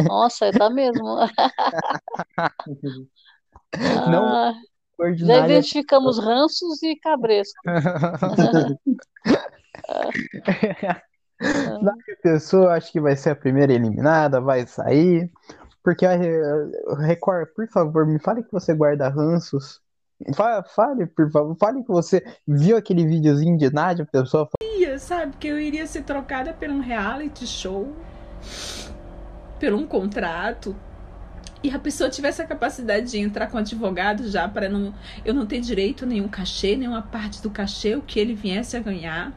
Nossa, 0.08 0.50
tá 0.50 0.70
mesmo. 0.70 1.16
Não, 4.10 4.24
ah, 4.24 4.54
já 5.14 5.46
identificamos 5.46 6.18
ranços 6.18 6.82
e 6.82 6.96
cabrescos. 6.96 7.60
Na 11.82 11.92
pessoa, 12.22 12.74
acho 12.74 12.90
que 12.90 13.00
vai 13.00 13.14
ser 13.16 13.30
a 13.30 13.36
primeira 13.36 13.72
eliminada, 13.72 14.40
vai 14.40 14.66
sair. 14.66 15.30
Porque 15.82 16.06
a 16.06 16.16
Record, 16.98 17.48
por 17.54 17.68
favor, 17.68 18.06
me 18.06 18.18
fale 18.18 18.42
que 18.42 18.52
você 18.52 18.74
guarda 18.74 19.08
ranços. 19.08 19.80
Fale, 20.34 21.06
por 21.06 21.30
favor, 21.30 21.56
fale 21.58 21.82
que 21.82 21.88
você 21.88 22.24
viu 22.46 22.76
aquele 22.76 23.06
videozinho 23.06 23.58
de 23.58 23.70
Nádia, 23.70 24.04
a 24.04 24.06
pessoa 24.06 24.48
sabe, 24.98 25.36
que 25.38 25.46
eu 25.46 25.60
iria 25.60 25.86
ser 25.86 26.04
trocada 26.04 26.52
por 26.52 26.68
um 26.68 26.80
reality 26.80 27.46
show 27.46 27.92
por 29.58 29.72
um 29.72 29.86
contrato 29.86 30.76
e 31.62 31.70
a 31.70 31.78
pessoa 31.78 32.10
tivesse 32.10 32.42
a 32.42 32.46
capacidade 32.46 33.10
de 33.10 33.18
entrar 33.18 33.48
com 33.48 33.58
advogado 33.58 34.28
já 34.28 34.48
para 34.48 34.68
não 34.68 34.94
eu 35.24 35.34
não 35.34 35.46
ter 35.46 35.60
direito 35.60 36.04
a 36.04 36.06
nenhum 36.06 36.28
cachê, 36.28 36.76
nenhuma 36.76 37.02
parte 37.02 37.42
do 37.42 37.50
cachê, 37.50 37.94
o 37.94 38.02
que 38.02 38.20
ele 38.20 38.34
viesse 38.34 38.76
a 38.76 38.80
ganhar. 38.80 39.32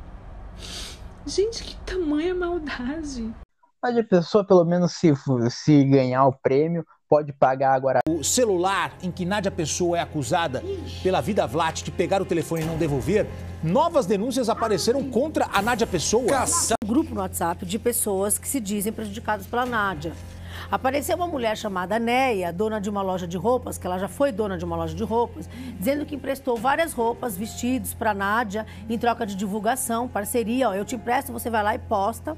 Gente, 1.25 1.63
que 1.63 1.75
tamanha 1.77 2.35
maldade. 2.35 3.33
Mas 3.81 3.97
a 3.97 4.03
pessoa, 4.03 4.45
pelo 4.45 4.65
menos, 4.65 4.91
se, 4.93 5.13
se 5.49 5.83
ganhar 5.85 6.25
o 6.25 6.33
prêmio, 6.33 6.85
pode 7.09 7.33
pagar 7.33 7.73
agora. 7.73 7.99
O 8.07 8.23
celular 8.23 8.93
em 9.01 9.09
que 9.09 9.25
Nádia 9.25 9.49
Pessoa 9.49 9.97
é 9.97 10.01
acusada 10.01 10.63
pela 11.01 11.19
Vida 11.19 11.45
Vlat 11.47 11.81
de 11.81 11.91
pegar 11.91 12.21
o 12.21 12.25
telefone 12.25 12.61
e 12.61 12.65
não 12.65 12.77
devolver, 12.77 13.25
novas 13.63 14.05
denúncias 14.05 14.47
apareceram 14.47 15.03
contra 15.09 15.49
a 15.51 15.59
Nádia 15.61 15.87
Pessoa. 15.87 16.27
Caça. 16.27 16.75
Um 16.83 16.87
grupo 16.87 17.15
no 17.15 17.21
WhatsApp 17.21 17.65
de 17.65 17.79
pessoas 17.79 18.37
que 18.37 18.47
se 18.47 18.59
dizem 18.59 18.93
prejudicadas 18.93 19.47
pela 19.47 19.65
Nádia. 19.65 20.13
Apareceu 20.69 21.15
uma 21.15 21.27
mulher 21.27 21.57
chamada 21.57 21.97
Neia, 21.97 22.53
dona 22.53 22.79
de 22.79 22.89
uma 22.89 23.01
loja 23.01 23.27
de 23.27 23.37
roupas, 23.37 23.77
que 23.77 23.87
ela 23.87 23.97
já 23.97 24.07
foi 24.07 24.31
dona 24.31 24.57
de 24.57 24.65
uma 24.65 24.75
loja 24.75 24.93
de 24.93 25.03
roupas, 25.03 25.49
dizendo 25.79 26.05
que 26.05 26.15
emprestou 26.15 26.57
várias 26.57 26.93
roupas, 26.93 27.35
vestidos 27.35 27.93
para 27.93 28.13
Nádia 28.13 28.67
em 28.87 28.97
troca 28.97 29.25
de 29.25 29.35
divulgação, 29.35 30.07
parceria. 30.07 30.69
Ó, 30.69 30.73
eu 30.75 30.85
te 30.85 30.95
empresto, 30.95 31.31
você 31.31 31.49
vai 31.49 31.63
lá 31.63 31.73
e 31.73 31.79
posta. 31.79 32.37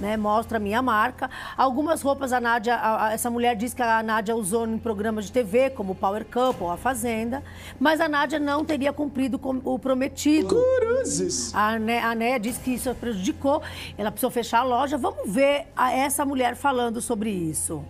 Né? 0.00 0.16
Mostra 0.16 0.58
a 0.58 0.60
minha 0.60 0.82
marca. 0.82 1.30
Algumas 1.56 2.02
roupas 2.02 2.32
a 2.32 2.40
Nádia, 2.40 2.74
a, 2.74 3.06
a, 3.08 3.12
essa 3.12 3.30
mulher 3.30 3.56
diz 3.56 3.74
que 3.74 3.82
a 3.82 4.02
Nádia 4.02 4.34
usou 4.34 4.66
em 4.66 4.78
programas 4.78 5.26
de 5.26 5.32
TV, 5.32 5.70
como 5.70 5.94
Power 5.94 6.24
Couple 6.24 6.64
ou 6.64 6.70
A 6.70 6.76
Fazenda, 6.76 7.42
mas 7.78 8.00
a 8.00 8.08
Nádia 8.08 8.38
não 8.38 8.64
teria 8.64 8.92
cumprido 8.92 9.38
com 9.38 9.60
o 9.64 9.78
prometido. 9.78 10.48
Cruzes! 10.48 11.54
A, 11.54 11.78
né, 11.78 12.00
a 12.00 12.14
Néia 12.14 12.38
disse 12.38 12.60
que 12.60 12.74
isso 12.74 12.90
a 12.90 12.94
prejudicou, 12.94 13.62
ela 13.96 14.10
precisou 14.10 14.30
fechar 14.30 14.60
a 14.60 14.64
loja. 14.64 14.96
Vamos 14.96 15.30
ver 15.30 15.66
a, 15.76 15.92
essa 15.92 16.24
mulher 16.24 16.56
falando 16.56 17.00
sobre 17.00 17.30
isso. 17.30 17.84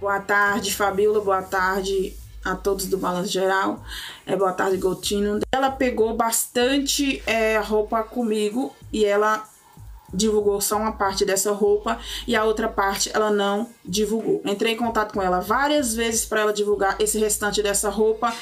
Boa 0.00 0.20
tarde, 0.20 0.74
Fabíola. 0.74 1.20
Boa 1.20 1.42
tarde 1.42 2.16
a 2.44 2.56
todos 2.56 2.86
do 2.86 2.98
Balanço 2.98 3.30
Geral. 3.30 3.82
É, 4.26 4.34
boa 4.36 4.52
tarde, 4.52 4.76
Gotino. 4.76 5.40
Ela 5.52 5.70
pegou 5.70 6.16
bastante 6.16 7.22
é, 7.26 7.58
roupa 7.58 8.02
comigo 8.02 8.74
e 8.92 9.04
ela 9.04 9.44
divulgou 10.12 10.60
só 10.60 10.76
uma 10.76 10.92
parte 10.92 11.24
dessa 11.24 11.52
roupa 11.52 11.98
e 12.26 12.36
a 12.36 12.44
outra 12.44 12.68
parte 12.68 13.10
ela 13.14 13.30
não 13.30 13.68
divulgou. 13.84 14.42
Entrei 14.44 14.74
em 14.74 14.76
contato 14.76 15.12
com 15.12 15.22
ela 15.22 15.40
várias 15.40 15.94
vezes 15.94 16.24
para 16.24 16.40
ela 16.40 16.52
divulgar 16.52 16.96
esse 17.00 17.18
restante 17.18 17.62
dessa 17.62 17.88
roupa 17.88 18.32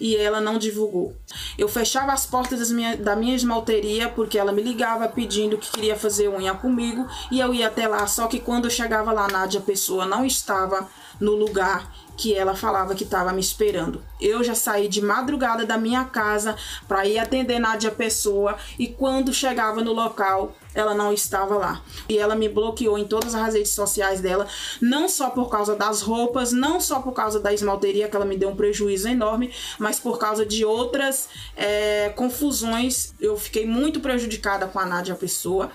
e 0.00 0.16
ela 0.16 0.40
não 0.40 0.58
divulgou. 0.58 1.14
Eu 1.56 1.68
fechava 1.68 2.12
as 2.12 2.24
portas 2.24 2.70
minha, 2.70 2.96
da 2.96 3.16
minha 3.16 3.34
esmalteria 3.34 4.08
porque 4.08 4.38
ela 4.38 4.52
me 4.52 4.62
ligava 4.62 5.08
pedindo 5.08 5.58
que 5.58 5.70
queria 5.70 5.96
fazer 5.96 6.28
unha 6.28 6.54
comigo 6.54 7.06
e 7.30 7.40
eu 7.40 7.52
ia 7.52 7.66
até 7.66 7.86
lá, 7.86 8.06
só 8.06 8.26
que 8.26 8.38
quando 8.38 8.66
eu 8.66 8.70
chegava 8.70 9.12
lá, 9.12 9.28
Nádia, 9.28 9.60
pessoa 9.60 10.06
não 10.06 10.24
estava 10.24 10.88
no 11.20 11.34
lugar 11.34 11.92
que 12.18 12.34
ela 12.34 12.54
falava 12.54 12.96
que 12.96 13.04
estava 13.04 13.32
me 13.32 13.40
esperando. 13.40 14.02
Eu 14.20 14.42
já 14.42 14.54
saí 14.54 14.88
de 14.88 15.00
madrugada 15.00 15.64
da 15.64 15.78
minha 15.78 16.04
casa 16.04 16.56
para 16.88 17.06
ir 17.06 17.16
atender 17.16 17.60
Nádia 17.60 17.92
Pessoa 17.92 18.56
e 18.76 18.88
quando 18.88 19.32
chegava 19.32 19.82
no 19.82 19.92
local, 19.92 20.52
ela 20.78 20.94
não 20.94 21.12
estava 21.12 21.56
lá. 21.56 21.82
E 22.08 22.18
ela 22.18 22.34
me 22.34 22.48
bloqueou 22.48 22.98
em 22.98 23.04
todas 23.04 23.34
as 23.34 23.54
redes 23.54 23.72
sociais 23.72 24.20
dela, 24.20 24.46
não 24.80 25.08
só 25.08 25.30
por 25.30 25.48
causa 25.48 25.74
das 25.74 26.02
roupas, 26.02 26.52
não 26.52 26.80
só 26.80 27.00
por 27.00 27.12
causa 27.12 27.40
da 27.40 27.52
esmalteria, 27.52 28.08
que 28.08 28.16
ela 28.16 28.24
me 28.24 28.36
deu 28.36 28.50
um 28.50 28.56
prejuízo 28.56 29.08
enorme, 29.08 29.52
mas 29.78 29.98
por 29.98 30.18
causa 30.18 30.46
de 30.46 30.64
outras 30.64 31.28
é, 31.56 32.10
confusões. 32.10 33.14
Eu 33.20 33.36
fiquei 33.36 33.66
muito 33.66 34.00
prejudicada 34.00 34.66
com 34.66 34.78
a 34.78 34.86
Nádia 34.86 35.14
Pessoa. 35.14 35.70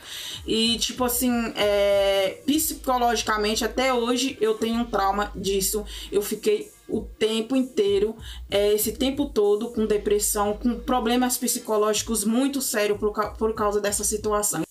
E, 0.46 0.78
tipo 0.78 1.04
assim, 1.04 1.54
é, 1.56 2.42
psicologicamente, 2.46 3.66
até 3.66 3.94
hoje, 3.94 4.38
eu 4.40 4.54
tenho 4.56 4.80
um 4.80 4.86
trauma 4.86 5.32
disso. 5.36 5.86
Eu 6.12 6.22
fiquei 6.22 6.72
o 6.88 7.02
tempo 7.02 7.56
inteiro, 7.56 8.16
é, 8.50 8.74
esse 8.74 8.92
tempo 8.92 9.26
todo 9.26 9.70
com 9.70 9.86
depressão, 9.86 10.54
com 10.54 10.80
problemas 10.80 11.38
psicológicos 11.38 12.24
muito 12.24 12.62
sérios 12.62 13.00
por, 13.00 13.14
por 13.38 13.54
causa 13.56 13.80
dessa 13.80 14.04
situação. 14.04 14.64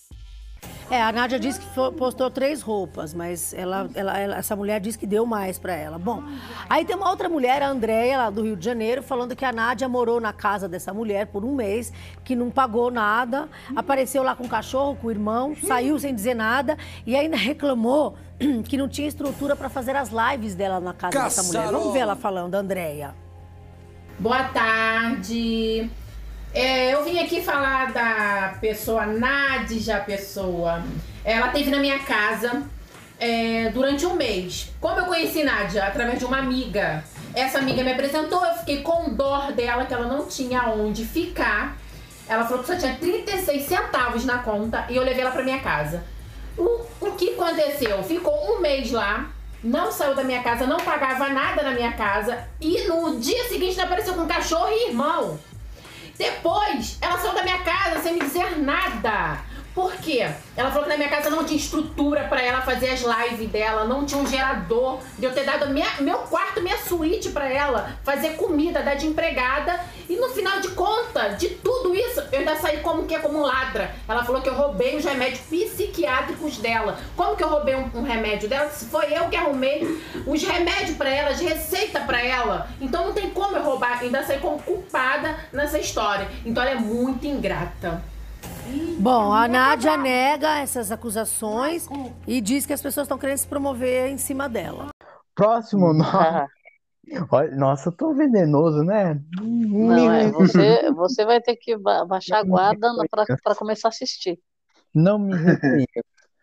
É, 0.92 1.00
a 1.00 1.10
Nádia 1.10 1.40
disse 1.40 1.58
que 1.58 1.66
postou 1.96 2.30
três 2.30 2.60
roupas, 2.60 3.14
mas 3.14 3.54
ela, 3.54 3.88
ela, 3.94 4.18
ela 4.18 4.36
essa 4.36 4.54
mulher 4.54 4.78
disse 4.78 4.98
que 4.98 5.06
deu 5.06 5.24
mais 5.24 5.58
para 5.58 5.72
ela. 5.72 5.98
Bom, 5.98 6.22
aí 6.68 6.84
tem 6.84 6.94
uma 6.94 7.08
outra 7.08 7.30
mulher, 7.30 7.62
a 7.62 7.70
Andréia, 7.70 8.18
lá 8.18 8.28
do 8.28 8.42
Rio 8.42 8.54
de 8.54 8.62
Janeiro, 8.62 9.02
falando 9.02 9.34
que 9.34 9.42
a 9.42 9.50
Nádia 9.50 9.88
morou 9.88 10.20
na 10.20 10.34
casa 10.34 10.68
dessa 10.68 10.92
mulher 10.92 11.28
por 11.28 11.46
um 11.46 11.54
mês, 11.54 11.90
que 12.22 12.36
não 12.36 12.50
pagou 12.50 12.90
nada, 12.90 13.48
apareceu 13.74 14.22
lá 14.22 14.36
com 14.36 14.44
o 14.44 14.48
cachorro, 14.50 14.94
com 15.00 15.06
o 15.06 15.10
irmão, 15.10 15.56
saiu 15.62 15.98
sem 15.98 16.14
dizer 16.14 16.34
nada 16.34 16.76
e 17.06 17.16
ainda 17.16 17.38
reclamou 17.40 18.14
que 18.68 18.76
não 18.76 18.86
tinha 18.86 19.08
estrutura 19.08 19.56
para 19.56 19.70
fazer 19.70 19.96
as 19.96 20.10
lives 20.10 20.54
dela 20.54 20.78
na 20.78 20.92
casa 20.92 21.22
dessa 21.22 21.42
mulher. 21.42 21.72
Vamos 21.72 21.94
ver 21.94 22.00
ela 22.00 22.16
falando, 22.16 22.54
Andréia. 22.54 23.14
Boa 24.18 24.44
tarde. 24.44 25.90
É, 26.54 26.92
eu 26.92 27.02
vim 27.02 27.18
aqui 27.18 27.40
falar 27.40 27.92
da 27.92 28.58
pessoa 28.60 29.06
Nadja 29.06 30.00
Pessoa. 30.00 30.82
Ela 31.24 31.48
teve 31.48 31.70
na 31.70 31.78
minha 31.78 31.98
casa 32.00 32.64
é, 33.18 33.70
durante 33.70 34.04
um 34.04 34.14
mês. 34.14 34.70
Como 34.78 35.00
eu 35.00 35.06
conheci 35.06 35.42
Nádia? 35.42 35.84
Através 35.84 36.18
de 36.18 36.26
uma 36.26 36.38
amiga. 36.38 37.02
Essa 37.34 37.58
amiga 37.58 37.82
me 37.82 37.92
apresentou, 37.92 38.44
eu 38.44 38.54
fiquei 38.56 38.82
com 38.82 39.14
dó 39.14 39.50
dela, 39.52 39.86
que 39.86 39.94
ela 39.94 40.06
não 40.06 40.26
tinha 40.26 40.68
onde 40.68 41.06
ficar. 41.06 41.78
Ela 42.28 42.44
falou 42.44 42.62
que 42.62 42.66
só 42.66 42.76
tinha 42.76 42.96
36 42.96 43.62
centavos 43.62 44.26
na 44.26 44.38
conta 44.38 44.84
e 44.90 44.96
eu 44.96 45.02
levei 45.02 45.22
ela 45.22 45.30
pra 45.30 45.42
minha 45.42 45.60
casa. 45.60 46.04
O, 46.58 46.82
o 47.00 47.12
que 47.12 47.30
aconteceu? 47.30 48.02
Ficou 48.02 48.54
um 48.54 48.60
mês 48.60 48.90
lá, 48.90 49.30
não 49.64 49.90
saiu 49.90 50.14
da 50.14 50.22
minha 50.22 50.42
casa, 50.42 50.66
não 50.66 50.76
pagava 50.76 51.30
nada 51.30 51.62
na 51.62 51.70
minha 51.70 51.92
casa 51.92 52.46
e 52.60 52.86
no 52.86 53.18
dia 53.18 53.48
seguinte 53.48 53.80
apareceu 53.80 54.12
com 54.12 54.22
um 54.22 54.28
cachorro 54.28 54.68
e 54.68 54.88
irmão. 54.88 55.38
Depois, 56.22 56.98
ela 57.00 57.18
saiu 57.18 57.34
da 57.34 57.42
minha 57.42 57.58
casa 57.64 58.00
sem 58.00 58.14
me 58.14 58.20
dizer 58.20 58.56
nada. 58.56 59.40
Por 59.74 59.94
quê? 59.96 60.28
Ela 60.54 60.70
falou 60.70 60.84
que 60.84 60.90
na 60.90 60.98
minha 60.98 61.08
casa 61.08 61.30
não 61.30 61.44
tinha 61.44 61.56
estrutura 61.56 62.24
para 62.24 62.42
ela 62.42 62.60
fazer 62.60 62.90
as 62.90 63.00
lives 63.00 63.48
dela, 63.48 63.84
não 63.84 64.04
tinha 64.04 64.20
um 64.20 64.26
gerador, 64.26 65.00
de 65.18 65.24
eu 65.24 65.32
ter 65.32 65.44
dado 65.44 65.70
minha, 65.70 65.88
meu 66.00 66.18
quarto, 66.18 66.60
minha 66.60 66.76
suíte 66.76 67.30
para 67.30 67.50
ela, 67.50 67.98
fazer 68.04 68.36
comida, 68.36 68.82
dar 68.82 68.94
de 68.94 69.06
empregada. 69.06 69.80
E 70.08 70.16
no 70.16 70.28
final 70.28 70.60
de 70.60 70.68
conta, 70.68 71.30
de 71.30 71.48
tudo 71.48 71.94
isso, 71.94 72.20
eu 72.30 72.40
ainda 72.40 72.54
saí 72.56 72.80
como 72.80 73.06
que 73.06 73.18
como 73.20 73.40
ladra. 73.40 73.94
Ela 74.06 74.22
falou 74.24 74.42
que 74.42 74.48
eu 74.48 74.54
roubei 74.54 74.94
os 74.94 75.04
remédios 75.04 75.40
psiquiátricos 75.40 76.58
dela. 76.58 76.98
Como 77.16 77.34
que 77.34 77.42
eu 77.42 77.48
roubei 77.48 77.74
um, 77.74 77.90
um 77.94 78.02
remédio 78.02 78.48
dela? 78.48 78.68
Se 78.68 78.86
foi 78.86 79.06
eu 79.16 79.30
que 79.30 79.36
arrumei 79.36 80.02
os 80.26 80.42
remédios 80.42 80.98
para 80.98 81.08
ela, 81.08 81.32
de 81.32 81.44
receita 81.44 82.00
para 82.00 82.22
ela. 82.22 82.68
Então 82.78 83.06
não 83.06 83.14
tem 83.14 83.30
como 83.30 83.56
eu 83.56 83.62
roubar, 83.62 84.00
ainda 84.00 84.22
saí 84.22 84.38
como 84.38 84.62
culpada 84.62 85.34
nessa 85.50 85.78
história. 85.78 86.28
Então 86.44 86.62
ela 86.62 86.72
é 86.72 86.80
muito 86.80 87.26
ingrata. 87.26 88.11
Bom, 88.98 89.32
a 89.32 89.48
Nádia 89.48 89.96
nega 89.96 90.58
essas 90.58 90.92
acusações 90.92 91.88
e 92.26 92.40
diz 92.40 92.64
que 92.64 92.72
as 92.72 92.80
pessoas 92.80 93.04
estão 93.04 93.18
querendo 93.18 93.38
se 93.38 93.46
promover 93.46 94.10
em 94.10 94.18
cima 94.18 94.48
dela. 94.48 94.88
Próximo 95.34 95.92
nome. 95.92 96.48
Olha, 97.30 97.56
nossa, 97.56 97.88
eu 97.88 97.92
tô 97.92 98.14
venenoso, 98.14 98.82
né? 98.84 99.20
Não, 99.40 100.12
é, 100.12 100.30
você, 100.30 100.90
você 100.92 101.24
vai 101.24 101.40
ter 101.40 101.56
que 101.56 101.76
baixar 101.76 102.38
a 102.38 102.44
guarda 102.44 102.88
para 103.42 103.54
começar 103.54 103.88
a 103.88 103.90
assistir. 103.90 104.38
Não 104.94 105.18
me 105.18 105.34
reconheço. 105.34 105.88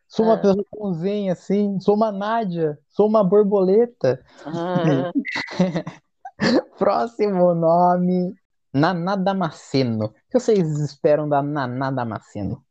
Sou 0.07 0.25
uma 0.25 0.33
é. 0.33 0.37
pessoa 0.37 0.65
com 0.71 0.93
zen, 0.93 1.29
assim, 1.29 1.79
sou 1.79 1.95
uma 1.95 2.11
Nádia, 2.11 2.79
sou 2.89 3.07
uma 3.07 3.23
borboleta. 3.23 4.19
Ah. 4.43 5.11
Próximo 6.79 7.53
nome, 7.53 8.33
Naná 8.73 9.15
Damasceno. 9.15 10.13
O 10.29 10.31
que 10.31 10.39
vocês 10.39 10.79
esperam 10.79 11.27
da 11.27 11.41
Naná 11.41 11.89
Damasceno? 11.89 12.63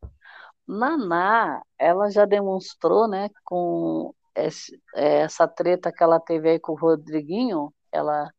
Naná, 0.64 1.60
ela 1.76 2.08
já 2.08 2.24
demonstrou, 2.24 3.08
né, 3.08 3.30
com 3.44 4.14
esse, 4.32 4.80
é, 4.94 5.22
essa 5.22 5.48
treta 5.48 5.90
que 5.90 6.00
ela 6.00 6.20
teve 6.20 6.50
aí 6.50 6.60
com 6.60 6.70
o 6.70 6.76
Rodriguinho, 6.76 7.74
ela, 7.90 8.32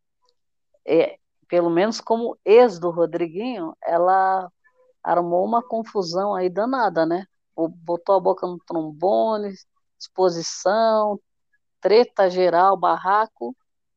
é, 0.87 1.17
pelo 1.49 1.69
menos 1.69 1.99
como 1.99 2.37
ex 2.45 2.79
do 2.79 2.91
Rodriguinho, 2.91 3.75
ela 3.83 4.49
armou 5.03 5.43
uma 5.43 5.61
confusão 5.61 6.33
aí 6.33 6.49
danada, 6.49 7.05
né? 7.05 7.25
Botou 7.57 8.15
a 8.15 8.21
boca 8.21 8.47
no 8.47 8.57
trombone, 8.65 9.53
exposição, 9.99 11.19
treta 11.81 12.29
geral, 12.29 12.77
barraco. 12.77 13.53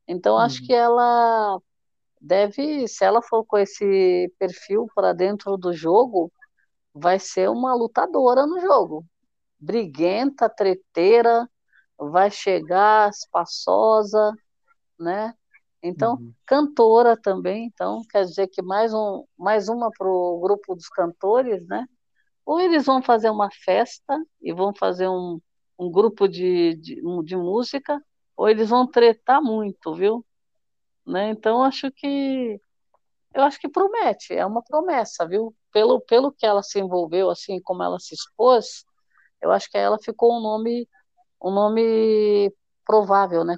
Então, 0.09 0.37
acho 0.37 0.64
hum. 0.64 0.66
que 0.66 0.75
ela 0.75 1.61
deve, 2.23 2.87
se 2.87 3.05
ela 3.05 3.20
for 3.20 3.45
com 3.45 3.59
esse 3.59 4.33
perfil 4.39 4.87
para 4.95 5.12
dentro 5.12 5.57
do 5.57 5.73
jogo, 5.73 6.33
vai 6.95 7.18
ser 7.18 7.51
uma 7.51 7.75
lutadora 7.75 8.47
no 8.47 8.61
jogo. 8.61 9.05
Briguenta, 9.59 10.49
treteira, 10.49 11.49
vai 11.99 12.31
chegar 12.31 13.11
espaçosa, 13.11 14.33
né? 14.99 15.35
Então, 15.83 16.14
uhum. 16.14 16.33
cantora 16.47 17.16
também, 17.16 17.64
então 17.66 18.03
quer 18.09 18.25
dizer 18.25 18.47
que 18.47 18.62
mais, 18.62 18.95
um, 18.95 19.25
mais 19.37 19.68
uma 19.68 19.91
para 19.91 20.07
o 20.07 20.39
grupo 20.41 20.77
dos 20.77 20.89
cantores, 20.89 21.66
né? 21.66 21.87
Ou 22.47 22.61
eles 22.61 22.87
vão 22.87 23.03
fazer 23.03 23.31
uma 23.31 23.51
festa 23.51 24.16
e 24.41 24.53
vão 24.53 24.73
fazer 24.73 25.09
um, 25.09 25.41
um 25.77 25.91
grupo 25.91 26.29
de, 26.29 26.77
de, 26.77 27.03
de 27.25 27.37
música, 27.37 28.01
ou 28.37 28.49
eles 28.49 28.68
vão 28.70 28.87
tretar 28.87 29.43
muito, 29.43 29.93
viu? 29.95 30.25
Né? 31.07 31.31
Então 31.31 31.63
acho 31.63 31.91
que 31.93 32.61
eu 33.35 33.43
acho 33.43 33.59
que 33.61 33.69
promete, 33.69 34.35
é 34.35 34.45
uma 34.47 34.63
promessa, 34.63 35.27
viu? 35.27 35.55
Pelo 35.73 36.01
pelo 36.01 36.33
que 36.33 36.47
ela 36.47 36.63
se 36.63 36.81
envolveu, 36.81 37.31
assim 37.31 37.61
como 37.63 37.83
ela 37.83 37.99
se 37.99 38.15
expôs, 38.15 38.85
eu 39.41 39.51
acho 39.53 39.71
que 39.71 39.79
ela 39.79 39.99
ficou 39.99 40.37
um 40.39 40.41
nome 40.43 40.89
um 41.43 41.51
nome 41.51 42.53
provável, 42.87 43.45
né? 43.45 43.57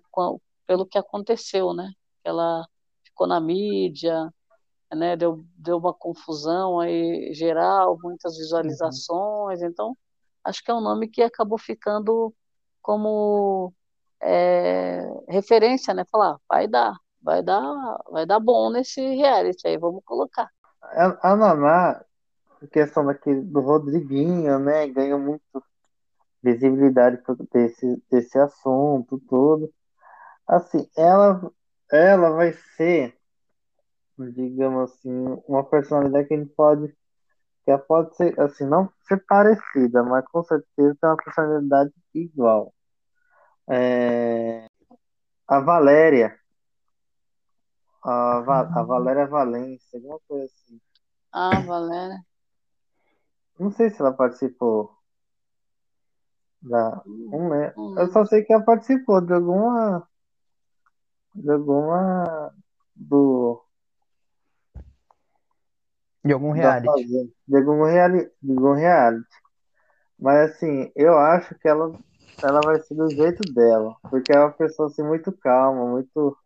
Pelo 0.66 0.86
que 0.86 0.98
aconteceu, 0.98 1.74
né? 1.74 1.90
Ela 2.24 2.66
ficou 3.04 3.26
na 3.26 3.40
mídia, 3.40 4.30
né? 4.92 5.16
Deu 5.16 5.44
deu 5.56 5.78
uma 5.78 5.94
confusão 5.94 6.80
aí 6.80 7.32
geral, 7.34 7.98
muitas 8.02 8.36
visualizações, 8.38 9.60
uhum. 9.60 9.68
então 9.68 9.96
acho 10.44 10.62
que 10.64 10.70
é 10.70 10.74
um 10.74 10.80
nome 10.80 11.08
que 11.08 11.22
acabou 11.22 11.58
ficando 11.58 12.34
como 12.82 13.72
é, 14.22 15.02
referência, 15.28 15.94
né? 15.94 16.04
Falar, 16.10 16.38
vai 16.48 16.68
dar, 16.68 16.94
vai 17.24 17.42
dar, 17.42 18.02
vai 18.10 18.26
dar 18.26 18.38
bom 18.38 18.70
nesse 18.70 19.00
reality 19.00 19.66
aí, 19.66 19.78
vamos 19.78 20.04
colocar. 20.04 20.48
A, 20.82 21.32
a 21.32 21.36
Naná, 21.36 22.04
questão 22.70 23.06
daquele, 23.06 23.40
do 23.40 23.60
Rodriguinho, 23.60 24.58
né, 24.58 24.86
ganhou 24.88 25.18
muito, 25.18 25.64
visibilidade 26.42 27.22
desse, 27.50 28.02
desse 28.10 28.38
assunto 28.38 29.18
todo. 29.28 29.72
Assim, 30.46 30.86
ela, 30.94 31.50
ela 31.90 32.30
vai 32.30 32.52
ser, 32.76 33.16
digamos 34.18 34.92
assim, 34.92 35.42
uma 35.48 35.64
personalidade 35.64 36.28
que 36.28 36.34
a 36.34 36.36
gente 36.36 36.52
pode, 36.54 36.88
que 37.64 37.70
ela 37.70 37.78
pode 37.78 38.14
ser, 38.14 38.38
assim, 38.38 38.66
não 38.66 38.92
ser 39.08 39.24
parecida, 39.26 40.02
mas 40.02 40.22
com 40.26 40.44
certeza 40.44 40.96
tem 41.00 41.10
uma 41.10 41.16
personalidade 41.16 41.92
igual. 42.12 42.74
É, 43.66 44.66
a 45.48 45.60
Valéria, 45.60 46.38
a, 48.04 48.40
Va- 48.40 48.70
a 48.74 48.82
Valéria 48.82 49.26
Valência, 49.26 49.98
alguma 49.98 50.20
coisa 50.28 50.44
assim. 50.44 50.80
Ah, 51.32 51.60
Valéria. 51.60 52.24
Não 53.58 53.70
sei 53.70 53.90
se 53.90 54.00
ela 54.00 54.12
participou 54.12 54.94
da. 56.64 57.02
Lembro. 57.06 57.72
Hum. 57.76 57.98
Eu 57.98 58.10
só 58.12 58.24
sei 58.24 58.42
que 58.42 58.52
ela 58.52 58.64
participou 58.64 59.20
de 59.20 59.32
alguma. 59.32 60.08
De 61.34 61.50
alguma. 61.50 62.54
Do. 62.94 63.62
De 66.24 66.32
algum 66.32 66.52
reality. 66.52 67.32
De 67.46 67.56
algum 67.56 67.84
reality, 67.84 68.32
de 68.42 68.52
algum 68.52 68.72
reality. 68.74 69.28
Mas 70.18 70.52
assim, 70.52 70.90
eu 70.96 71.18
acho 71.18 71.54
que 71.58 71.68
ela, 71.68 71.92
ela 72.42 72.60
vai 72.64 72.80
ser 72.80 72.94
do 72.94 73.10
jeito 73.10 73.52
dela. 73.52 73.96
Porque 74.10 74.32
é 74.32 74.38
uma 74.38 74.52
pessoa 74.52 74.88
assim, 74.88 75.02
muito 75.02 75.30
calma, 75.32 75.86
muito 75.86 76.36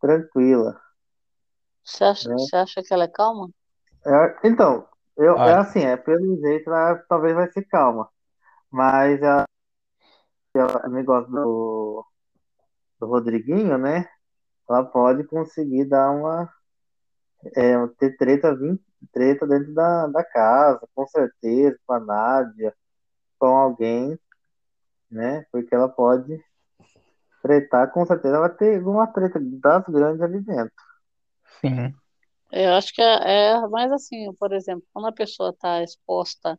tranquila. 0.00 0.80
Você 1.82 2.04
acha, 2.04 2.28
Né? 2.28 2.34
você 2.36 2.54
acha 2.56 2.82
que 2.84 2.94
ela 2.94 3.02
é 3.02 3.08
calma? 3.08 3.50
É, 4.06 4.48
então, 4.48 4.86
eu, 5.16 5.36
é 5.46 5.54
assim, 5.54 5.80
é 5.80 5.96
pelo 5.96 6.36
jeito 6.40 6.68
ela 6.70 6.96
talvez 7.08 7.34
vai 7.34 7.50
ser 7.52 7.64
calma. 7.66 8.08
Mas 8.70 9.22
ela, 9.22 9.46
ela 10.54 10.88
negócio 10.88 11.30
do, 11.30 12.04
do 13.00 13.06
Rodriguinho, 13.06 13.78
né? 13.78 14.08
Ela 14.68 14.84
pode 14.84 15.24
conseguir 15.26 15.86
dar 15.86 16.10
uma. 16.12 16.52
É, 17.56 17.86
ter 17.98 18.16
treta, 18.16 18.54
vir- 18.54 18.80
treta 19.12 19.46
dentro 19.46 19.72
da, 19.74 20.06
da 20.08 20.24
casa, 20.24 20.86
com 20.94 21.06
certeza, 21.06 21.78
com 21.86 21.92
a 21.94 22.00
Nádia, 22.00 22.74
com 23.38 23.48
alguém, 23.56 24.18
né? 25.10 25.44
Porque 25.52 25.74
ela 25.74 25.88
pode 25.88 26.42
tretar, 27.48 27.90
com 27.92 28.04
certeza 28.06 28.36
ela 28.36 28.48
vai 28.48 28.56
ter 28.56 28.82
uma 28.86 29.06
treta 29.08 29.40
das 29.40 29.84
grandes 29.88 30.22
ali 30.22 30.40
dentro. 30.42 30.72
Sim. 31.60 32.00
Eu 32.50 32.74
acho 32.74 32.92
que 32.94 33.02
é, 33.02 33.50
é 33.52 33.68
mais 33.68 33.92
assim, 33.92 34.32
por 34.34 34.52
exemplo, 34.52 34.86
quando 34.92 35.06
a 35.08 35.12
pessoa 35.12 35.50
está 35.50 35.82
exposta 35.82 36.58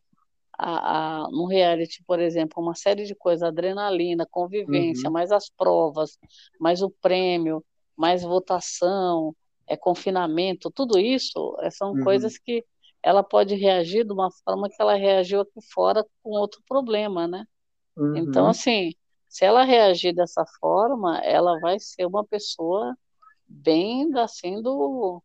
a, 0.58 1.24
a, 1.24 1.30
no 1.30 1.46
reality, 1.46 2.04
por 2.06 2.20
exemplo, 2.20 2.62
uma 2.62 2.74
série 2.74 3.04
de 3.06 3.14
coisas, 3.16 3.42
adrenalina, 3.44 4.26
convivência, 4.30 5.10
Uhum. 5.10 5.12
mais 5.12 5.32
as 5.32 5.50
provas, 5.50 6.18
mais 6.60 6.82
o 6.82 6.90
prêmio, 6.90 7.64
mais 7.96 8.22
votação, 8.22 9.36
é 9.68 9.76
confinamento, 9.76 10.70
tudo 10.70 10.98
isso 10.98 11.56
é, 11.62 11.70
são 11.70 11.94
Uhum. 11.94 11.98
coisas 11.98 12.38
que 12.38 12.64
ela 13.02 13.22
pode 13.24 13.54
reagir 13.56 14.04
de 14.06 14.12
uma 14.12 14.30
forma 14.44 14.68
que 14.70 14.76
ela 14.80 14.94
reagiu 14.96 15.40
aqui 15.42 15.60
fora 15.74 16.04
com 16.22 16.30
outro 16.32 16.62
problema, 16.68 17.28
né? 17.28 17.46
Então, 18.14 18.46
Uhum. 18.46 18.48
assim, 18.48 18.92
se 19.30 19.46
ela 19.46 19.64
reagir 19.64 20.14
dessa 20.14 20.44
forma, 20.60 21.18
ela 21.20 21.60
vai 21.60 21.80
ser 21.80 22.06
uma 22.06 22.26
pessoa 22.26 22.96
bem 23.48 24.10
assim 24.18 24.62
do 24.62 25.22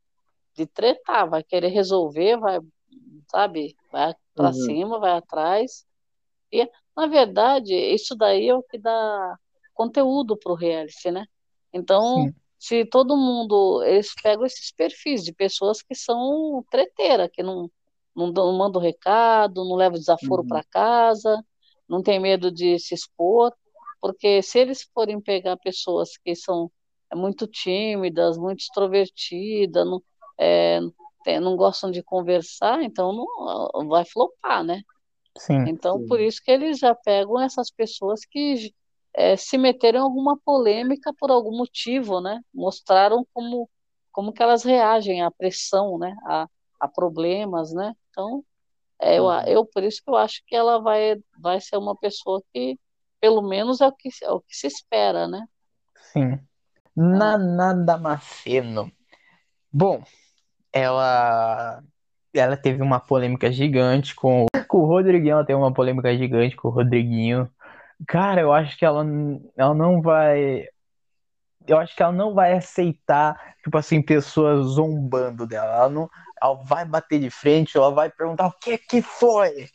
de 0.56 0.68
tretar, 0.68 1.30
vai 1.30 1.43
querer 1.43 1.70
resolver, 1.70 2.38
vai, 2.39 2.60
sabe, 3.32 3.78
vai 3.91 4.14
para 4.36 4.53
Uhum. 4.53 4.53
cima, 4.53 4.99
vai 4.99 5.12
atrás. 5.14 5.86
E, 6.51 6.70
na 6.95 7.08
verdade, 7.08 7.74
isso 7.76 8.16
daí 8.16 8.49
é 8.49 8.56
o 8.56 8.64
que 8.64 8.78
dá 8.78 9.38
conteúdo 9.74 10.38
para 10.38 10.51
o 10.51 10.56
reality, 10.56 11.12
né? 11.12 11.26
Então, 11.74 12.32
Sim. 12.32 12.34
se 12.60 12.86
todo 12.86 13.18
mundo, 13.18 13.84
eles 13.84 14.14
pegam 14.22 14.45
esses 14.45 14.72
perfis 14.72 15.24
de 15.24 15.34
pessoas 15.34 15.82
que 15.82 15.95
são 15.95 16.64
treteira, 16.72 17.30
que 17.30 17.43
não, 17.43 17.70
não, 18.16 18.28
não 18.32 18.53
mandam 18.58 18.82
recado, 18.82 19.66
não 19.66 19.76
levam 19.76 19.99
desaforo 19.99 20.43
Uhum. 20.43 20.47
para 20.47 20.64
casa, 20.64 21.43
não 21.88 22.01
tem 22.01 22.20
medo 22.20 22.51
de 22.51 22.80
se 22.80 22.93
expor, 22.95 23.53
porque 24.06 24.43
se 24.43 24.60
eles 24.60 24.84
forem 24.93 25.20
pegar 25.20 25.58
pessoas 25.58 26.16
que 26.18 26.36
são 26.36 26.72
é, 27.12 27.16
muito 27.16 27.47
tímidas, 27.47 28.38
muito 28.38 28.60
extrovertidas, 28.62 29.84
não, 29.86 30.03
é, 30.39 30.80
tem- 31.24 31.39
não 31.39 31.56
gostam 31.58 31.89
de 31.91 32.03
conversar, 32.03 32.84
então 32.84 33.12
não 33.74 33.88
vai 33.89 34.06
flopar, 34.06 34.64
né? 34.64 34.84
Sim. 35.38 35.66
Então, 35.66 35.99
Sim. 35.99 36.08
por 36.08 36.20
isso 36.20 36.41
que 36.43 36.51
eles 36.51 36.80
já 36.80 36.93
pegam 36.95 37.39
essas 37.41 37.72
pessoas 37.72 38.26
que 38.26 38.74
eh, 39.16 39.38
se 39.38 39.58
meteram 39.58 39.99
em 39.99 40.03
alguma 40.03 40.38
polêmica 40.45 41.14
por 41.20 41.32
algum 41.32 41.58
motivo, 41.58 42.22
né? 42.22 42.41
Mostraram 42.53 43.26
como, 43.34 43.70
como 44.12 44.32
que 44.34 44.43
elas 44.43 44.64
reagem 44.64 45.22
à 45.24 45.32
pressão, 45.32 45.97
né? 45.97 46.16
A, 46.26 46.47
a 46.80 46.88
problemas, 46.88 47.74
né? 47.74 47.93
Então, 48.12 48.43
é, 48.99 49.20
eu, 49.20 49.26
eu, 49.47 49.66
por 49.66 49.84
isso 49.84 50.01
que 50.03 50.10
eu 50.10 50.16
acho 50.16 50.41
que 50.47 50.56
ela 50.56 50.80
vai, 50.82 51.16
vai 51.39 51.60
ser 51.62 51.78
uma 51.78 51.95
pessoa 51.97 52.41
que, 52.53 52.80
pelo 53.26 53.42
menos, 53.42 53.82
é 53.82 53.88
o 53.88 53.92
que, 53.92 54.10
é 54.22 54.30
o 54.30 54.40
que 54.40 54.56
se 54.56 54.68
espera, 54.68 55.28
né? 55.28 55.48
Sim. 56.14 56.40
Naná 56.96 57.74
Damasceno. 57.74 58.92
Bom, 59.74 60.04
ela 60.72 61.84
ela 62.32 62.56
teve 62.56 62.84
uma 62.84 63.00
polêmica 63.00 63.52
gigante 63.52 64.14
com, 64.14 64.46
com 64.68 64.78
o 64.78 64.86
Rodriguinho, 64.86 65.32
ela 65.32 65.46
teve 65.46 65.58
uma 65.58 65.74
polêmica 65.74 66.16
gigante 66.16 66.56
com 66.56 66.68
o 66.68 66.72
Rodriguinho. 66.72 67.50
Cara, 68.08 68.42
eu 68.42 68.54
acho 68.54 68.78
que 68.78 68.86
ela, 68.86 69.04
ela 69.58 69.74
não 69.74 70.04
vai. 70.04 70.68
Eu 71.68 71.80
acho 71.80 71.96
que 71.96 72.04
ela 72.04 72.12
não 72.12 72.36
vai 72.36 72.54
aceitar, 72.54 73.56
tipo 73.64 73.76
assim, 73.76 74.04
pessoas 74.04 74.68
zombando 74.68 75.48
dela. 75.48 75.78
Ela 75.78 75.90
não. 75.90 76.10
Ela 76.40 76.54
vai 76.64 76.86
bater 76.86 77.20
de 77.20 77.32
frente, 77.32 77.76
ela 77.76 77.90
vai 77.90 78.08
perguntar 78.08 78.46
o 78.46 78.52
que 78.52 78.78
que 78.78 79.02
foi? 79.02 79.68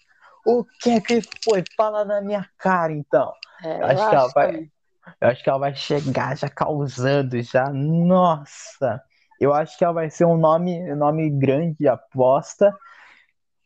O 0.47 0.65
que 0.65 1.01
que 1.01 1.21
foi? 1.45 1.63
Fala 1.77 2.05
na 2.05 2.21
minha 2.21 2.47
cara, 2.59 2.93
então. 2.93 3.33
É, 3.63 3.81
Eu 3.81 3.87
acho 3.87 4.09
que 4.09 4.15
ela 4.15 4.29
vai. 4.35 4.47
também. 4.47 4.73
Eu 5.21 5.29
acho 5.29 5.43
que 5.43 5.51
ela 5.51 5.59
vai 5.59 5.75
chegar 5.75 6.37
já 6.37 6.49
causando, 6.49 7.41
já. 7.43 7.71
Nossa! 7.71 9.03
Eu 9.41 9.55
acho 9.55 9.77
que 9.77 9.85
ela 9.85 9.95
vai 9.95 10.11
ser 10.11 10.27
um 10.27 10.37
nome, 10.37 10.93
um 10.93 10.97
nome 10.97 11.31
grande 11.31 11.77
de 11.79 11.89
aposta. 11.89 12.75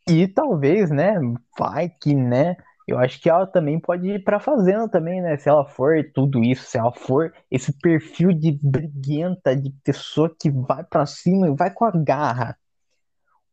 E 0.07 0.27
talvez, 0.27 0.89
né? 0.89 1.15
Vai 1.57 1.89
que, 1.89 2.15
né? 2.15 2.55
Eu 2.87 2.99
acho 2.99 3.19
que 3.19 3.29
ela 3.29 3.47
também 3.47 3.79
pode 3.79 4.07
ir 4.07 4.23
pra 4.23 4.39
fazenda 4.39 4.87
também, 4.87 5.21
né? 5.21 5.37
Se 5.37 5.49
ela 5.49 5.65
for 5.65 5.95
tudo 6.13 6.43
isso, 6.43 6.65
se 6.65 6.77
ela 6.77 6.93
for 6.93 7.33
esse 7.49 7.73
perfil 7.79 8.31
de 8.31 8.57
briguenta, 8.61 9.55
de 9.55 9.71
pessoa 9.83 10.33
que 10.39 10.51
vai 10.51 10.83
pra 10.83 11.05
cima 11.05 11.47
e 11.47 11.55
vai 11.55 11.71
com 11.71 11.83
a 11.83 11.91
garra. 11.91 12.57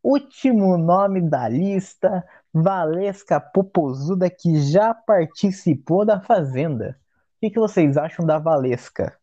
Último 0.02 0.76
nome 0.76 1.22
da 1.22 1.48
lista, 1.48 2.24
Valesca 2.52 3.40
Popozuda, 3.40 4.28
que 4.28 4.60
já 4.60 4.92
participou 4.92 6.04
da 6.04 6.20
Fazenda. 6.20 6.98
O 7.42 7.50
que, 7.50 7.58
vocês 7.58 7.96
acham 7.96 8.24
da 8.26 8.38
Valesca? 8.38 9.18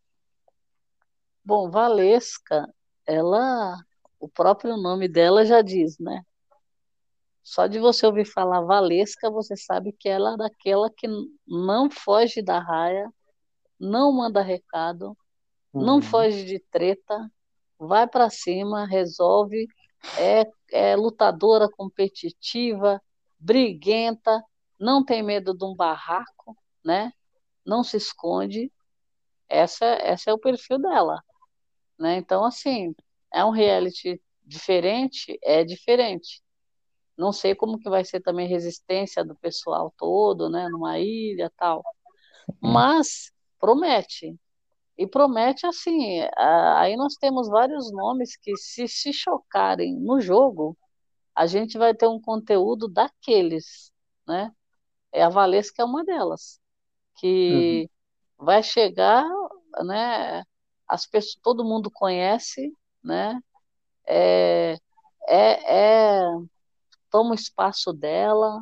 Bom, 1.44 1.70
Valesca, 1.70 2.68
ela, 3.06 3.78
o 4.20 4.28
próprio 4.28 4.76
nome 4.78 5.08
dela 5.08 5.46
já 5.46 5.62
diz, 5.62 5.98
né? 6.00 6.24
Só 7.44 7.66
de 7.68 7.80
você 7.80 8.06
ouvir 8.06 8.26
falar 8.26 8.62
Valesca, 8.62 9.30
você 9.30 9.56
sabe 9.56 9.92
que 9.92 10.10
ela 10.10 10.34
é 10.34 10.38
daquela 10.38 10.90
que 10.96 11.08
não 11.48 11.90
foge 11.90 12.42
da 12.42 12.60
raia, 12.60 13.12
não 13.80 14.12
manda 14.12 14.42
recado, 14.42 15.18
não 15.74 15.96
Uhum. 15.96 16.02
foge 16.02 16.46
de 16.46 16.60
treta, 16.72 17.32
vai 17.80 18.08
para 18.08 18.30
cima, 18.30 18.86
resolve, 18.86 19.68
é, 20.20 20.46
é 20.72 20.96
lutadora 20.96 21.70
competitiva, 21.70 23.02
briguenta, 23.40 24.44
não 24.80 25.04
tem 25.04 25.24
medo 25.24 25.56
de 25.56 25.66
um 25.66 25.76
barraco, 25.76 26.58
né? 26.84 27.14
Não 27.66 27.84
se 27.84 27.98
esconde. 27.98 28.72
Essa, 29.48 29.86
essa 29.86 30.30
é 30.30 30.34
o 30.34 30.40
perfil 30.40 30.80
dela, 30.80 31.24
né? 31.98 32.18
Então, 32.18 32.46
assim, 32.46 32.96
é 33.34 33.44
um 33.44 33.52
reality 33.52 34.22
diferente, 34.44 35.40
é 35.44 35.64
diferente. 35.64 36.42
Não 37.18 37.32
sei 37.34 37.54
como 37.56 37.80
que 37.80 37.90
vai 37.90 38.06
ser 38.06 38.22
também 38.22 38.46
a 38.46 38.50
resistência 38.50 39.24
do 39.24 39.36
pessoal 39.36 39.94
todo, 39.98 40.50
né? 40.50 40.68
Numa 40.70 41.00
ilha 41.00 41.52
tal. 41.58 41.84
Mas 42.62 43.32
promete. 43.60 44.40
E 44.98 45.08
promete 45.08 45.66
assim, 45.66 46.20
aí 46.76 46.96
nós 46.98 47.16
temos 47.16 47.48
vários 47.48 47.92
nomes 47.92 48.36
que 48.38 48.56
se 48.58 48.88
se 48.88 49.14
chocarem 49.14 49.96
no 49.96 50.20
jogo, 50.20 50.78
a 51.40 51.48
gente 51.48 51.78
vai 51.78 51.96
ter 51.96 52.06
um 52.06 52.20
conteúdo 52.20 52.90
daqueles, 52.90 53.94
né? 54.28 54.54
É 55.14 55.24
a 55.24 55.30
Valesca 55.30 55.82
é 55.82 55.86
uma 55.86 56.04
delas, 56.04 56.60
que 57.18 57.90
vai 58.38 58.62
chegar, 58.62 59.26
né? 59.86 60.44
As 60.88 61.08
pessoas, 61.08 61.40
todo 61.42 61.64
mundo 61.64 61.90
conhece, 61.90 62.76
né? 63.02 63.40
É, 64.08 64.78
é, 65.30 66.20
é, 66.20 66.22
toma 67.12 67.32
o 67.32 67.36
espaço 67.36 67.94
dela, 67.94 68.62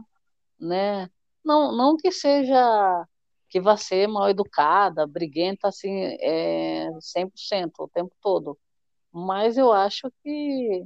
né? 0.59 1.09
não, 1.43 1.71
não 1.75 1.97
que 1.97 2.11
seja 2.11 3.07
que 3.49 3.61
vá 3.61 3.77
ser 3.77 4.07
mal 4.07 4.29
educada, 4.29 5.07
briguenta 5.07 5.69
assim, 5.69 5.89
é, 6.21 6.89
100% 7.01 7.79
o 7.79 7.89
tempo 7.89 8.13
todo. 8.21 8.59
Mas 9.11 9.57
eu 9.57 9.73
acho 9.73 10.11
que 10.23 10.85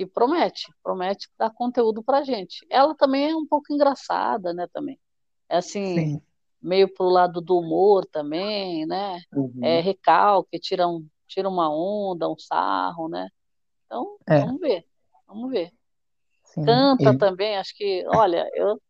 que 0.00 0.06
promete, 0.06 0.72
promete 0.82 1.28
dar 1.38 1.50
conteúdo 1.50 2.02
pra 2.02 2.22
gente. 2.22 2.66
Ela 2.70 2.94
também 2.94 3.30
é 3.32 3.36
um 3.36 3.46
pouco 3.46 3.70
engraçada, 3.70 4.54
né, 4.54 4.66
também. 4.72 4.98
É 5.46 5.58
assim, 5.58 5.94
Sim. 5.94 6.22
meio 6.62 6.88
pro 6.94 7.10
lado 7.10 7.38
do 7.42 7.58
humor 7.58 8.06
também, 8.06 8.86
né? 8.86 9.20
Uhum. 9.30 9.60
É 9.62 9.78
recalque, 9.80 10.58
tira, 10.58 10.88
um, 10.88 11.06
tira 11.28 11.50
uma 11.50 11.68
onda, 11.70 12.30
um 12.30 12.38
sarro, 12.38 13.10
né? 13.10 13.28
Então, 13.84 14.16
É. 14.26 14.40
vamos 14.40 14.58
ver, 14.58 14.86
vamos 15.26 15.50
ver. 15.50 15.70
Sim. 16.44 16.64
Canta 16.64 17.12
E- 17.12 17.18
também, 17.18 17.58
acho 17.58 17.76
que, 17.76 18.02
olha, 18.08 18.48
eu. 18.54 18.80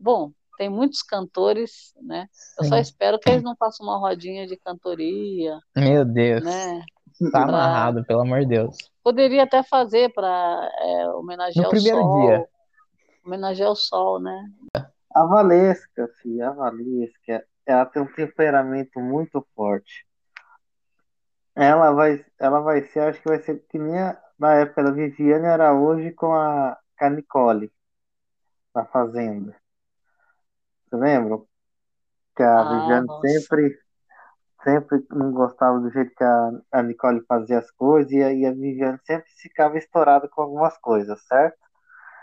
Bom, 0.00 0.32
tem 0.58 0.68
muitos 0.68 1.00
cantores, 1.00 1.94
né? 2.02 2.26
Eu 2.58 2.64
só 2.64 2.74
sim. 2.74 2.80
espero 2.80 3.20
que 3.20 3.30
eles 3.30 3.44
não 3.44 3.54
façam 3.54 3.86
uma 3.86 3.98
rodinha 3.98 4.48
de 4.48 4.56
cantoria, 4.56 5.56
Meu 5.76 6.04
Deus. 6.04 6.42
né? 6.42 6.80
Tá 7.30 7.30
Pra- 7.30 7.44
amarrado, 7.44 8.04
pelo 8.04 8.22
amor 8.22 8.40
de 8.40 8.46
Deus. 8.46 8.76
Poderia 9.04 9.44
até 9.44 9.62
fazer 9.62 10.12
para 10.14 10.70
homenagear 11.16 11.66
No 11.66 11.68
o 11.68 11.70
primeiro 11.70 11.98
sol. 11.98 12.20
dia. 12.20 12.48
Homenagear 13.24 13.70
o 13.70 13.76
sol, 13.76 14.18
né? 14.20 14.50
A 15.14 15.24
Valesca, 15.26 16.08
filha, 16.22 16.48
a 16.48 16.52
Valesca, 16.52 17.46
ela 17.66 17.86
tem 17.86 18.02
um 18.02 18.12
temperamento 18.12 18.98
muito 19.00 19.46
forte. 19.54 20.06
Ela 21.54 21.92
vai, 21.92 22.24
ela 22.40 22.60
vai 22.60 22.82
ser, 22.82 23.00
acho 23.00 23.20
que 23.22 23.28
vai 23.28 23.40
ser 23.42 23.64
que 23.68 23.78
nem 23.78 23.96
a, 23.98 24.20
na 24.38 24.54
época 24.54 24.82
da 24.82 24.90
Viviane 24.90 25.46
Araújo 25.46 26.12
com 26.16 26.32
a, 26.34 26.76
com 26.98 27.04
a 27.04 27.10
Nicole 27.10 27.70
na 28.74 28.84
Fazenda. 28.86 29.54
Você 30.88 30.96
lembra? 30.96 31.38
Que 32.36 32.42
a 32.42 32.62
Ah, 32.62 32.64
Viviane 32.64 33.06
nossa. 33.06 33.26
sempre, 33.28 33.78
sempre 34.64 35.04
não 35.10 35.32
gostava 35.32 35.80
do 35.80 35.90
jeito 35.90 36.14
que 36.16 36.24
a, 36.24 36.50
a 36.72 36.82
Nicole 36.82 37.24
fazia 37.28 37.58
as 37.60 37.70
coisas 37.72 38.12
e 38.12 38.22
a, 38.22 38.32
e 38.32 38.46
a 38.46 38.52
Viviane 38.52 38.98
sempre 39.04 39.30
ficava 39.38 39.78
estourada 39.78 40.28
com 40.28 40.42
algumas 40.42 40.76
coisas, 40.78 41.22
certo? 41.26 41.58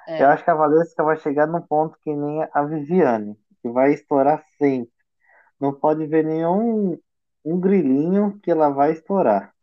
É, 0.08 0.18
Eu 0.18 0.28
acho 0.30 0.44
que 0.44 0.52
a 0.52 0.56
Valesca 0.56 1.04
vai 1.04 1.18
chegar 1.18 1.48
num 1.48 1.62
ponto 1.62 1.98
que 2.04 2.14
nem 2.16 2.44
a 2.54 2.64
Viviane, 2.66 3.38
que 3.62 3.70
vai 3.70 3.94
estourar 3.94 4.44
sempre. 4.58 4.92
Não 5.60 5.74
pode 5.74 6.06
ver 6.08 6.26
nenhum 6.26 7.00
um 7.46 7.60
grilinho 7.60 8.40
que 8.42 8.52
ela 8.52 8.70
vai 8.70 8.94
estourar. 8.94 9.54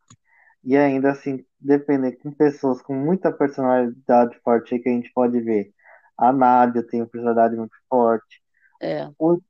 E 0.64 0.76
ainda 0.76 1.12
assim, 1.12 1.44
depender 1.60 2.12
com 2.18 2.32
pessoas 2.32 2.82
com 2.82 2.94
muita 2.94 3.32
personalidade 3.32 4.38
forte 4.42 4.78
que 4.78 4.88
a 4.88 4.92
gente 4.92 5.12
pode 5.14 5.40
ver. 5.40 5.72
A 6.18 6.32
Nádia 6.32 6.82
tem 6.86 7.00
uma 7.02 7.08
personalidade 7.08 7.56
muito 7.56 7.76
forte. 7.88 8.42
é. 8.80 9.12
O- 9.18 9.40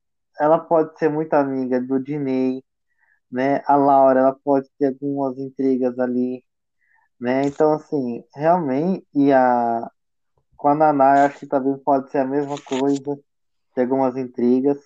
ela 0.41 0.59
pode 0.59 0.99
ser 0.99 1.09
muito 1.11 1.35
amiga 1.35 1.81
do 1.81 1.99
Diney, 2.03 2.62
né? 3.31 3.62
A 3.66 3.76
Laura, 3.76 4.20
ela 4.20 4.35
pode 4.45 4.68
ter 4.79 4.89
algumas 4.89 5.39
intrigas 5.39 5.99
ali, 5.99 6.45
né? 7.20 7.47
Então, 7.47 7.72
assim, 7.74 8.24
realmente, 8.35 9.07
e 9.14 9.33
a 9.33 9.91
com 10.57 10.68
a 10.68 10.74
Naná, 10.74 11.18
eu 11.20 11.26
acho 11.26 11.41
que 11.41 11.47
também 11.47 11.76
pode 11.79 12.11
ser 12.11 12.18
a 12.18 12.26
mesma 12.26 12.57
coisa, 12.62 13.18
ter 13.74 13.83
algumas 13.83 14.16
intrigas, 14.16 14.79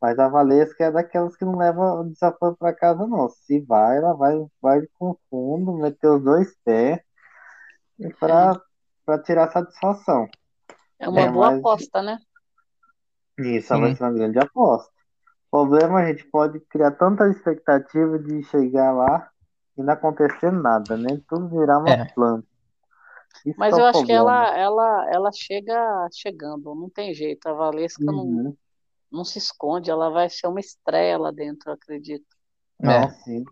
mas 0.00 0.18
a 0.18 0.28
Valesca 0.28 0.84
é 0.86 0.90
daquelas 0.92 1.36
que 1.36 1.44
não 1.44 1.56
leva 1.58 1.94
o 2.00 2.04
desaforo 2.10 2.56
para 2.56 2.74
casa, 2.74 3.06
não. 3.06 3.28
Se 3.30 3.60
vai, 3.62 3.98
ela 3.98 4.14
vai, 4.14 4.34
vai 4.62 4.82
com 4.98 5.16
fundo, 5.30 5.74
meter 5.78 6.08
os 6.10 6.22
dois 6.24 6.54
pés 6.64 7.00
e 7.98 8.08
para 8.14 8.60
para 9.04 9.22
tirar 9.22 9.52
satisfação. 9.52 10.26
É 10.98 11.08
uma 11.08 11.26
É, 11.26 11.30
boa 11.30 11.48
mas- 11.50 11.58
aposta, 11.58 12.02
né? 12.02 12.18
Isso 13.38 13.78
vai 13.78 13.90
Sim. 13.90 13.96
ser 13.96 14.02
uma 14.04 14.12
grande 14.12 14.38
aposta. 14.38 14.92
O 15.56 15.66
problema, 15.66 16.00
a 16.00 16.06
gente 16.12 16.22
pode 16.24 16.60
criar 16.60 16.90
tanta 16.90 17.26
expectativa 17.30 18.18
de 18.18 18.42
chegar 18.44 18.92
lá 18.92 19.30
e 19.78 19.82
não 19.82 19.94
acontecer 19.94 20.52
nada, 20.52 20.98
né? 20.98 21.18
Tudo 21.26 21.48
virar 21.48 21.78
uma 21.78 21.92
É. 21.92 22.04
planta. 22.14 22.46
Isso 23.46 23.58
Mas 23.58 23.72
é 23.72 23.78
eu 23.78 23.86
acho 23.86 24.04
que 24.04 24.12
problema. 24.12 24.44
ela, 24.44 24.58
ela, 24.58 25.14
ela 25.14 25.32
chega 25.32 26.08
chegando, 26.12 26.74
não 26.74 26.90
tem 26.90 27.14
jeito. 27.14 27.46
A 27.48 27.54
Valesca 27.54 28.04
não, 28.04 28.24
Uhum. 28.26 28.56
não 29.10 29.24
se 29.24 29.38
esconde, 29.38 29.90
ela 29.90 30.10
vai 30.10 30.28
ser 30.28 30.46
uma 30.46 30.60
estreia 30.60 31.16
lá 31.16 31.30
dentro, 31.30 31.70
eu 31.70 31.74
acredito. 31.74 32.26
Não, 32.78 33.08
É. 33.08 33.08
sim. 33.24 33.44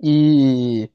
E, 0.00 0.88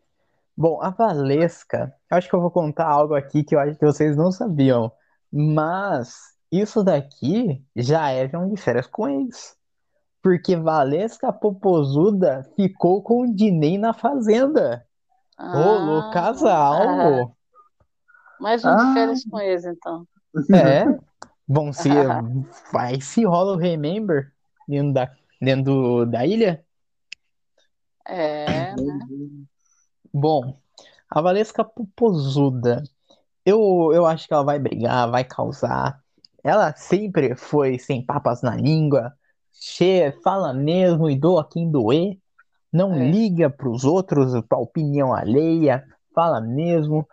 bom, 0.55 0.82
a 0.82 0.89
Valesca, 0.89 1.93
eu 2.10 2.18
acho 2.18 2.30
que 2.30 2.36
eu 2.36 2.41
vou 2.41 2.51
contar 2.51 2.88
algo 2.88 3.14
aqui 3.14 3.43
que 3.43 3.55
eu 3.55 3.60
acho 3.60 3.78
que 3.78 3.86
vocês 3.86 4.16
não 4.16 4.32
sabiam, 4.32 4.89
mas 5.30 6.39
isso 6.52 6.84
daqui 6.84 7.64
já 7.76 8.10
é 8.12 8.28
João 8.28 8.50
de 8.50 8.60
Férias 8.60 8.88
com 8.88 9.08
ex. 9.08 9.56
Porque 10.22 10.56
Valesca 10.56 11.32
Popozuda 11.32 12.43
ficou 12.56 13.02
com 13.02 13.22
o 13.24 13.34
Diney 13.34 13.78
na 13.78 13.93
fazenda. 13.93 14.86
Rolou 15.39 16.02
Ah, 16.02 16.12
casal. 16.12 17.36
mais 18.39 18.66
um 18.66 18.76
de 18.76 18.82
Ah. 18.84 18.93
férias 18.93 19.24
com 19.24 19.39
eles, 19.39 19.64
então. 19.66 20.06
É. 20.54 20.84
Bom, 21.47 21.72
se 21.74 21.89
vai 22.74 23.00
se 23.00 23.24
rola 23.24 23.54
o 23.54 23.58
Remember 23.58 24.32
dentro 24.68 24.93
da, 24.93 25.12
dentro 25.41 25.64
do- 25.64 26.06
da 26.06 26.26
ilha. 26.26 26.64
É, 28.06 28.76
né? 28.76 28.76
Bom, 30.14 30.60
a 31.10 31.22
Valesca 31.22 31.64
Popozuda, 31.64 32.84
eu, 33.45 33.91
eu 33.93 34.06
acho 34.06 34.28
que 34.28 34.34
ela 34.34 34.43
vai 34.43 34.60
brigar, 34.60 35.10
vai 35.10 35.24
causar. 35.24 36.02
Ela 36.44 36.74
sempre 36.76 37.36
foi 37.36 37.78
sem 37.78 38.06
papas 38.06 38.42
na 38.42 38.56
língua, 38.56 39.14
che, 39.54 40.14
fala 40.24 40.54
mesmo 40.54 41.10
e 41.10 41.16
doa 41.18 41.48
quem 41.48 41.70
doer, 41.70 42.18
não 42.72 42.94
É. 42.94 43.10
liga 43.10 43.50
pros 43.50 43.84
outros, 43.84 44.40
pra 44.48 44.58
opinião 44.58 45.14
alheia, 45.14 45.84
fala 46.14 46.40
mesmo. 46.40 47.08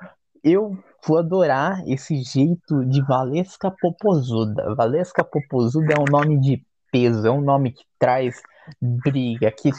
Eu 0.45 0.79
vou 1.05 1.19
adorar 1.19 1.83
esse 1.89 2.23
jeito 2.23 2.85
de 2.85 3.03
Valesca 3.03 3.71
Popozuda. 3.71 4.75
Valesca 4.75 5.25
Popozuda 5.25 5.95
é 5.95 6.01
um 6.01 6.05
nome 6.11 6.39
de 6.41 6.65
peso, 6.93 7.27
é 7.27 7.31
um 7.31 7.41
nome 7.41 7.73
que 7.73 7.85
traz 7.99 8.41
briga, 8.81 9.51
que, 9.51 9.71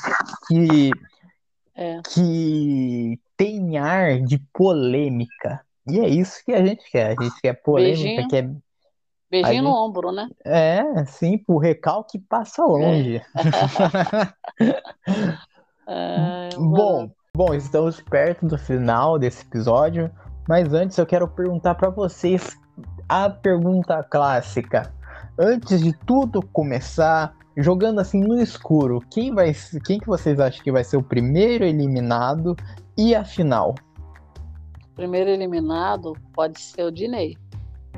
que 0.47 0.91
É. 1.75 2.01
que 2.13 3.19
tem 3.37 3.77
ar 3.77 4.19
de 4.19 4.39
polêmica. 4.51 5.61
E 5.87 5.99
é 5.99 6.07
isso 6.09 6.43
que 6.43 6.51
a 6.53 6.65
gente 6.65 6.89
quer. 6.91 7.17
A 7.17 7.23
gente 7.23 7.39
quer 7.39 7.53
polêmica, 7.53 8.03
Beijinho. 8.03 8.27
quer. 8.27 8.66
Beijinho 9.29 9.63
no 9.63 9.69
gente- 9.69 9.77
ombro, 9.77 10.11
né? 10.11 10.29
É, 10.45 11.05
sim, 11.05 11.43
o 11.47 11.57
recalque 11.57 12.17
passa 12.19 12.63
longe. 12.63 13.21
É, 15.89 16.49
Bom, 16.57 17.09
bom, 17.33 17.53
estamos 17.53 18.01
perto 18.01 18.45
do 18.45 18.57
final 18.57 19.17
desse 19.17 19.45
episódio, 19.45 20.11
mas 20.45 20.73
antes 20.73 20.97
eu 20.97 21.05
quero 21.05 21.27
perguntar 21.29 21.75
para 21.75 21.89
vocês 21.89 22.57
a 23.07 23.29
pergunta 23.29 24.03
clássica. 24.03 24.93
Antes 25.39 25.81
de 25.81 25.93
tudo 26.05 26.41
começar, 26.41 27.33
jogando 27.55 28.01
assim 28.01 28.19
no 28.19 28.37
escuro, 28.37 29.01
quem 29.09 29.33
vai, 29.33 29.55
quem 29.85 29.97
que 29.97 30.07
vocês 30.07 30.41
acham 30.41 30.61
que 30.61 30.73
vai 30.73 30.83
ser 30.83 30.97
o 30.97 31.03
primeiro 31.03 31.63
eliminado 31.63 32.53
e 32.97 33.15
a 33.15 33.23
final? 33.23 33.73
primeiro 34.93 35.29
eliminado 35.29 36.13
pode 36.33 36.59
ser 36.59 36.83
o 36.83 36.91
Diney. 36.91 37.37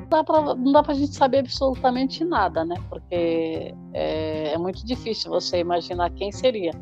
Não 0.00 0.08
dá 0.08 0.24
pra, 0.24 0.42
não 0.54 0.72
dá 0.72 0.82
pra 0.82 0.94
gente 0.94 1.14
saber 1.14 1.38
absolutamente 1.38 2.24
nada, 2.24 2.64
né? 2.64 2.76
Porque 2.88 3.74
é, 3.92 4.52
é 4.52 4.58
muito 4.58 4.84
difícil 4.84 5.30
você 5.30 5.58
imaginar 5.58 6.10
quem 6.10 6.32
seria. 6.32 6.72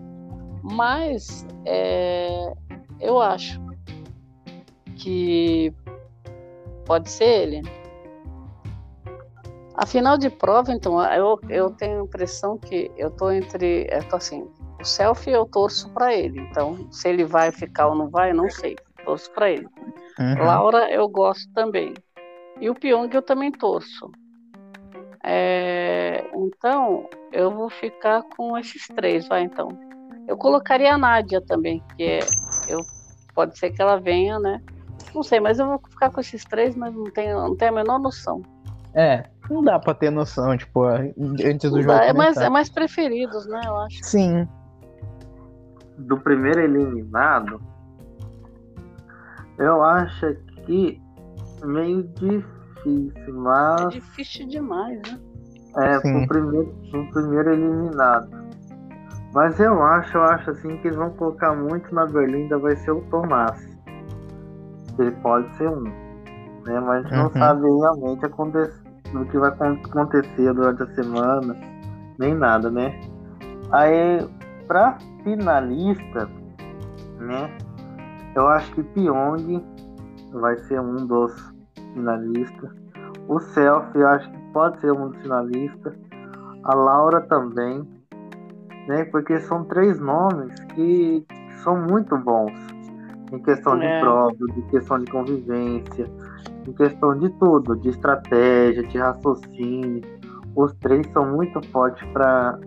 Mas 0.62 1.46
é, 1.64 2.52
eu 3.00 3.20
acho 3.20 3.60
que 4.96 5.72
pode 6.84 7.10
ser 7.10 7.24
ele. 7.24 7.62
A 9.74 9.86
final 9.86 10.18
de 10.18 10.28
prova, 10.28 10.72
então, 10.72 11.00
eu, 11.12 11.38
eu 11.48 11.70
tenho 11.70 12.00
a 12.00 12.04
impressão 12.04 12.58
que 12.58 12.90
eu 12.96 13.10
tô 13.10 13.30
entre. 13.30 13.86
Eu 13.90 14.02
tô 14.08 14.16
assim, 14.16 14.44
o 14.80 14.84
selfie 14.84 15.30
eu 15.30 15.46
torço 15.46 15.88
para 15.90 16.12
ele. 16.12 16.40
Então, 16.40 16.90
se 16.90 17.08
ele 17.08 17.24
vai 17.24 17.52
ficar 17.52 17.88
ou 17.88 17.94
não 17.94 18.08
vai, 18.08 18.32
não 18.32 18.50
sei. 18.50 18.76
Torço 19.04 19.30
para 19.30 19.50
ele. 19.50 19.68
Uhum. 20.18 20.44
Laura 20.44 20.90
eu 20.90 21.08
gosto 21.08 21.48
também. 21.52 21.94
E 22.60 22.68
o 22.68 22.74
Pyong 22.74 23.08
eu 23.12 23.22
também 23.22 23.52
torço. 23.52 24.10
É, 25.24 26.24
então, 26.34 27.08
eu 27.32 27.50
vou 27.50 27.68
ficar 27.68 28.22
com 28.36 28.56
esses 28.56 28.86
três, 28.88 29.28
vai 29.28 29.42
então. 29.42 29.68
Eu 30.26 30.36
colocaria 30.36 30.94
a 30.94 30.98
Nádia 30.98 31.40
também, 31.40 31.82
que 31.96 32.02
é. 32.02 32.18
Eu, 32.68 32.80
pode 33.34 33.58
ser 33.58 33.70
que 33.70 33.80
ela 33.80 33.98
venha, 33.98 34.38
né? 34.38 34.60
Não 35.14 35.22
sei, 35.22 35.40
mas 35.40 35.58
eu 35.58 35.66
vou 35.66 35.80
ficar 35.88 36.10
com 36.10 36.20
esses 36.20 36.44
três, 36.44 36.76
mas 36.76 36.94
não 36.94 37.04
tenho, 37.04 37.38
não 37.38 37.56
tenho 37.56 37.72
a 37.72 37.74
menor 37.74 37.98
noção. 37.98 38.42
É, 38.94 39.24
não 39.50 39.62
dá 39.62 39.78
pra 39.78 39.94
ter 39.94 40.10
noção, 40.10 40.56
tipo, 40.56 40.82
antes 40.84 41.70
do 41.70 41.76
Não 41.76 41.82
jogo 41.82 41.94
dá, 41.94 42.04
é, 42.04 42.12
mais, 42.12 42.36
é 42.36 42.48
mais 42.48 42.68
preferidos, 42.68 43.46
né? 43.46 43.60
Eu 43.64 43.76
acho. 43.76 44.04
Sim, 44.04 44.48
Do 45.96 46.18
primeiro 46.18 46.60
eliminado, 46.60 47.60
eu 49.58 49.82
acho 49.82 50.34
que 50.66 51.00
meio 51.66 52.02
difícil, 52.14 53.12
É 53.26 53.30
mas 53.32 53.88
difícil 53.94 54.48
demais, 54.48 55.00
né? 55.02 55.18
É, 55.76 55.98
Sim. 56.00 56.12
pro 56.26 56.28
primeiro, 56.28 56.74
pro 56.90 57.10
primeiro 57.10 57.52
eliminado. 57.52 58.28
Mas 59.34 59.60
eu 59.60 59.82
acho, 59.82 60.16
eu 60.16 60.22
acho 60.24 60.50
assim 60.50 60.76
que 60.78 60.88
eles 60.88 60.96
vão 60.96 61.10
colocar 61.10 61.54
muito 61.54 61.94
na 61.94 62.06
Berlinda 62.06 62.58
vai 62.58 62.74
ser 62.76 62.90
o 62.92 63.02
Tomás. 63.10 63.62
Ele 64.98 65.10
pode 65.22 65.54
ser 65.56 65.68
um. 65.68 65.82
Né? 65.82 66.80
Mas 66.80 66.88
a 66.88 67.02
gente 67.02 67.14
não 67.14 67.24
Uhum. 67.26 67.32
sabe 67.38 67.60
realmente 67.62 68.26
o 69.14 69.24
que 69.26 69.38
vai 69.38 69.50
acon- 69.50 69.78
acontecer 69.84 70.52
durante 70.54 70.82
a 70.82 70.94
semana, 70.94 71.56
nem 72.18 72.34
nada, 72.34 72.70
né? 72.70 72.98
Aí, 73.70 74.26
pra 74.66 74.98
finalista, 75.22 76.26
né? 77.18 77.50
Eu 78.34 78.48
acho 78.48 78.72
que 78.72 78.82
Pyong 78.82 79.62
vai 80.32 80.56
ser 80.58 80.80
um 80.80 81.06
dos 81.06 81.32
finalistas. 81.94 82.70
O 83.28 83.38
Selfie 83.40 83.98
eu 84.00 84.08
acho 84.08 84.30
que 84.30 84.38
pode 84.52 84.80
ser 84.80 84.92
um 84.92 85.08
dos 85.10 85.20
finalistas. 85.22 85.94
A 86.64 86.74
Laura 86.74 87.20
também. 87.22 87.86
Né? 88.86 89.04
Porque 89.06 89.38
são 89.40 89.64
três 89.64 89.98
nomes 90.00 90.54
que 90.74 91.26
são 91.62 91.76
muito 91.80 92.16
bons. 92.16 92.52
Em 93.32 93.38
questão 93.40 93.74
É. 93.82 93.96
de 93.98 94.00
prova, 94.04 94.36
de 94.54 94.62
questão 94.70 94.98
de 94.98 95.10
convivência, 95.10 96.10
em 96.66 96.72
questão 96.72 97.18
de 97.18 97.28
tudo, 97.38 97.76
de 97.76 97.90
estratégia, 97.90 98.82
de 98.84 98.96
raciocínio. 98.98 100.02
Os 100.56 100.72
três 100.76 101.06
são 101.12 101.26
muito 101.36 101.60
fortes 101.68 102.06
para 102.12 102.58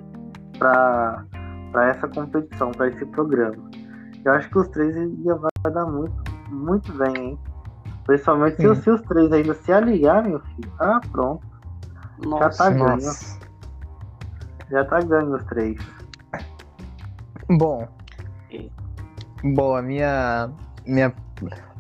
para 0.60 1.88
essa 1.90 2.08
competição, 2.08 2.70
para 2.72 2.90
esse 2.90 3.04
programa. 3.08 3.56
Eu 4.24 4.34
acho 4.34 4.48
que 4.52 4.60
os 4.60 4.68
três 4.68 4.96
ia 4.96 5.36
vai 5.36 5.74
dar 5.74 5.86
muito, 5.88 6.14
muito 6.52 6.94
bem, 6.94 7.14
hein? 7.18 7.40
Principalmente 8.12 8.58
se, 8.58 8.76
se 8.76 8.90
os 8.90 9.02
três 9.04 9.32
ainda 9.32 9.54
se 9.54 9.72
aliarem, 9.72 10.32
meu 10.32 10.42
filho. 10.42 10.70
Ah, 10.80 11.00
pronto. 11.14 11.42
Já 12.22 12.30
Nossa, 12.30 12.64
tá 12.64 12.70
ganho. 12.70 12.90
Nossa. 12.90 13.40
Já 14.70 14.86
tá 14.86 15.00
ganho 15.00 15.34
os 15.34 15.44
três. 15.46 15.78
Bom. 17.50 17.88
Bom, 19.56 19.76
a 19.78 19.82
minha, 19.82 20.50
minha, 20.86 21.14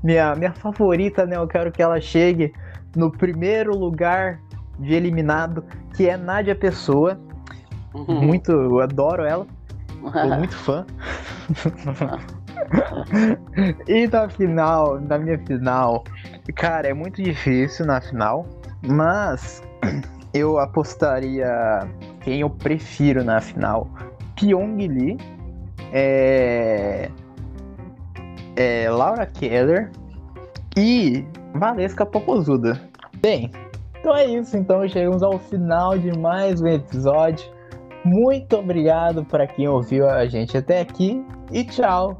minha, 0.02 0.36
minha 0.36 0.54
favorita, 0.54 1.26
né? 1.26 1.36
Eu 1.36 1.48
quero 1.48 1.70
que 1.70 1.82
ela 1.82 2.00
chegue 2.00 2.54
no 2.96 3.12
primeiro 3.12 3.78
lugar 3.78 4.40
de 4.80 4.94
eliminado, 4.94 5.66
que 5.96 6.08
é 6.08 6.16
Nádia 6.16 6.56
Pessoa. 6.56 7.20
Uhum. 7.94 8.22
Muito, 8.22 8.54
eu 8.54 8.80
adoro 8.80 9.24
ela. 9.24 9.46
Sou 10.02 10.30
muito 10.38 10.56
fã. 10.56 10.86
e 13.88 14.08
na 14.08 14.30
final, 14.30 15.00
na 15.02 15.18
minha 15.18 15.38
final, 15.40 16.04
cara, 16.56 16.88
é 16.88 16.94
muito 16.94 17.22
difícil 17.22 17.86
na 17.86 18.02
final, 18.02 18.46
mas 18.82 19.62
eu 20.34 20.58
apostaria 20.60 21.88
quem 22.22 22.42
eu 22.42 22.50
prefiro 22.50 23.24
na 23.24 23.40
final. 23.40 23.88
Pyong 24.36 24.88
Lee, 24.88 25.18
é, 25.92 27.10
é 28.56 28.90
Laura 28.90 29.26
Keller 29.26 29.92
e 30.76 31.26
Valesca 31.54 32.06
Popozuda. 32.06 32.80
Bem, 33.22 33.52
então 34.00 34.16
é 34.16 34.26
isso. 34.26 34.58
Então 34.58 34.88
chegamos 34.88 35.22
ao 35.22 35.38
final 35.38 35.98
de 35.98 36.18
mais 36.18 36.60
um 36.62 36.68
episódio. 36.68 37.46
Muito 38.04 38.58
obrigado 38.58 39.24
para 39.24 39.46
quem 39.46 39.68
ouviu 39.68 40.10
a 40.10 40.26
gente 40.26 40.58
até 40.58 40.82
aqui 40.82 41.24
e 41.52 41.64
tchau. 41.64 42.20